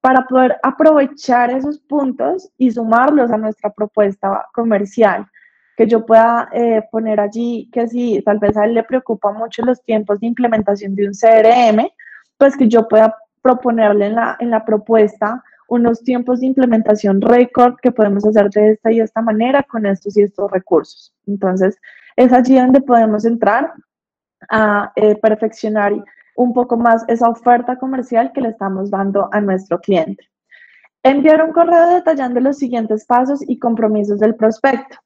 para 0.00 0.26
poder 0.26 0.56
aprovechar 0.62 1.50
esos 1.50 1.78
puntos 1.78 2.50
y 2.58 2.70
sumarlos 2.70 3.30
a 3.30 3.38
nuestra 3.38 3.70
propuesta 3.70 4.46
comercial. 4.52 5.26
Que 5.76 5.86
yo 5.86 6.06
pueda 6.06 6.48
eh, 6.52 6.82
poner 6.90 7.20
allí 7.20 7.68
que 7.72 7.88
si 7.88 8.22
tal 8.22 8.38
vez 8.38 8.56
a 8.56 8.64
él 8.64 8.74
le 8.74 8.84
preocupa 8.84 9.32
mucho 9.32 9.64
los 9.64 9.82
tiempos 9.82 10.20
de 10.20 10.28
implementación 10.28 10.94
de 10.94 11.08
un 11.08 11.12
CRM, 11.12 11.88
pues 12.38 12.56
que 12.56 12.68
yo 12.68 12.86
pueda 12.88 13.16
proponerle 13.42 14.06
en 14.06 14.14
la, 14.14 14.36
en 14.40 14.50
la 14.50 14.64
propuesta 14.64 15.42
unos 15.68 16.02
tiempos 16.02 16.40
de 16.40 16.46
implementación 16.46 17.20
récord 17.20 17.76
que 17.82 17.90
podemos 17.90 18.24
hacer 18.26 18.50
de 18.50 18.72
esta 18.72 18.92
y 18.92 19.00
esta 19.00 19.22
manera 19.22 19.62
con 19.62 19.86
estos 19.86 20.16
y 20.16 20.22
estos 20.22 20.50
recursos. 20.50 21.12
Entonces, 21.26 21.78
es 22.16 22.32
allí 22.32 22.58
donde 22.58 22.80
podemos 22.80 23.24
entrar 23.24 23.72
a 24.48 24.92
eh, 24.96 25.16
perfeccionar 25.16 25.92
un 26.36 26.52
poco 26.52 26.76
más 26.76 27.04
esa 27.08 27.28
oferta 27.28 27.76
comercial 27.76 28.32
que 28.32 28.40
le 28.40 28.48
estamos 28.48 28.90
dando 28.90 29.28
a 29.32 29.40
nuestro 29.40 29.80
cliente. 29.80 30.28
Enviar 31.02 31.42
un 31.44 31.52
correo 31.52 31.88
detallando 31.88 32.40
los 32.40 32.58
siguientes 32.58 33.04
pasos 33.04 33.40
y 33.46 33.58
compromisos 33.58 34.18
del 34.18 34.34
prospecto. 34.34 34.96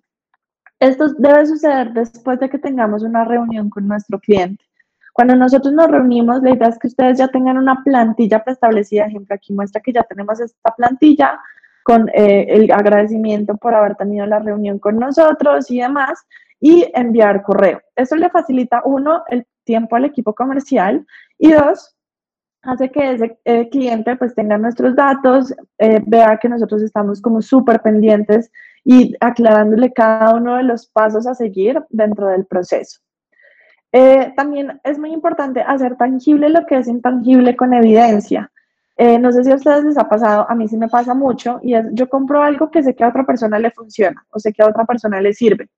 Esto 0.81 1.09
debe 1.19 1.47
suceder 1.47 1.93
después 1.93 2.39
de 2.39 2.49
que 2.49 2.59
tengamos 2.59 3.03
una 3.03 3.25
reunión 3.25 3.69
con 3.69 3.89
nuestro 3.89 4.19
cliente. 4.21 4.65
Cuando 5.13 5.35
nosotros 5.35 5.75
nos 5.75 5.91
reunimos, 5.91 6.43
la 6.43 6.51
idea 6.51 6.69
es 6.69 6.79
que 6.79 6.87
ustedes 6.87 7.19
ya 7.19 7.27
tengan 7.27 7.59
una 7.59 7.83
plantilla 7.83 8.45
preestablecida. 8.45 9.07
Ejemplo, 9.07 9.35
aquí 9.35 9.53
muestra 9.53 9.81
que 9.81 9.93
ya 9.93 10.05
tenemos 10.05 10.39
esta 10.39 10.73
plantilla 10.77 11.41
con 11.83 12.09
eh, 12.11 12.47
el 12.49 12.71
agradecimiento 12.71 13.57
por 13.57 13.75
haber 13.75 13.97
tenido 13.97 14.27
la 14.27 14.39
reunión 14.39 14.79
con 14.79 14.99
nosotros 14.99 15.71
y 15.71 15.81
demás, 15.81 16.25
y 16.61 16.87
enviar 16.95 17.43
correo. 17.43 17.81
Eso 17.97 18.15
le 18.17 18.31
facilita, 18.31 18.83
uno, 18.85 19.25
el 19.29 19.47
tiempo 19.65 19.97
al 19.97 20.05
equipo 20.05 20.35
comercial 20.35 21.07
y 21.39 21.53
dos, 21.53 21.97
hace 22.63 22.91
que 22.91 23.13
ese 23.13 23.39
eh, 23.45 23.69
cliente 23.71 24.17
pues 24.17 24.35
tenga 24.35 24.59
nuestros 24.59 24.95
datos, 24.97 25.55
eh, 25.79 26.03
vea 26.07 26.39
que 26.39 26.49
nosotros 26.49 26.83
estamos 26.83 27.21
como 27.21 27.41
súper 27.43 27.81
pendientes 27.81 28.51
y 28.91 29.15
aclarándole 29.21 29.93
cada 29.93 30.35
uno 30.35 30.57
de 30.57 30.63
los 30.63 30.87
pasos 30.87 31.27
a 31.27 31.35
seguir 31.35 31.79
dentro 31.91 32.29
del 32.29 32.47
proceso. 32.47 33.01
Eh, 33.93 34.33
también 34.35 34.81
es 34.83 34.99
muy 34.99 35.13
importante 35.13 35.61
hacer 35.61 35.97
tangible 35.97 36.49
lo 36.49 36.65
que 36.65 36.77
es 36.79 36.89
intangible 36.89 37.55
con 37.55 37.75
evidencia. 37.75 38.51
no 39.21 39.31
sé 39.31 39.45
si 39.45 39.53
a 39.53 39.57
ustedes 39.57 39.85
les 39.85 39.99
ha 39.99 40.09
pasado, 40.09 40.47
a 40.49 40.55
mí 40.55 40.67
sí 40.69 40.79
me 40.79 40.89
pasa 40.89 41.13
mucho, 41.13 41.61
y 41.63 41.75
es 41.75 41.85
yo 41.93 42.09
compro 42.09 42.43
algo 42.43 42.71
que 42.71 42.83
sé 42.83 42.95
que 42.95 43.05
a 43.05 43.09
otra 43.09 43.27
persona 43.27 43.59
le 43.59 43.71
funciona 43.71 44.25
o 44.31 44.39
sé 44.39 44.55
que 44.55 44.63
a 44.63 44.69
otra 44.69 44.87
persona 44.87 45.21
le 45.21 45.35
sirve. 45.35 45.69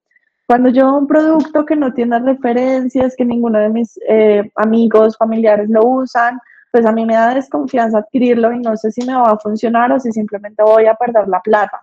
Cuando 0.47 0.69
yo 0.69 0.97
un 0.97 1.09
producto 1.09 1.67
que 1.67 1.75
no 1.75 1.93
tiene 1.93 2.21
referencias, 2.21 3.17
que 3.17 3.25
ninguno 3.25 3.59
de 3.59 3.71
mis 3.71 3.99
eh, 4.09 4.49
amigos, 4.55 5.17
familiares 5.17 5.69
lo 5.69 5.85
usan, 5.85 6.39
pues 6.71 6.87
a 6.87 6.93
mí 6.93 7.05
me 7.05 7.15
da 7.15 7.35
desconfianza 7.35 7.99
adquirirlo 7.99 8.53
y 8.53 8.61
no 8.61 8.77
sé 8.77 8.93
si 8.93 9.05
me 9.05 9.15
va 9.15 9.33
a 9.33 9.39
funcionar 9.39 9.91
o 9.91 9.99
si 9.99 10.13
simplemente 10.13 10.63
voy 10.63 10.87
a 10.87 10.95
perder 10.95 11.27
la 11.27 11.41
plata. 11.41 11.81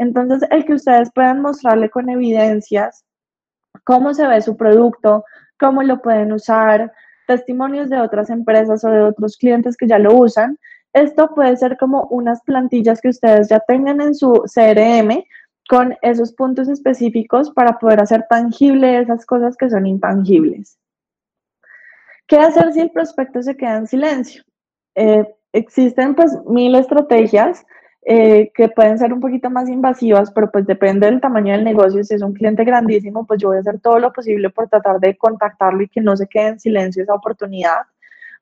Entonces, 0.00 0.48
el 0.50 0.64
que 0.64 0.72
ustedes 0.72 1.10
puedan 1.14 1.42
mostrarle 1.42 1.90
con 1.90 2.08
evidencias 2.08 3.04
cómo 3.84 4.14
se 4.14 4.26
ve 4.26 4.40
su 4.40 4.56
producto, 4.56 5.26
cómo 5.58 5.82
lo 5.82 6.00
pueden 6.00 6.32
usar, 6.32 6.90
testimonios 7.26 7.90
de 7.90 8.00
otras 8.00 8.30
empresas 8.30 8.82
o 8.82 8.88
de 8.88 9.02
otros 9.02 9.36
clientes 9.36 9.76
que 9.76 9.86
ya 9.86 9.98
lo 9.98 10.16
usan, 10.16 10.58
esto 10.94 11.34
puede 11.34 11.54
ser 11.58 11.76
como 11.76 12.04
unas 12.04 12.40
plantillas 12.44 13.02
que 13.02 13.10
ustedes 13.10 13.50
ya 13.50 13.60
tengan 13.60 14.00
en 14.00 14.14
su 14.14 14.32
CRM 14.54 15.22
con 15.68 15.94
esos 16.00 16.32
puntos 16.32 16.68
específicos 16.68 17.50
para 17.50 17.78
poder 17.78 18.00
hacer 18.00 18.24
tangible 18.30 19.02
esas 19.02 19.26
cosas 19.26 19.54
que 19.54 19.68
son 19.68 19.84
intangibles. 19.86 20.78
¿Qué 22.26 22.38
hacer 22.38 22.72
si 22.72 22.80
el 22.80 22.90
prospecto 22.90 23.42
se 23.42 23.54
queda 23.54 23.76
en 23.76 23.86
silencio? 23.86 24.42
Eh, 24.94 25.26
existen 25.52 26.14
pues 26.14 26.32
mil 26.46 26.74
estrategias 26.74 27.66
eh, 28.02 28.50
que 28.54 28.68
pueden 28.68 28.98
ser 28.98 29.12
un 29.12 29.20
poquito 29.20 29.50
más 29.50 29.68
invasivas, 29.68 30.30
pero 30.32 30.50
pues 30.50 30.66
depende 30.66 31.06
del 31.06 31.20
tamaño 31.20 31.52
del 31.52 31.64
negocio. 31.64 32.02
Si 32.02 32.14
es 32.14 32.22
un 32.22 32.32
cliente 32.32 32.64
grandísimo, 32.64 33.26
pues 33.26 33.40
yo 33.40 33.48
voy 33.48 33.58
a 33.58 33.60
hacer 33.60 33.78
todo 33.80 33.98
lo 33.98 34.12
posible 34.12 34.50
por 34.50 34.68
tratar 34.68 34.98
de 35.00 35.16
contactarlo 35.16 35.82
y 35.82 35.88
que 35.88 36.00
no 36.00 36.16
se 36.16 36.26
quede 36.26 36.48
en 36.48 36.60
silencio 36.60 37.02
esa 37.02 37.14
oportunidad. 37.14 37.80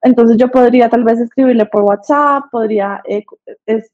Entonces 0.03 0.37
yo 0.37 0.49
podría 0.49 0.89
tal 0.89 1.03
vez 1.03 1.19
escribirle 1.19 1.67
por 1.67 1.83
WhatsApp, 1.83 2.45
podría 2.53 3.03
eh, 3.05 3.25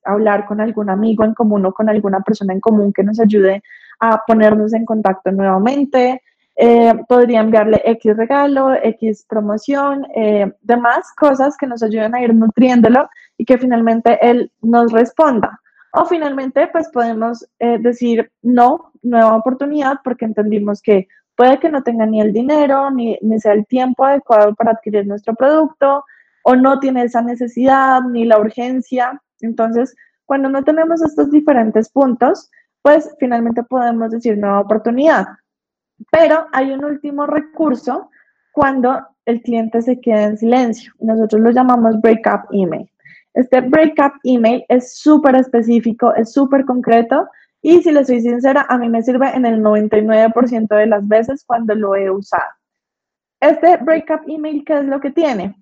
hablar 0.05 0.45
con 0.45 0.61
algún 0.61 0.91
amigo 0.91 1.25
en 1.25 1.33
común 1.33 1.65
o 1.65 1.73
con 1.73 1.89
alguna 1.89 2.21
persona 2.21 2.53
en 2.53 2.61
común 2.61 2.93
que 2.93 3.03
nos 3.03 3.19
ayude 3.19 3.63
a 4.01 4.21
ponernos 4.27 4.75
en 4.75 4.85
contacto 4.85 5.33
nuevamente. 5.33 6.21
Eh, 6.57 6.95
podría 7.09 7.41
enviarle 7.41 7.83
X 7.85 8.17
regalo, 8.17 8.75
X 8.75 9.25
promoción, 9.29 10.07
eh, 10.15 10.53
demás 10.61 11.13
cosas 11.17 11.57
que 11.57 11.67
nos 11.67 11.83
ayuden 11.83 12.15
a 12.15 12.23
ir 12.23 12.33
nutriéndolo 12.35 13.09
y 13.37 13.45
que 13.45 13.59
finalmente 13.59 14.19
él 14.23 14.51
nos 14.63 14.93
responda. 14.93 15.61
O 15.93 16.05
finalmente, 16.07 16.67
pues 16.69 16.89
podemos 16.89 17.47
decir 17.59 18.33
no, 18.43 18.93
nueva 19.03 19.37
oportunidad, 19.37 19.99
porque 20.03 20.25
entendimos 20.25 20.83
que 20.83 21.07
Puede 21.37 21.59
que 21.59 21.69
no 21.69 21.83
tenga 21.83 22.07
ni 22.07 22.21
el 22.21 22.33
dinero, 22.33 22.91
ni, 22.91 23.19
sea 23.39 23.53
el 23.53 23.67
tiempo 23.67 24.05
adecuado 24.05 24.55
para 24.55 24.73
adquirir 24.73 25.07
nuestro 25.07 25.35
producto, 25.35 26.05
o 26.45 26.55
no 26.55 26.79
tiene 26.79 27.03
esa 27.03 27.23
necesidad, 27.23 28.03
ni 28.03 28.25
la 28.25 28.39
urgencia. 28.39 29.21
Entonces, 29.41 29.97
cuando 30.27 30.49
no 30.49 30.63
tenemos 30.63 31.03
estos 31.03 31.31
diferentes 31.31 31.89
puntos, 31.91 32.51
pues 32.83 33.15
finalmente 33.19 33.63
podemos 33.65 34.11
decir 34.11 34.39
nueva 34.39 34.61
oportunidad. 34.61 35.27
Pero 36.11 36.47
hay 36.53 36.71
un 36.71 36.85
último 36.85 37.27
recurso 37.27 38.11
cuando 38.53 39.05
el 39.25 39.43
cliente 39.43 39.83
se 39.83 40.01
queda 40.01 40.25
en 40.25 40.39
silencio. 40.39 40.93
Nosotros 41.01 41.41
lo 41.43 41.51
llamamos 41.51 42.01
breakup 42.01 42.47
email. 42.53 42.89
Este 43.35 43.61
breakup 43.61 44.13
email 44.23 44.65
es 44.69 44.97
súper 44.97 45.35
específico, 45.35 46.15
es 46.15 46.33
súper 46.33 46.65
concreto 46.65 47.29
y 47.61 47.83
si 47.83 47.91
le 47.91 48.05
soy 48.05 48.21
sincera, 48.21 48.67
a 48.69 48.79
mí 48.79 48.89
me 48.89 49.03
sirve 49.03 49.29
en 49.35 49.45
el 49.45 49.61
99% 49.61 50.69
de 50.69 50.87
las 50.87 51.09
veces 51.09 51.45
cuando 51.45 51.75
lo 51.75 51.97
he 51.97 52.11
usado. 52.11 52.51
Este 53.41 53.77
breakup 53.79 54.23
email, 54.29 54.65
¿qué 54.65 54.79
es 54.79 54.85
lo 54.85 55.01
que 55.01 55.11
tiene? 55.11 55.57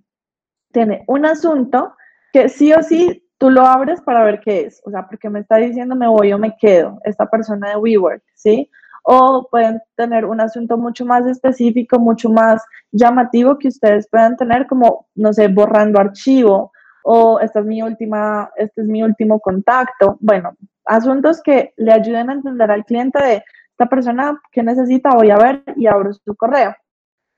Tiene 0.72 1.04
un 1.06 1.24
asunto 1.24 1.94
que 2.32 2.48
sí 2.48 2.72
o 2.72 2.82
sí 2.82 3.28
tú 3.38 3.50
lo 3.50 3.62
abres 3.62 4.00
para 4.02 4.22
ver 4.22 4.40
qué 4.40 4.66
es. 4.66 4.82
O 4.84 4.90
sea, 4.90 5.06
porque 5.06 5.30
me 5.30 5.40
está 5.40 5.56
diciendo 5.56 5.96
me 5.96 6.08
voy 6.08 6.32
o 6.32 6.38
me 6.38 6.54
quedo, 6.56 7.00
esta 7.04 7.26
persona 7.26 7.70
de 7.70 7.76
WeWork, 7.76 8.22
¿sí? 8.34 8.70
O 9.02 9.48
pueden 9.50 9.80
tener 9.96 10.24
un 10.26 10.40
asunto 10.40 10.76
mucho 10.76 11.04
más 11.06 11.26
específico, 11.26 11.98
mucho 11.98 12.30
más 12.30 12.62
llamativo 12.90 13.58
que 13.58 13.68
ustedes 13.68 14.08
puedan 14.08 14.36
tener, 14.36 14.66
como, 14.66 15.08
no 15.14 15.32
sé, 15.32 15.48
borrando 15.48 15.98
archivo 15.98 16.72
o 17.04 17.40
esta 17.40 17.60
es 17.60 17.66
mi 17.66 17.82
última, 17.82 18.50
este 18.56 18.82
es 18.82 18.86
mi 18.86 19.02
último 19.02 19.40
contacto. 19.40 20.16
Bueno, 20.20 20.56
asuntos 20.84 21.42
que 21.42 21.72
le 21.76 21.92
ayuden 21.92 22.30
a 22.30 22.34
entender 22.34 22.70
al 22.70 22.84
cliente 22.84 23.22
de 23.22 23.44
esta 23.70 23.86
persona 23.86 24.40
que 24.50 24.62
necesita, 24.62 25.14
voy 25.14 25.30
a 25.30 25.38
ver 25.38 25.62
y 25.76 25.86
abro 25.86 26.12
su 26.12 26.34
correo. 26.36 26.74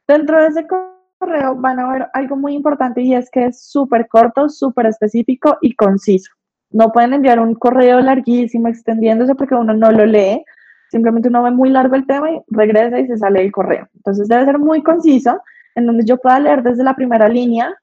Dentro 0.06 0.40
de 0.40 0.48
ese 0.48 0.66
correo 0.66 1.54
van 1.56 1.80
a 1.80 1.92
ver 1.92 2.08
algo 2.12 2.36
muy 2.36 2.54
importante 2.54 3.00
y 3.00 3.14
es 3.14 3.30
que 3.30 3.46
es 3.46 3.64
súper 3.64 4.08
corto, 4.08 4.48
súper 4.48 4.86
específico 4.86 5.56
y 5.60 5.74
conciso. 5.74 6.30
No 6.70 6.90
pueden 6.90 7.14
enviar 7.14 7.38
un 7.38 7.54
correo 7.54 8.00
larguísimo 8.00 8.68
extendiéndose 8.68 9.34
porque 9.34 9.54
uno 9.54 9.74
no 9.74 9.90
lo 9.92 10.04
lee. 10.06 10.44
Simplemente 10.90 11.28
uno 11.28 11.42
ve 11.42 11.50
muy 11.50 11.70
largo 11.70 11.94
el 11.94 12.06
tema 12.06 12.30
y 12.30 12.40
regresa 12.48 12.98
y 12.98 13.06
se 13.06 13.16
sale 13.16 13.42
el 13.42 13.52
correo. 13.52 13.88
Entonces 13.94 14.28
debe 14.28 14.44
ser 14.44 14.58
muy 14.58 14.82
conciso, 14.82 15.40
en 15.74 15.86
donde 15.86 16.04
yo 16.04 16.18
pueda 16.18 16.40
leer 16.40 16.62
desde 16.62 16.84
la 16.84 16.94
primera 16.94 17.28
línea 17.28 17.74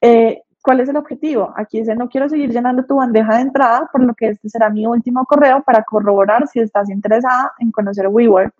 eh, 0.00 0.42
¿Cuál 0.68 0.80
es 0.80 0.88
el 0.90 0.98
objetivo? 0.98 1.50
Aquí 1.56 1.78
dice, 1.80 1.96
no 1.96 2.10
quiero 2.10 2.28
seguir 2.28 2.50
llenando 2.50 2.84
tu 2.84 2.96
bandeja 2.96 3.36
de 3.36 3.40
entrada, 3.40 3.88
por 3.90 4.02
lo 4.02 4.12
que 4.12 4.28
este 4.28 4.50
será 4.50 4.68
mi 4.68 4.84
último 4.84 5.24
correo 5.24 5.62
para 5.62 5.82
corroborar 5.82 6.46
si 6.46 6.60
estás 6.60 6.90
interesada 6.90 7.52
en 7.58 7.70
conocer 7.72 8.06
WeWork. 8.06 8.52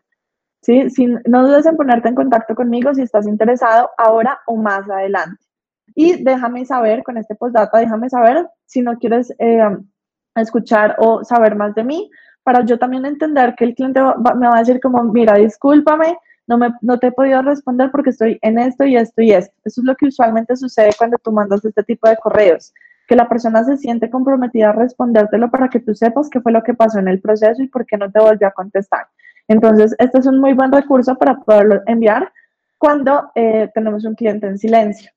¿Sí? 0.62 0.88
Si, 0.88 1.06
no 1.06 1.46
dudes 1.46 1.66
en 1.66 1.76
ponerte 1.76 2.08
en 2.08 2.14
contacto 2.14 2.54
conmigo 2.54 2.94
si 2.94 3.02
estás 3.02 3.26
interesado 3.26 3.90
ahora 3.98 4.40
o 4.46 4.56
más 4.56 4.88
adelante. 4.88 5.44
Y 5.94 6.24
déjame 6.24 6.64
saber, 6.64 7.02
con 7.02 7.18
este 7.18 7.34
postdata, 7.34 7.76
déjame 7.76 8.08
saber 8.08 8.48
si 8.64 8.80
no 8.80 8.96
quieres 8.96 9.30
eh, 9.38 9.68
escuchar 10.34 10.96
o 11.00 11.22
saber 11.24 11.56
más 11.56 11.74
de 11.74 11.84
mí, 11.84 12.10
para 12.42 12.64
yo 12.64 12.78
también 12.78 13.04
entender 13.04 13.54
que 13.54 13.66
el 13.66 13.74
cliente 13.74 14.00
me 14.00 14.48
va 14.48 14.56
a 14.56 14.60
decir 14.60 14.80
como, 14.80 15.04
mira, 15.04 15.34
discúlpame, 15.34 16.16
no, 16.48 16.58
me, 16.58 16.70
no 16.80 16.98
te 16.98 17.08
he 17.08 17.12
podido 17.12 17.42
responder 17.42 17.90
porque 17.92 18.10
estoy 18.10 18.38
en 18.42 18.58
esto 18.58 18.84
y 18.84 18.96
esto 18.96 19.22
y 19.22 19.32
esto. 19.32 19.54
Eso 19.64 19.80
es 19.82 19.84
lo 19.84 19.94
que 19.94 20.06
usualmente 20.06 20.56
sucede 20.56 20.90
cuando 20.98 21.18
tú 21.18 21.30
mandas 21.30 21.64
este 21.64 21.82
tipo 21.84 22.08
de 22.08 22.16
correos, 22.16 22.74
que 23.06 23.14
la 23.14 23.28
persona 23.28 23.62
se 23.62 23.76
siente 23.76 24.10
comprometida 24.10 24.70
a 24.70 24.72
respondértelo 24.72 25.50
para 25.50 25.68
que 25.68 25.80
tú 25.80 25.94
sepas 25.94 26.28
qué 26.28 26.40
fue 26.40 26.50
lo 26.50 26.62
que 26.62 26.74
pasó 26.74 26.98
en 26.98 27.08
el 27.08 27.20
proceso 27.20 27.62
y 27.62 27.68
por 27.68 27.86
qué 27.86 27.96
no 27.96 28.10
te 28.10 28.18
volvió 28.18 28.48
a 28.48 28.52
contestar. 28.52 29.06
Entonces, 29.46 29.94
este 29.98 30.18
es 30.18 30.26
un 30.26 30.40
muy 30.40 30.54
buen 30.54 30.72
recurso 30.72 31.16
para 31.16 31.36
poderlo 31.36 31.82
enviar 31.86 32.32
cuando 32.78 33.30
eh, 33.34 33.70
tenemos 33.74 34.04
un 34.04 34.14
cliente 34.14 34.46
en 34.46 34.58
silencio. 34.58 35.10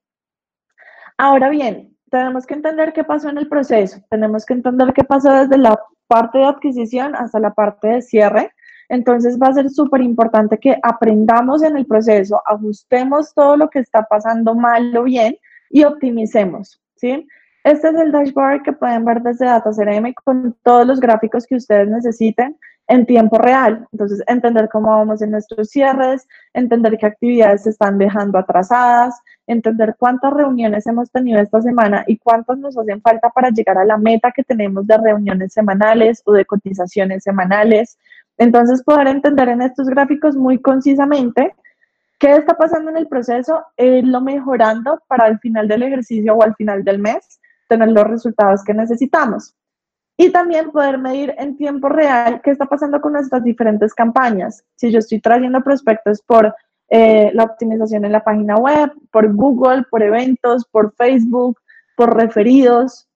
Ahora 1.17 1.49
bien, 1.49 1.95
tenemos 2.09 2.45
que 2.45 2.55
entender 2.55 2.91
qué 2.91 3.03
pasó 3.03 3.29
en 3.29 3.37
el 3.37 3.47
proceso, 3.47 3.99
tenemos 4.09 4.45
que 4.45 4.53
entender 4.53 4.93
qué 4.93 5.03
pasó 5.03 5.31
desde 5.31 5.57
la 5.57 5.79
parte 6.07 6.39
de 6.39 6.45
adquisición 6.45 7.15
hasta 7.15 7.39
la 7.39 7.53
parte 7.53 7.87
de 7.87 8.01
cierre. 8.01 8.51
Entonces 8.91 9.39
va 9.41 9.47
a 9.47 9.53
ser 9.53 9.69
súper 9.69 10.01
importante 10.01 10.57
que 10.57 10.77
aprendamos 10.83 11.63
en 11.63 11.77
el 11.77 11.85
proceso, 11.85 12.41
ajustemos 12.45 13.33
todo 13.33 13.55
lo 13.55 13.69
que 13.69 13.79
está 13.79 14.03
pasando 14.03 14.53
mal 14.53 14.95
o 14.97 15.03
bien 15.03 15.37
y 15.69 15.85
optimicemos, 15.85 16.81
¿sí? 16.97 17.25
Este 17.63 17.87
es 17.87 17.95
el 17.95 18.11
dashboard 18.11 18.63
que 18.63 18.73
pueden 18.73 19.05
ver 19.05 19.21
desde 19.21 19.45
Data 19.45 19.69
con 20.25 20.57
todos 20.61 20.85
los 20.85 20.99
gráficos 20.99 21.45
que 21.45 21.55
ustedes 21.55 21.87
necesiten 21.87 22.57
en 22.87 23.05
tiempo 23.05 23.37
real. 23.37 23.87
Entonces, 23.93 24.21
entender 24.27 24.67
cómo 24.69 24.89
vamos 24.89 25.21
en 25.21 25.31
nuestros 25.31 25.69
cierres, 25.69 26.27
entender 26.53 26.97
qué 26.97 27.05
actividades 27.05 27.63
se 27.63 27.69
están 27.69 27.97
dejando 27.97 28.37
atrasadas, 28.37 29.17
entender 29.47 29.95
cuántas 29.97 30.33
reuniones 30.33 30.85
hemos 30.87 31.09
tenido 31.11 31.39
esta 31.39 31.61
semana 31.61 32.03
y 32.07 32.17
cuántas 32.17 32.57
nos 32.57 32.77
hacen 32.77 33.01
falta 33.01 33.29
para 33.29 33.51
llegar 33.51 33.77
a 33.77 33.85
la 33.85 33.97
meta 33.97 34.33
que 34.35 34.43
tenemos 34.43 34.85
de 34.85 34.97
reuniones 34.97 35.53
semanales 35.53 36.21
o 36.25 36.33
de 36.33 36.43
cotizaciones 36.43 37.23
semanales. 37.23 37.97
Entonces, 38.41 38.83
poder 38.83 39.05
entender 39.05 39.49
en 39.49 39.61
estos 39.61 39.87
gráficos 39.87 40.35
muy 40.35 40.59
concisamente 40.59 41.53
qué 42.17 42.31
está 42.31 42.57
pasando 42.57 42.89
en 42.89 42.97
el 42.97 43.07
proceso, 43.07 43.63
irlo 43.77 44.19
mejorando 44.19 44.99
para 45.07 45.27
el 45.27 45.37
final 45.37 45.67
del 45.67 45.83
ejercicio 45.83 46.33
o 46.33 46.41
al 46.41 46.55
final 46.55 46.83
del 46.83 46.97
mes, 46.97 47.39
tener 47.69 47.89
los 47.89 48.03
resultados 48.03 48.63
que 48.63 48.73
necesitamos 48.73 49.53
y 50.17 50.31
también 50.31 50.71
poder 50.71 50.97
medir 50.97 51.35
en 51.37 51.55
tiempo 51.55 51.87
real 51.87 52.41
qué 52.43 52.49
está 52.49 52.65
pasando 52.65 52.99
con 52.99 53.13
nuestras 53.13 53.43
diferentes 53.43 53.93
campañas. 53.93 54.63
Si 54.75 54.91
yo 54.91 54.97
estoy 54.97 55.21
trayendo 55.21 55.61
prospectos 55.61 56.23
por 56.23 56.55
eh, 56.89 57.29
la 57.35 57.43
optimización 57.43 58.05
en 58.05 58.11
la 58.11 58.23
página 58.23 58.55
web, 58.55 58.91
por 59.11 59.31
Google, 59.35 59.83
por 59.91 60.01
eventos, 60.01 60.65
por 60.65 60.95
Facebook, 60.95 61.59
por 61.95 62.17
referidos. 62.17 63.07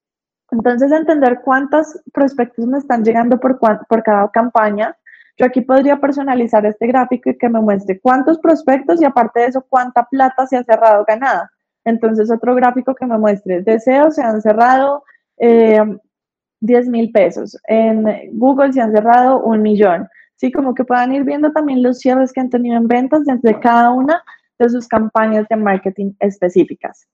Entonces, 0.52 0.92
entender 0.92 1.42
cuántos 1.44 2.00
prospectos 2.14 2.68
me 2.68 2.78
están 2.78 3.04
llegando 3.04 3.40
por, 3.40 3.58
por 3.60 4.04
cada 4.04 4.30
campaña. 4.30 4.96
Yo 5.38 5.46
aquí 5.46 5.62
podría 5.62 5.98
personalizar 5.98 6.66
este 6.66 6.88
gráfico 6.88 7.30
y 7.30 7.38
que 7.38 7.50
me 7.50 7.60
muestre 7.60 8.00
cuántos 8.00 8.40
prospectos 8.40 9.02
y 9.02 9.06
aparte 9.06 9.42
de 9.42 9.48
eso, 9.48 9.66
cuánta 9.68 10.06
plata 10.06 10.48
se 10.48 10.58
ha 10.58 10.64
cerrado 10.64 11.04
ganada. 11.06 11.52
Entonces, 11.84 12.32
otro 12.32 12.56
gráfico 12.56 12.96
que 12.96 13.06
me 13.06 13.18
muestre 13.18 13.62
deseos 13.62 14.16
se 14.16 14.24
han 14.24 14.42
cerrado, 14.42 15.04
eh, 15.38 15.82
10 16.62 16.88
mil 16.88 17.12
pesos. 17.12 17.58
En 17.68 18.06
Google 18.40 18.74
se 18.74 18.82
han 18.82 18.92
cerrado 18.92 19.44
un 19.44 19.62
millón. 19.62 20.08
Sí, 20.36 20.52
como 20.52 20.74
que 20.74 20.84
puedan 20.84 21.14
ir 21.14 21.24
viendo 21.24 21.52
también 21.52 21.84
los 21.84 22.00
cierres 22.00 22.34
que 22.34 22.42
han 22.42 22.50
tenido 22.50 22.78
en 22.78 22.88
ventas 22.88 23.26
desde 23.26 23.60
cada 23.60 23.92
una 23.92 24.24
de 24.58 24.70
sus 24.70 24.88
campañas 24.88 25.48
de 25.50 25.56
marketing 25.58 26.14
específicas. 26.20 27.08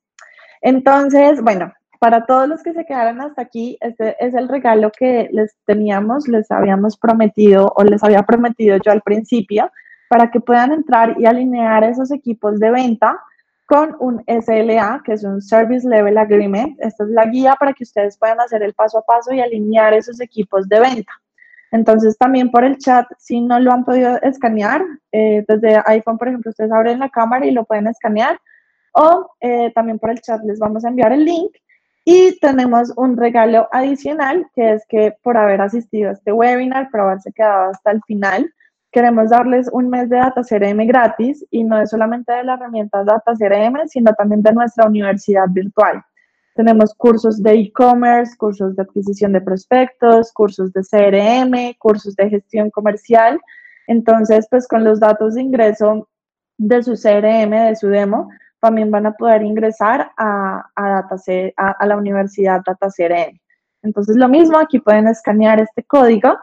Entonces, 0.62 1.42
bueno, 1.42 1.74
para 2.02 2.26
todos 2.26 2.50
los 2.50 2.64
que 2.64 2.74
se 2.74 2.84
quedaron 2.84 3.22
hasta 3.22 3.44
aquí, 3.44 3.78
este 3.80 4.16
es 4.20 4.34
el 4.34 4.50
regalo 4.50 4.92
que 4.92 5.30
les 5.32 5.56
teníamos, 5.68 6.28
les 6.28 6.50
habíamos 6.50 6.98
prometido 6.98 7.72
o 7.76 7.84
les 7.84 8.04
había 8.04 8.24
prometido 8.24 8.76
yo 8.84 8.92
al 8.92 9.04
principio, 9.04 9.72
para 10.10 10.32
que 10.32 10.40
puedan 10.40 10.72
entrar 10.72 11.16
y 11.20 11.28
alinear 11.28 11.84
esos 11.84 12.12
equipos 12.12 12.60
de 12.60 12.72
venta 12.72 13.20
con 13.68 13.96
un 14.00 14.24
SLA, 14.26 15.04
que 15.06 15.14
es 15.14 15.24
un 15.24 15.44
Service 15.44 15.88
Level 15.88 16.18
Agreement. 16.18 16.76
Esta 16.80 17.04
es 17.04 17.12
la 17.12 17.28
guía 17.28 17.56
para 17.60 17.72
que 17.72 17.84
ustedes 17.84 18.18
puedan 18.18 18.40
hacer 18.40 18.64
el 18.64 18.74
paso 18.74 18.98
a 18.98 19.04
paso 19.04 19.32
y 19.32 19.40
alinear 19.40 19.94
esos 19.94 20.20
equipos 20.22 20.68
de 20.68 20.80
venta. 20.80 21.12
Entonces, 21.70 22.18
también 22.18 22.50
por 22.50 22.64
el 22.64 22.80
chat, 22.80 23.06
si 23.20 23.42
no 23.42 23.60
lo 23.60 23.72
han 23.74 23.86
podido 23.86 24.20
escanear, 24.24 24.82
eh, 25.12 25.46
desde 25.48 25.84
iPhone, 25.86 26.18
por 26.18 26.30
ejemplo, 26.30 26.50
ustedes 26.50 26.72
abren 26.72 26.98
la 26.98 27.10
cámara 27.10 27.46
y 27.46 27.52
lo 27.52 27.64
pueden 27.64 27.86
escanear. 27.86 28.40
O 28.94 29.36
eh, 29.40 29.72
también 29.76 30.00
por 30.00 30.10
el 30.10 30.20
chat 30.20 30.42
les 30.46 30.58
vamos 30.58 30.84
a 30.84 30.90
enviar 30.90 31.12
el 31.14 31.26
link. 31.26 31.52
Y 32.04 32.40
tenemos 32.40 32.92
un 32.98 33.16
regalo 33.16 33.68
adicional, 33.72 34.48
que 34.56 34.74
es 34.74 34.86
que 34.88 35.16
por 35.22 35.38
haber 35.38 35.62
asistido 35.62 36.10
a 36.10 36.14
este 36.14 36.32
webinar, 36.32 36.90
por 36.90 37.02
haberse 37.02 37.32
quedado 37.32 37.72
hasta 37.72 37.92
el 37.92 38.02
final, 38.08 38.52
Queremos 38.92 39.30
darles 39.30 39.70
un 39.72 39.90
mes 39.90 40.10
de 40.10 40.18
Data 40.18 40.42
CRM 40.44 40.86
gratis 40.86 41.46
y 41.50 41.64
no 41.64 41.80
es 41.80 41.92
solamente 41.92 42.34
de 42.34 42.44
la 42.44 42.56
herramienta 42.56 43.06
Data 43.06 43.32
CRM, 43.40 43.88
sino 43.88 44.14
también 44.16 44.44
de 44.44 44.52
nuestra 44.52 44.86
universidad 44.86 45.46
virtual. 45.50 46.04
Tenemos 46.56 46.94
cursos 46.96 47.42
de 47.42 47.54
e-commerce, 47.54 48.36
cursos 48.36 48.76
de 48.76 48.82
adquisición 48.82 49.32
de 49.32 49.40
prospectos, 49.40 50.34
cursos 50.34 50.74
de 50.74 50.82
CRM, 50.82 51.74
cursos 51.80 52.18
de 52.18 52.30
gestión 52.30 52.70
comercial. 52.70 53.40
Entonces, 53.88 54.46
pues 54.52 54.68
con 54.68 54.84
los 54.84 55.00
datos 55.00 55.36
de 55.36 55.42
ingreso 55.42 56.10
de 56.58 56.84
su 56.84 56.96
CRM, 56.96 57.52
de 57.52 57.76
su 57.78 57.88
demo, 57.88 58.30
también 58.62 58.92
van 58.92 59.08
a 59.08 59.14
poder 59.14 59.42
ingresar 59.44 60.12
a, 60.18 60.64
a, 60.76 61.08
a, 61.58 61.86
la 61.86 61.98
universidad 61.98 62.62
Data 62.66 62.88
CRM. 62.96 63.40
Entonces, 63.82 64.16
lo 64.16 64.30
mismo, 64.30 64.58
aquí 64.58 64.80
pueden 64.80 65.08
escanear 65.08 65.60
este 65.60 65.84
código. 65.84 66.38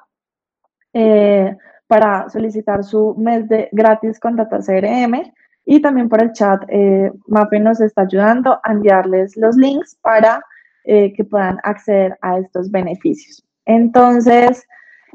Eh, 0.93 1.57
para 1.89 2.29
solicitar 2.29 2.85
su 2.85 3.15
mes 3.19 3.49
de 3.49 3.69
gratis 3.73 4.21
con 4.21 4.37
Data 4.37 4.59
CRM 4.59 5.33
y 5.65 5.81
también 5.81 6.09
por 6.09 6.23
el 6.23 6.33
chat 6.33 6.63
eh, 6.69 7.11
Mape 7.27 7.59
nos 7.59 7.81
está 7.81 8.03
ayudando 8.03 8.61
a 8.63 8.73
enviarles 8.73 9.37
los 9.37 9.57
links 9.57 9.97
para 10.03 10.43
eh, 10.85 11.13
que 11.15 11.25
puedan 11.25 11.59
acceder 11.65 12.17
a 12.21 12.39
estos 12.39 12.71
beneficios. 12.71 13.45
Entonces, 13.65 14.67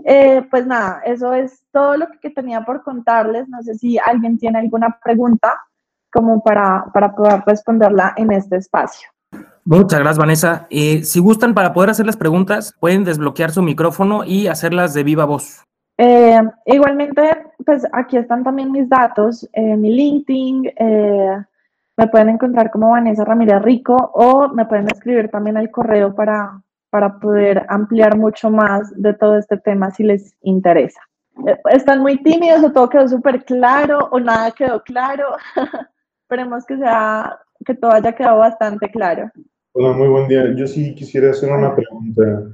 eh, 0.04 0.45
pues 0.49 0.66
nada, 0.66 1.01
eso 1.06 1.34
es 1.34 1.64
todo 1.72 1.95
lo 1.97 2.08
que 2.22 2.32
tenía 2.32 2.62
por 2.66 2.84
contarles. 2.84 3.47
No 3.47 3.62
sé 3.62 3.76
si 3.76 3.97
alguien 3.99 4.38
tiene 4.38 4.60
alguna 4.60 4.99
pregunta 5.04 5.60
como 6.14 6.43
para, 6.43 6.86
para 6.93 7.16
poder 7.16 7.43
responderla 7.45 8.14
en 8.18 8.32
este 8.32 8.57
espacio. 8.57 9.09
Muchas 9.66 9.99
gracias, 9.99 10.18
Vanessa. 10.18 10.68
si 10.70 11.20
gustan, 11.20 11.53
para 11.53 11.74
poder 11.74 11.89
hacer 11.89 12.05
las 12.05 12.18
preguntas, 12.18 12.76
pueden 12.80 13.03
desbloquear 13.03 13.51
su 13.51 13.61
micrófono 13.61 14.24
y 14.24 14.47
hacerlas 14.47 14.93
de 14.93 15.03
viva 15.03 15.26
voz. 15.26 15.64
Eh, 15.97 16.41
igualmente, 16.66 17.22
pues 17.66 17.86
aquí 17.93 18.18
están 18.18 18.43
también 18.43 18.72
mis 18.72 18.89
datos, 18.89 19.47
eh, 19.53 19.78
mi 19.78 19.91
LinkedIn, 19.91 20.72
eh, 20.76 21.38
me 21.95 22.07
pueden 22.07 22.30
encontrar 22.30 22.72
como 22.72 22.89
Vanessa 22.89 23.24
Ramírez 23.24 23.61
Rico 23.61 23.95
o 24.14 24.49
me 24.49 24.66
pueden 24.66 24.88
escribir 24.88 25.30
también 25.30 25.57
al 25.57 25.70
correo 25.70 26.16
para, 26.16 26.59
para 26.89 27.20
poder 27.20 27.66
ampliar 27.70 28.18
mucho 28.18 28.49
más 28.49 28.91
de 28.99 29.14
todo 29.14 29.38
este 29.38 29.57
tema 29.57 29.91
si 29.91 30.03
les 30.03 30.36
interesa. 30.41 30.99
Están 31.72 32.01
muy 32.01 32.22
tímidos 32.22 32.64
o 32.64 32.72
todo 32.72 32.89
quedó 32.89 33.07
súper 33.07 33.43
claro 33.45 34.09
o 34.11 34.20
nada 34.20 34.51
quedó 34.51 34.82
claro. 34.84 35.26
Esperemos 36.34 36.66
que, 36.66 36.78
sea, 36.78 37.38
que 37.64 37.76
todo 37.76 37.92
haya 37.92 38.12
quedado 38.12 38.40
bastante 38.40 38.90
claro. 38.90 39.30
Hola, 39.74 39.94
muy 39.94 40.08
buen 40.08 40.28
día. 40.28 40.52
Yo 40.56 40.66
sí 40.66 40.96
quisiera 40.96 41.30
hacer 41.30 41.52
una 41.52 41.76
pregunta 41.76 42.50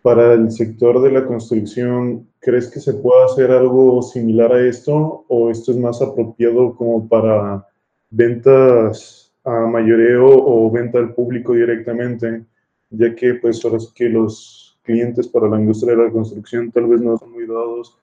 para 0.00 0.32
el 0.32 0.50
sector 0.50 1.02
de 1.02 1.12
la 1.12 1.26
construcción, 1.26 2.26
¿crees 2.40 2.70
que 2.70 2.80
se 2.80 2.94
puede 2.94 3.26
hacer 3.26 3.50
algo 3.50 4.00
similar 4.00 4.50
a 4.50 4.66
esto 4.66 5.26
o 5.28 5.50
esto 5.50 5.72
es 5.72 5.76
más 5.76 6.00
apropiado 6.00 6.74
como 6.74 7.06
para 7.06 7.66
ventas 8.08 9.30
a 9.44 9.66
mayoreo 9.66 10.26
o 10.26 10.70
venta 10.70 10.98
al 10.98 11.12
público 11.12 11.52
directamente, 11.52 12.46
ya 12.88 13.14
que 13.14 13.34
pues 13.34 13.62
ahora 13.62 13.76
es 13.76 13.92
que 13.94 14.08
los 14.08 14.80
clientes 14.84 15.28
para 15.28 15.48
la 15.48 15.60
industria 15.60 15.94
de 15.94 16.04
la 16.04 16.10
construcción 16.10 16.72
tal 16.72 16.86
vez 16.86 17.02
no 17.02 17.18
son 17.18 17.30
muy 17.30 17.46
dados 17.46 17.94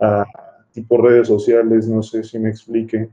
a 0.00 0.24
tipo 0.72 1.00
redes 1.00 1.28
sociales, 1.28 1.86
no 1.86 2.02
sé 2.02 2.24
si 2.24 2.36
me 2.40 2.48
explique. 2.48 3.08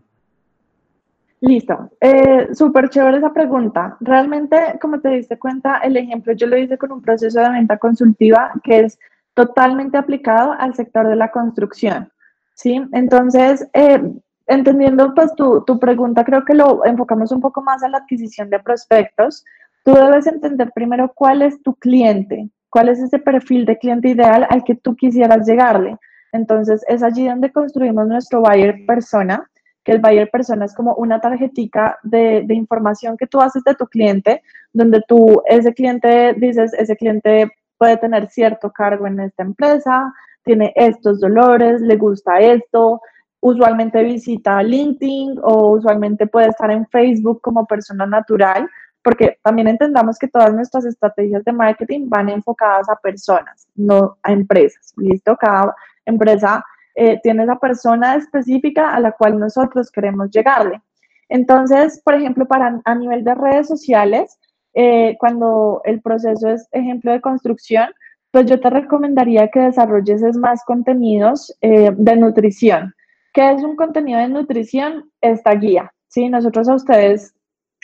Listo. 1.41 1.89
Eh, 2.01 2.53
Súper 2.53 2.89
chévere 2.89 3.17
esa 3.17 3.33
pregunta. 3.33 3.95
Realmente, 4.01 4.77
como 4.81 4.99
te 4.99 5.09
diste 5.09 5.39
cuenta, 5.39 5.77
el 5.77 5.95
ejemplo 5.95 6.33
yo 6.33 6.47
lo 6.47 6.57
hice 6.57 6.77
con 6.77 6.91
un 6.91 7.01
proceso 7.01 7.39
de 7.39 7.49
venta 7.49 7.77
consultiva 7.77 8.51
que 8.63 8.81
es 8.81 8.99
totalmente 9.33 9.97
aplicado 9.97 10.53
al 10.59 10.73
sector 10.75 11.07
de 11.07 11.15
la 11.15 11.31
construcción. 11.31 12.11
¿sí? 12.55 12.81
Entonces, 12.91 13.65
eh, 13.73 14.01
entendiendo 14.47 15.13
pues 15.15 15.33
tu, 15.35 15.63
tu 15.63 15.79
pregunta, 15.79 16.25
creo 16.25 16.43
que 16.43 16.53
lo 16.53 16.83
enfocamos 16.85 17.31
un 17.31 17.39
poco 17.39 17.61
más 17.61 17.83
a 17.83 17.89
la 17.89 17.99
adquisición 17.99 18.49
de 18.49 18.59
prospectos. 18.59 19.45
Tú 19.85 19.93
debes 19.93 20.27
entender 20.27 20.71
primero 20.75 21.13
cuál 21.15 21.41
es 21.41 21.61
tu 21.63 21.73
cliente, 21.75 22.49
cuál 22.69 22.89
es 22.89 22.99
ese 22.99 23.17
perfil 23.17 23.65
de 23.65 23.77
cliente 23.77 24.09
ideal 24.09 24.45
al 24.49 24.65
que 24.65 24.75
tú 24.75 24.93
quisieras 24.93 25.47
llegarle. 25.47 25.95
Entonces, 26.33 26.83
es 26.89 27.01
allí 27.01 27.27
donde 27.27 27.51
construimos 27.51 28.07
nuestro 28.07 28.41
buyer 28.41 28.85
persona 28.85 29.49
que 29.83 29.93
el 29.93 29.99
buyer 29.99 30.29
persona 30.29 30.65
es 30.65 30.73
como 30.73 30.93
una 30.95 31.19
tarjetica 31.19 31.97
de, 32.03 32.45
información 32.49 33.17
que 33.17 33.27
tú 33.27 33.39
haces 33.41 33.63
de 33.63 33.75
tu 33.75 33.87
cliente, 33.87 34.41
donde 34.73 35.01
tú, 35.07 35.41
ese 35.45 35.73
cliente, 35.73 36.33
dices, 36.33 36.73
ese 36.73 36.95
cliente 36.95 37.51
puede 37.77 37.97
tener 37.97 38.29
cierto 38.29 38.71
cargo 38.71 39.07
en 39.07 39.19
esta 39.19 39.43
empresa, 39.43 40.13
tiene 40.43 40.73
estos 40.75 41.19
dolores, 41.19 41.81
le 41.81 41.95
gusta 41.95 42.39
esto, 42.39 43.01
usualmente 43.41 44.03
visita 44.03 44.61
LinkedIn 44.61 45.39
o 45.43 45.71
usualmente 45.71 46.27
puede 46.27 46.49
estar 46.49 46.69
en 46.71 46.85
Facebook 46.87 47.41
como 47.41 47.65
persona 47.65 48.05
natural, 48.05 48.69
porque 49.01 49.39
también 49.41 49.69
entendamos 49.69 50.19
que 50.19 50.27
todas 50.27 50.53
nuestras 50.53 50.85
estrategias 50.85 51.43
de 51.45 51.53
marketing 51.53 52.09
van 52.09 52.29
enfocadas 52.29 52.89
a 52.89 52.97
personas, 52.97 53.67
no 53.75 54.17
a 54.23 54.33
empresas. 54.33 54.93
¿Listo? 54.97 55.37
Cada 55.37 55.73
empresa 56.05 56.63
eh, 56.95 57.19
tiene 57.21 57.43
esa 57.43 57.57
persona 57.57 58.15
específica 58.15 58.93
a 58.93 58.99
la 58.99 59.11
cual 59.11 59.39
nosotros 59.39 59.91
queremos 59.91 60.29
llegarle. 60.31 60.81
Entonces, 61.29 62.01
por 62.03 62.15
ejemplo, 62.15 62.47
para 62.47 62.81
a 62.83 62.95
nivel 62.95 63.23
de 63.23 63.35
redes 63.35 63.67
sociales, 63.67 64.37
eh, 64.73 65.15
cuando 65.19 65.81
el 65.85 66.01
proceso 66.01 66.49
es 66.49 66.67
ejemplo 66.71 67.11
de 67.11 67.21
construcción, 67.21 67.89
pues 68.31 68.45
yo 68.45 68.59
te 68.59 68.69
recomendaría 68.69 69.49
que 69.49 69.59
desarrolles 69.59 70.21
más 70.37 70.63
contenidos 70.63 71.55
eh, 71.61 71.91
de 71.95 72.15
nutrición. 72.15 72.93
¿Qué 73.33 73.51
es 73.51 73.63
un 73.63 73.75
contenido 73.75 74.19
de 74.19 74.27
nutrición? 74.27 75.09
Esta 75.21 75.53
guía. 75.55 75.91
¿sí? 76.07 76.29
Nosotros 76.29 76.69
a 76.69 76.75
ustedes 76.75 77.33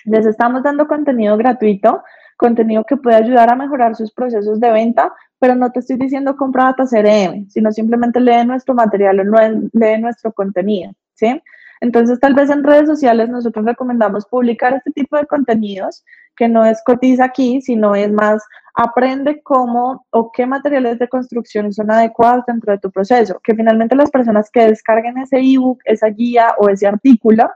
les 0.05 0.25
estamos 0.25 0.63
dando 0.63 0.87
contenido 0.87 1.35
gratuito, 1.37 2.03
contenido 2.37 2.83
que 2.83 2.97
puede 2.97 3.17
ayudar 3.17 3.51
a 3.51 3.55
mejorar 3.55 3.95
sus 3.95 4.11
procesos 4.11 4.59
de 4.59 4.71
venta, 4.71 5.13
pero 5.39 5.55
no 5.55 5.71
te 5.71 5.79
estoy 5.79 5.97
diciendo 5.97 6.35
compra 6.35 6.65
data 6.65 6.85
CRM, 6.85 7.47
sino 7.49 7.71
simplemente 7.71 8.19
lee 8.19 8.45
nuestro 8.45 8.73
material 8.73 9.19
o 9.19 9.23
lee 9.73 9.97
nuestro 9.99 10.31
contenido, 10.33 10.91
¿sí? 11.13 11.41
Entonces, 11.81 12.19
tal 12.19 12.33
vez 12.33 12.49
en 12.49 12.63
redes 12.63 12.87
sociales 12.87 13.29
nosotros 13.29 13.65
recomendamos 13.65 14.25
publicar 14.25 14.73
este 14.73 14.91
tipo 14.91 15.17
de 15.17 15.25
contenidos 15.25 16.03
que 16.35 16.47
no 16.47 16.65
es 16.65 16.81
cotiza 16.83 17.25
aquí, 17.25 17.61
sino 17.61 17.95
es 17.95 18.11
más 18.11 18.43
aprende 18.73 19.41
cómo 19.41 20.05
o 20.09 20.31
qué 20.31 20.45
materiales 20.45 20.99
de 20.99 21.07
construcción 21.07 21.71
son 21.71 21.91
adecuados 21.91 22.45
dentro 22.45 22.73
de 22.73 22.79
tu 22.79 22.91
proceso, 22.91 23.39
que 23.43 23.55
finalmente 23.55 23.95
las 23.95 24.11
personas 24.11 24.49
que 24.51 24.67
descarguen 24.67 25.17
ese 25.17 25.39
ebook, 25.39 25.79
esa 25.85 26.07
guía 26.07 26.53
o 26.57 26.69
ese 26.69 26.87
artículo 26.87 27.49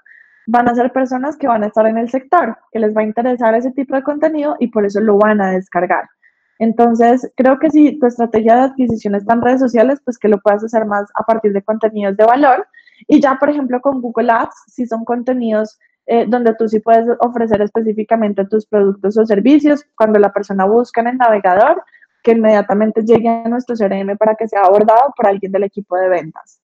van 0.52 0.68
a 0.68 0.74
ser 0.74 0.92
personas 0.92 1.38
que 1.38 1.48
van 1.48 1.64
a 1.64 1.68
estar 1.68 1.86
en 1.86 1.98
el 1.98 2.10
sector, 2.10 2.58
que 2.72 2.80
les 2.80 2.96
va 2.96 3.02
a 3.02 3.04
interesar 3.04 3.54
ese 3.54 3.72
tipo 3.72 3.96
de 3.96 4.02
contenido 4.02 4.56
y 4.60 4.68
por 4.68 4.84
eso 4.84 5.00
lo 5.00 5.18
van 5.18 5.42
a 5.42 5.52
descargar. 5.52 6.10
Entonces, 6.58 7.32
creo 7.38 7.60
que 7.60 7.70
si 7.70 8.00
tu 8.00 8.08
estrategia 8.08 8.56
de 8.56 8.62
adquisición 8.64 9.14
está 9.14 9.34
en 9.34 9.44
redes 9.44 9.60
sociales, 9.60 10.00
pues 10.04 10.18
que 10.18 10.28
lo 10.28 10.40
puedas 10.40 10.64
hacer 10.64 10.86
más 10.86 11.08
a 11.14 11.24
partir 11.24 11.54
de 11.54 11.62
contenidos 11.62 12.18
de 12.18 12.26
valor. 12.26 12.68
Y 13.08 13.22
ya, 13.22 13.38
por 13.40 13.50
ejemplo, 13.50 13.80
con 13.80 14.02
Google 14.02 14.32
Ads, 14.32 14.56
si 14.68 14.88
son 14.88 15.06
contenidos 15.06 15.78
eh, 16.08 16.26
donde 16.28 16.56
tú 16.56 16.68
sí 16.68 16.80
puedes 16.80 17.06
ofrecer 17.20 17.62
específicamente 17.62 18.44
tus 18.46 18.66
productos 18.66 19.18
o 19.20 19.26
servicios, 19.28 19.86
cuando 19.96 20.18
la 20.18 20.34
persona 20.34 20.66
busca 20.66 21.02
en 21.02 21.10
el 21.10 21.18
navegador, 21.18 21.84
que 22.24 22.32
inmediatamente 22.32 23.04
llegue 23.04 23.30
a 23.30 23.48
nuestro 23.48 23.76
CRM 23.76 24.18
para 24.18 24.34
que 24.34 24.48
sea 24.48 24.64
abordado 24.64 25.14
por 25.16 25.28
alguien 25.28 25.52
del 25.52 25.64
equipo 25.64 25.96
de 25.96 26.10
ventas. 26.10 26.60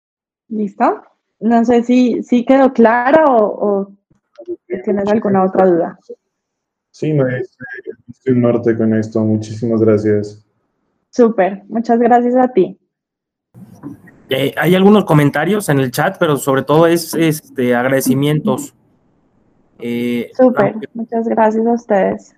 ¿Listo? 0.49 1.03
No 1.45 1.63
sé 1.63 1.83
si, 1.83 2.23
si 2.23 2.43
quedó 2.43 2.73
claro 2.73 3.23
o, 3.27 3.91
tienes 4.83 5.07
alguna 5.07 5.43
otra 5.43 5.67
duda. 5.67 5.99
Sí, 6.89 7.13
no, 7.13 7.27
estoy 7.27 8.33
en 8.33 8.41
norte 8.41 8.75
con 8.75 8.95
esto. 8.95 9.23
Muchísimas 9.23 9.79
gracias. 9.79 10.43
Súper, 11.11 11.61
muchas 11.67 11.99
gracias 11.99 12.35
a 12.35 12.47
ti. 12.47 12.79
Eh, 14.31 14.55
hay 14.57 14.73
algunos 14.73 15.05
comentarios 15.05 15.69
en 15.69 15.77
el 15.77 15.91
chat, 15.91 16.17
pero 16.17 16.37
sobre 16.37 16.63
todo 16.63 16.87
es 16.87 17.13
este, 17.13 17.75
agradecimientos. 17.75 18.73
Eh, 19.77 20.31
Súper, 20.35 20.73
muchas 20.95 21.27
gracias 21.27 21.67
a 21.67 21.73
ustedes. 21.73 22.35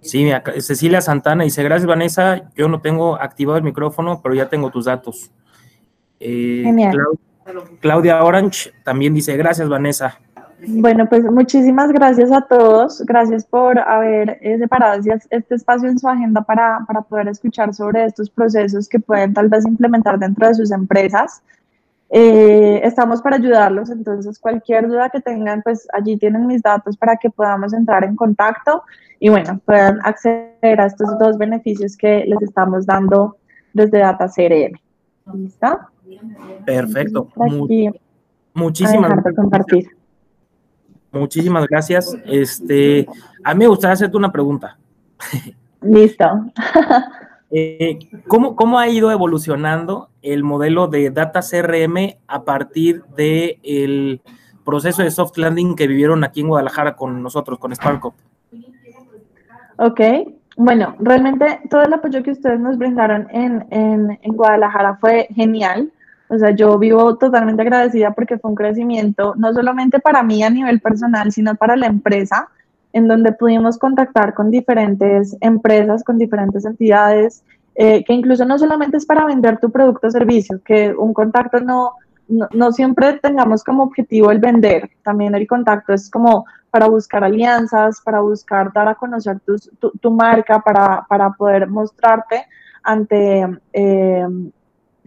Sí, 0.00 0.28
Cecilia 0.58 1.00
Santana 1.00 1.44
dice, 1.44 1.62
gracias 1.62 1.86
Vanessa, 1.86 2.50
yo 2.56 2.66
no 2.68 2.80
tengo 2.80 3.14
activado 3.20 3.58
el 3.58 3.64
micrófono, 3.64 4.20
pero 4.20 4.34
ya 4.34 4.48
tengo 4.48 4.70
tus 4.70 4.86
datos. 4.86 5.30
Eh, 6.18 6.62
Genial. 6.64 6.92
Claudia 6.92 7.27
Orange 8.22 8.72
también 8.84 9.14
dice, 9.14 9.36
gracias 9.36 9.68
Vanessa. 9.68 10.18
Bueno, 10.66 11.08
pues 11.08 11.22
muchísimas 11.24 11.92
gracias 11.92 12.32
a 12.32 12.40
todos. 12.40 13.00
Gracias 13.06 13.44
por 13.44 13.78
haber 13.78 14.38
eh, 14.40 14.58
separado 14.58 15.00
este 15.30 15.54
espacio 15.54 15.88
en 15.88 15.98
su 15.98 16.08
agenda 16.08 16.42
para, 16.42 16.80
para, 16.86 17.02
poder 17.02 17.28
escuchar 17.28 17.72
sobre 17.72 18.04
estos 18.04 18.28
procesos 18.28 18.88
que 18.88 18.98
pueden 18.98 19.34
tal 19.34 19.48
vez 19.48 19.64
implementar 19.64 20.18
dentro 20.18 20.48
de 20.48 20.54
sus 20.54 20.72
empresas. 20.72 21.42
Eh, 22.10 22.80
estamos 22.82 23.20
para 23.20 23.36
ayudarlos, 23.36 23.90
entonces 23.90 24.38
cualquier 24.38 24.88
duda 24.88 25.10
que 25.10 25.20
tengan, 25.20 25.62
pues 25.62 25.86
allí 25.92 26.16
tienen 26.16 26.46
mis 26.46 26.62
datos 26.62 26.96
para 26.96 27.16
que 27.16 27.28
podamos 27.28 27.74
entrar 27.74 28.02
en 28.02 28.16
contacto 28.16 28.82
y 29.20 29.28
bueno, 29.28 29.60
puedan 29.64 30.00
acceder 30.04 30.80
a 30.80 30.86
estos 30.86 31.18
dos 31.18 31.36
beneficios 31.36 31.96
que 31.96 32.24
les 32.26 32.40
estamos 32.42 32.86
dando 32.86 33.36
desde 33.74 33.98
Data 33.98 34.26
CRM. 34.26 34.78
¿Listo? 35.34 35.78
Perfecto. 36.64 37.28
muchísimas 38.54 39.10
gracias. 39.10 39.86
Muchísimas 41.10 41.66
gracias. 41.66 42.16
Este, 42.26 43.06
a 43.42 43.54
mí 43.54 43.60
me 43.60 43.68
gustaría 43.68 43.94
hacerte 43.94 44.16
una 44.16 44.32
pregunta. 44.32 44.78
Listo. 45.80 46.26
Eh, 47.50 47.98
¿cómo, 48.26 48.54
¿Cómo 48.54 48.78
ha 48.78 48.88
ido 48.88 49.10
evolucionando 49.10 50.10
el 50.20 50.44
modelo 50.44 50.86
de 50.86 51.08
Data 51.10 51.40
CRM 51.40 52.18
a 52.26 52.44
partir 52.44 53.04
del 53.16 53.58
el 53.62 54.20
proceso 54.66 55.02
de 55.02 55.10
soft 55.10 55.38
landing 55.38 55.74
que 55.74 55.86
vivieron 55.86 56.24
aquí 56.24 56.42
en 56.42 56.48
Guadalajara 56.48 56.94
con 56.94 57.22
nosotros, 57.22 57.58
con 57.58 57.74
Sparkop? 57.74 58.12
Ok, 59.78 60.00
bueno, 60.58 60.94
realmente 60.98 61.60
todo 61.70 61.82
el 61.84 61.92
apoyo 61.94 62.22
que 62.22 62.32
ustedes 62.32 62.60
nos 62.60 62.76
brindaron 62.76 63.26
en, 63.30 63.66
en, 63.70 64.18
en 64.20 64.36
Guadalajara 64.36 64.98
fue 65.00 65.28
genial. 65.34 65.90
O 66.28 66.38
sea, 66.38 66.50
yo 66.50 66.78
vivo 66.78 67.16
totalmente 67.16 67.62
agradecida 67.62 68.12
porque 68.12 68.38
fue 68.38 68.50
un 68.50 68.56
crecimiento 68.56 69.34
no 69.36 69.52
solamente 69.52 69.98
para 69.98 70.22
mí 70.22 70.42
a 70.42 70.50
nivel 70.50 70.80
personal, 70.80 71.32
sino 71.32 71.54
para 71.54 71.76
la 71.76 71.86
empresa, 71.86 72.48
en 72.92 73.08
donde 73.08 73.32
pudimos 73.32 73.78
contactar 73.78 74.34
con 74.34 74.50
diferentes 74.50 75.36
empresas, 75.40 76.04
con 76.04 76.18
diferentes 76.18 76.64
entidades, 76.64 77.42
eh, 77.74 78.04
que 78.04 78.12
incluso 78.12 78.44
no 78.44 78.58
solamente 78.58 78.96
es 78.96 79.06
para 79.06 79.24
vender 79.24 79.58
tu 79.58 79.70
producto 79.70 80.08
o 80.08 80.10
servicio, 80.10 80.60
que 80.64 80.92
un 80.94 81.14
contacto 81.14 81.60
no, 81.60 81.92
no, 82.28 82.72
siempre 82.72 83.14
tengamos 83.14 83.62
como 83.62 83.84
objetivo 83.84 84.30
el 84.30 84.38
vender, 84.38 84.90
también 85.02 85.34
el 85.34 85.46
contacto 85.46 85.94
es 85.94 86.10
como 86.10 86.44
para 86.70 86.88
buscar 86.88 87.24
alianzas, 87.24 88.00
para 88.04 88.20
buscar 88.20 88.72
dar 88.72 88.88
a 88.88 88.94
conocer 88.94 89.38
tu, 89.40 89.56
tu, 90.00 90.10
marca, 90.10 90.60
para, 90.60 91.06
para, 91.08 91.30
poder 91.30 91.68
mostrarte 91.68 92.46
ante 92.82 93.46
eh, 93.72 94.26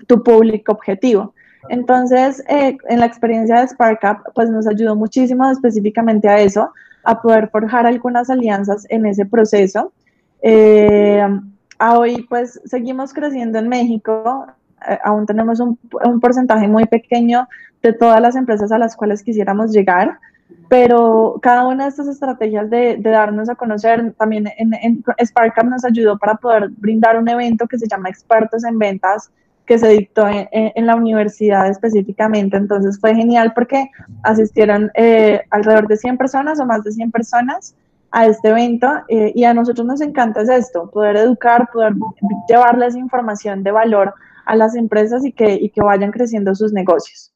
tu 0.08 0.24
público 0.24 0.72
objetivo. 0.72 1.34
Entonces, 1.70 2.44
eh, 2.48 2.78
en 2.90 3.00
la 3.00 3.06
experiencia 3.06 3.62
de 3.62 3.68
SparkUp, 3.68 4.34
pues 4.34 4.50
nos 4.50 4.68
ayudó 4.68 4.96
muchísimo 4.96 5.50
específicamente 5.50 6.28
a 6.28 6.40
eso, 6.40 6.72
a 7.04 7.22
poder 7.22 7.50
forjar 7.50 7.86
algunas 7.86 8.30
alianzas 8.30 8.86
en 8.90 9.06
ese 9.06 9.26
proceso. 9.26 9.92
Eh, 10.42 11.24
hoy, 11.80 12.26
pues, 12.30 12.60
seguimos 12.66 13.14
creciendo 13.14 13.60
en 13.60 13.70
México, 13.70 14.48
eh, 14.88 14.98
aún 15.04 15.26
tenemos 15.26 15.60
un, 15.60 15.78
porcentaje 16.20 16.68
muy 16.68 16.86
pequeño 16.86 17.48
de 17.82 17.94
todas 17.94 18.22
las 18.22 18.36
empresas 18.36 18.72
a 18.72 18.78
las 18.78 18.96
cuales 18.96 19.24
quisiéramos 19.24 19.72
llegar, 19.72 20.20
pero 20.68 21.40
cada 21.42 21.66
una 21.68 21.86
de 21.86 21.90
estas 21.90 22.08
estrategias 22.08 22.70
de, 22.70 22.98
darnos 22.98 23.50
a 23.50 23.56
conocer, 23.56 24.14
también 24.18 24.48
en, 24.58 24.74
en 24.74 25.04
SparkUp 25.26 25.66
nos 25.66 25.86
ayudó 25.86 26.18
para 26.18 26.36
poder 26.36 26.70
brindar 26.70 27.18
un 27.18 27.30
evento 27.30 27.68
que 27.68 27.78
se 27.78 27.88
llama 27.88 28.10
Expertos 28.10 28.64
en 28.64 28.78
Ventas, 28.78 29.32
que 29.72 29.80
se 29.80 29.88
dictó 29.88 30.28
en, 30.28 30.86
la 30.86 30.98
universidad 30.98 31.70
específicamente. 31.70 32.58
Entonces 32.58 33.00
fue 33.00 33.16
genial 33.16 33.54
porque 33.56 33.90
asistieron 34.22 34.92
eh, 34.96 35.44
alrededor 35.50 35.88
de 35.88 35.96
100 35.96 36.18
personas 36.18 36.60
o 36.60 36.66
más 36.66 36.84
de 36.84 36.92
100 36.92 37.10
personas 37.10 37.74
a 38.12 38.26
este 38.26 38.50
evento 38.50 38.90
eh, 39.08 39.32
y 39.34 39.46
a 39.46 39.54
nosotros 39.54 39.88
nos 39.88 40.02
encanta 40.02 40.42
esto, 40.42 40.92
poder 40.92 41.16
educar, 41.16 41.70
poder 41.72 41.94
llevarles 42.50 42.98
información 42.98 43.64
de 43.64 43.72
valor 43.72 44.14
a 44.46 44.58
las 44.58 44.76
empresas 44.76 45.24
y 45.24 45.32
que, 45.32 45.54
y 45.54 45.70
que 45.70 45.82
vayan 45.82 46.12
creciendo 46.12 46.54
sus 46.54 46.74
negocios. 46.74 47.32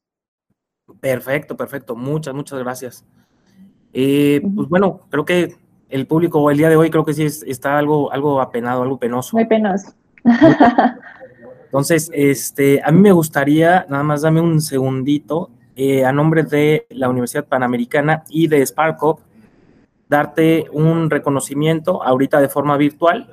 Perfecto, 0.99 1.55
perfecto. 1.55 1.95
Muchas, 1.95 2.33
muchas 2.33 2.59
gracias. 2.59 3.05
Eh, 3.93 4.41
pues 4.53 4.67
bueno, 4.67 4.99
creo 5.09 5.23
que 5.23 5.55
el 5.87 6.05
público 6.05 6.51
el 6.51 6.57
día 6.57 6.67
de 6.67 6.75
hoy 6.75 6.89
creo 6.89 7.05
que 7.05 7.13
sí 7.13 7.23
está 7.23 7.77
algo, 7.77 8.11
algo 8.11 8.41
apenado, 8.41 8.83
algo 8.83 8.99
penoso. 8.99 9.37
Muy 9.37 9.45
penoso. 9.45 9.93
Entonces, 11.75 12.09
este, 12.13 12.81
a 12.81 12.89
mí 12.89 13.01
me 13.01 13.11
gustaría, 13.11 13.85
nada 13.89 14.01
más 14.01 14.21
dame 14.21 14.39
un 14.39 14.61
segundito, 14.61 15.49
eh, 15.75 16.05
a 16.05 16.13
nombre 16.13 16.43
de 16.43 16.87
la 16.91 17.09
Universidad 17.09 17.43
Panamericana 17.43 18.23
y 18.29 18.47
de 18.47 18.65
SparkUp, 18.65 19.19
darte 20.07 20.67
un 20.71 21.09
reconocimiento 21.09 22.01
ahorita 22.01 22.39
de 22.39 22.47
forma 22.47 22.77
virtual. 22.77 23.29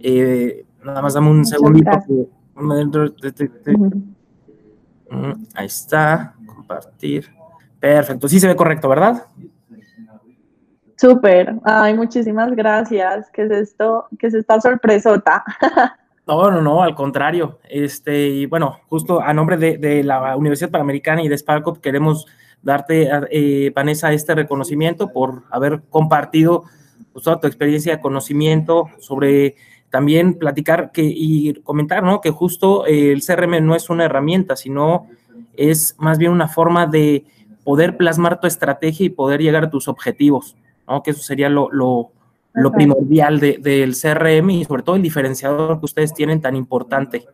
Eh, 0.00 0.64
nada 0.82 1.02
más 1.02 1.12
dame 1.12 1.28
un 1.28 1.44
segundito. 1.44 1.90
Ahí 5.54 5.66
está, 5.66 6.34
compartir. 6.46 7.28
Perfecto, 7.78 8.26
sí 8.26 8.40
se 8.40 8.48
ve 8.48 8.56
correcto, 8.56 8.88
¿verdad? 8.88 9.26
Súper, 10.96 11.56
ay, 11.62 11.92
muchísimas 11.92 12.56
gracias. 12.56 13.28
¿Qué 13.34 13.42
es 13.42 13.50
esto? 13.50 14.06
¿Qué 14.18 14.28
es 14.28 14.34
esta 14.34 14.58
sorpresota? 14.62 15.44
No, 16.26 16.50
no, 16.50 16.60
no, 16.60 16.82
al 16.82 16.94
contrario. 16.96 17.60
Este, 17.68 18.26
y 18.28 18.46
bueno, 18.46 18.80
justo 18.88 19.20
a 19.20 19.32
nombre 19.32 19.56
de, 19.56 20.02
la 20.02 20.36
Universidad 20.36 20.70
Panamericana 20.70 21.22
y 21.22 21.28
de 21.28 21.38
Sparkop 21.38 21.80
queremos 21.80 22.26
darte, 22.62 23.08
eh, 23.30 23.70
Vanessa, 23.74 24.12
este 24.12 24.34
reconocimiento 24.34 25.12
por 25.12 25.44
haber 25.50 25.82
compartido 25.88 26.64
pues, 27.12 27.24
toda 27.24 27.38
tu 27.38 27.46
experiencia, 27.46 28.00
conocimiento 28.00 28.88
sobre 28.98 29.54
también 29.88 30.34
platicar 30.34 30.90
que, 30.90 31.02
y 31.04 31.54
comentar, 31.62 32.02
¿no? 32.02 32.20
Que 32.20 32.30
justo 32.30 32.86
el 32.86 33.22
CRM 33.22 33.64
no 33.64 33.76
es 33.76 33.88
una 33.88 34.04
herramienta, 34.04 34.56
sino 34.56 35.06
es 35.56 35.94
más 35.98 36.18
bien 36.18 36.32
una 36.32 36.48
forma 36.48 36.86
de 36.86 37.24
poder 37.62 37.96
plasmar 37.96 38.40
tu 38.40 38.48
estrategia 38.48 39.06
y 39.06 39.10
poder 39.10 39.40
llegar 39.40 39.64
a 39.64 39.70
tus 39.70 39.86
objetivos, 39.86 40.56
¿no? 40.88 41.04
Que 41.04 41.12
eso 41.12 41.22
sería 41.22 41.48
lo, 41.48 41.70
lo, 41.70 42.10
lo 42.56 42.72
primordial 42.72 43.38
del 43.38 43.94
CRM 43.94 44.50
y 44.50 44.64
sobre 44.64 44.82
todo 44.82 44.96
el 44.96 45.02
diferenciador 45.02 45.78
que 45.78 45.84
ustedes 45.84 46.14
tienen 46.14 46.40
tan 46.40 46.56
importante. 46.56 47.26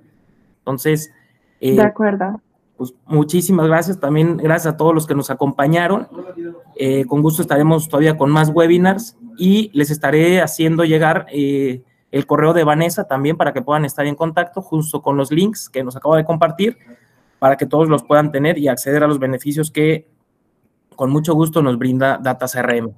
Entonces, 0.59 1.13
eh, 1.61 1.77
de 1.77 1.83
acuerdo. 1.83 2.41
Pues 2.77 2.95
muchísimas 3.07 3.69
gracias 3.69 4.01
también, 4.01 4.37
gracias 4.37 4.75
a 4.75 4.77
todos 4.77 4.93
los 4.93 5.07
que 5.07 5.15
nos 5.15 5.31
acompañaron. 5.31 6.09
Eh, 6.77 7.05
con 7.05 7.23
gusto 7.23 7.43
estaremos 7.43 7.89
todavía 7.89 8.17
con 8.17 8.31
más 8.31 8.51
webinars 8.51 9.17
y 9.39 9.71
les 9.73 9.91
estaré 9.91 10.41
haciendo 10.41 10.85
llegar 10.85 11.27
eh, 11.33 11.83
el 12.11 12.27
correo 12.27 12.53
de 12.53 12.65
Vanessa 12.65 13.05
también 13.05 13.37
para 13.37 13.53
que 13.53 13.63
puedan 13.63 13.85
estar 13.85 14.05
en 14.07 14.17
contacto 14.17 14.61
justo 14.61 15.03
con 15.03 15.17
los 15.17 15.31
links 15.31 15.71
que 15.71 15.85
nos 15.85 15.95
acaba 15.95 16.17
de 16.17 16.25
compartir 16.25 16.77
para 17.39 17.57
que 17.57 17.67
todos 17.67 17.89
los 17.89 18.03
puedan 18.03 18.33
tener 18.33 18.59
y 18.59 18.67
acceder 18.67 19.05
a 19.05 19.07
los 19.07 19.21
beneficios 19.21 19.71
que 19.71 20.09
con 20.97 21.11
mucho 21.11 21.35
gusto 21.35 21.63
nos 21.63 21.79
brinda 21.79 22.19
Data 22.19 22.47
CRM. 22.47 22.93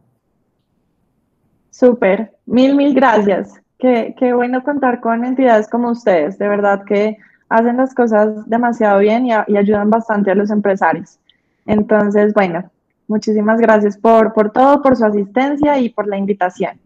Súper, 1.75 2.31
mil, 2.47 2.77
mil 2.77 2.95
gracias. 2.95 3.61
Qué, 3.81 4.15
qué, 4.17 4.33
bueno 4.33 4.63
contar 4.63 5.01
con 5.01 5.25
entidades 5.25 5.69
como 5.69 5.91
ustedes. 5.91 6.39
De 6.39 6.47
verdad 6.47 6.85
que 6.85 7.17
hacen 7.49 7.79
las 7.79 7.93
cosas 7.97 8.49
demasiado 8.49 9.01
bien 9.01 9.27
y, 9.27 9.33
ayudan 9.33 9.91
bastante 9.91 10.31
a 10.31 10.37
los 10.37 10.53
empresarios. 10.53 11.19
Entonces, 11.67 12.33
bueno, 12.33 12.71
muchísimas 13.09 13.59
gracias 13.59 13.99
por, 13.99 14.33
por 14.35 14.53
todo, 14.53 14.83
por 14.83 14.95
su 14.95 15.05
asistencia 15.05 15.77
y 15.81 15.89
por 15.89 16.07
la 16.07 16.17
invitación. 16.17 16.79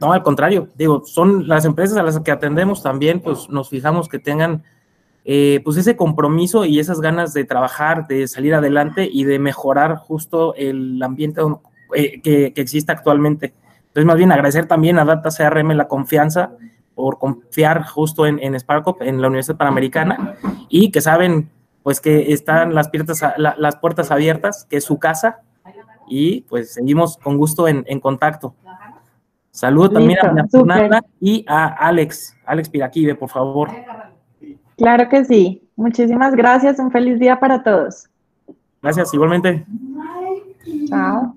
No, 0.00 0.12
al 0.12 0.22
contrario, 0.22 0.68
digo, 0.76 1.02
son 1.04 1.48
las 1.48 1.64
empresas 1.64 1.96
a 1.96 2.04
las 2.04 2.20
que 2.20 2.30
atendemos 2.30 2.84
también, 2.84 3.18
pues 3.18 3.50
nos 3.50 3.68
fijamos 3.68 4.08
que 4.08 4.20
tengan 4.20 4.62
eh, 5.24 5.60
pues 5.64 5.76
ese 5.76 5.96
compromiso 5.96 6.64
y 6.64 6.78
esas 6.78 7.00
ganas 7.00 7.34
de 7.34 7.42
trabajar, 7.42 8.06
de 8.06 8.28
salir 8.28 8.54
adelante 8.54 9.08
y 9.10 9.24
de 9.24 9.40
mejorar 9.40 9.96
justo 9.96 10.54
el 10.54 11.02
ambiente 11.02 11.40
eh, 11.94 12.20
que, 12.20 12.52
existe 12.56 12.92
actualmente. 12.92 13.54
Entonces, 13.88 14.04
más 14.04 14.16
bien 14.16 14.32
agradecer 14.32 14.66
también 14.66 14.98
a 14.98 15.04
Data 15.04 15.30
CRM 15.30 15.72
la 15.72 15.88
confianza 15.88 16.52
por 16.94 17.18
confiar 17.18 17.84
justo 17.86 18.26
en, 18.26 18.38
en 18.40 18.54
Sparkop, 18.58 19.02
en 19.02 19.20
la 19.20 19.28
Universidad 19.28 19.56
Panamericana, 19.56 20.36
y 20.68 20.90
que 20.90 21.00
saben 21.00 21.50
pues 21.82 22.00
que 22.00 22.32
están 22.32 22.74
las 22.74 22.90
puertas, 22.90 23.22
las 23.36 23.76
puertas 23.76 24.10
abiertas, 24.10 24.66
que 24.68 24.76
es 24.76 24.84
su 24.84 24.98
casa, 24.98 25.40
y 26.08 26.42
pues 26.42 26.74
seguimos 26.74 27.16
con 27.16 27.38
gusto 27.38 27.68
en, 27.68 28.00
contacto. 28.00 28.54
Saludo 29.50 29.90
también 29.90 30.18
a 30.18 30.46
Fernanda 30.48 31.04
y 31.20 31.44
a 31.48 31.66
Alex, 31.66 32.36
Alex 32.44 32.68
Piraquive, 32.68 33.14
por 33.14 33.28
favor. 33.28 33.70
Claro 34.76 35.08
que 35.08 35.24
sí. 35.24 35.62
Muchísimas 35.76 36.34
gracias. 36.34 36.78
Un 36.78 36.90
feliz 36.90 37.18
día 37.18 37.40
para 37.40 37.62
todos. 37.62 38.08
Gracias, 38.82 39.14
igualmente. 39.14 39.64
Chao. 40.88 41.36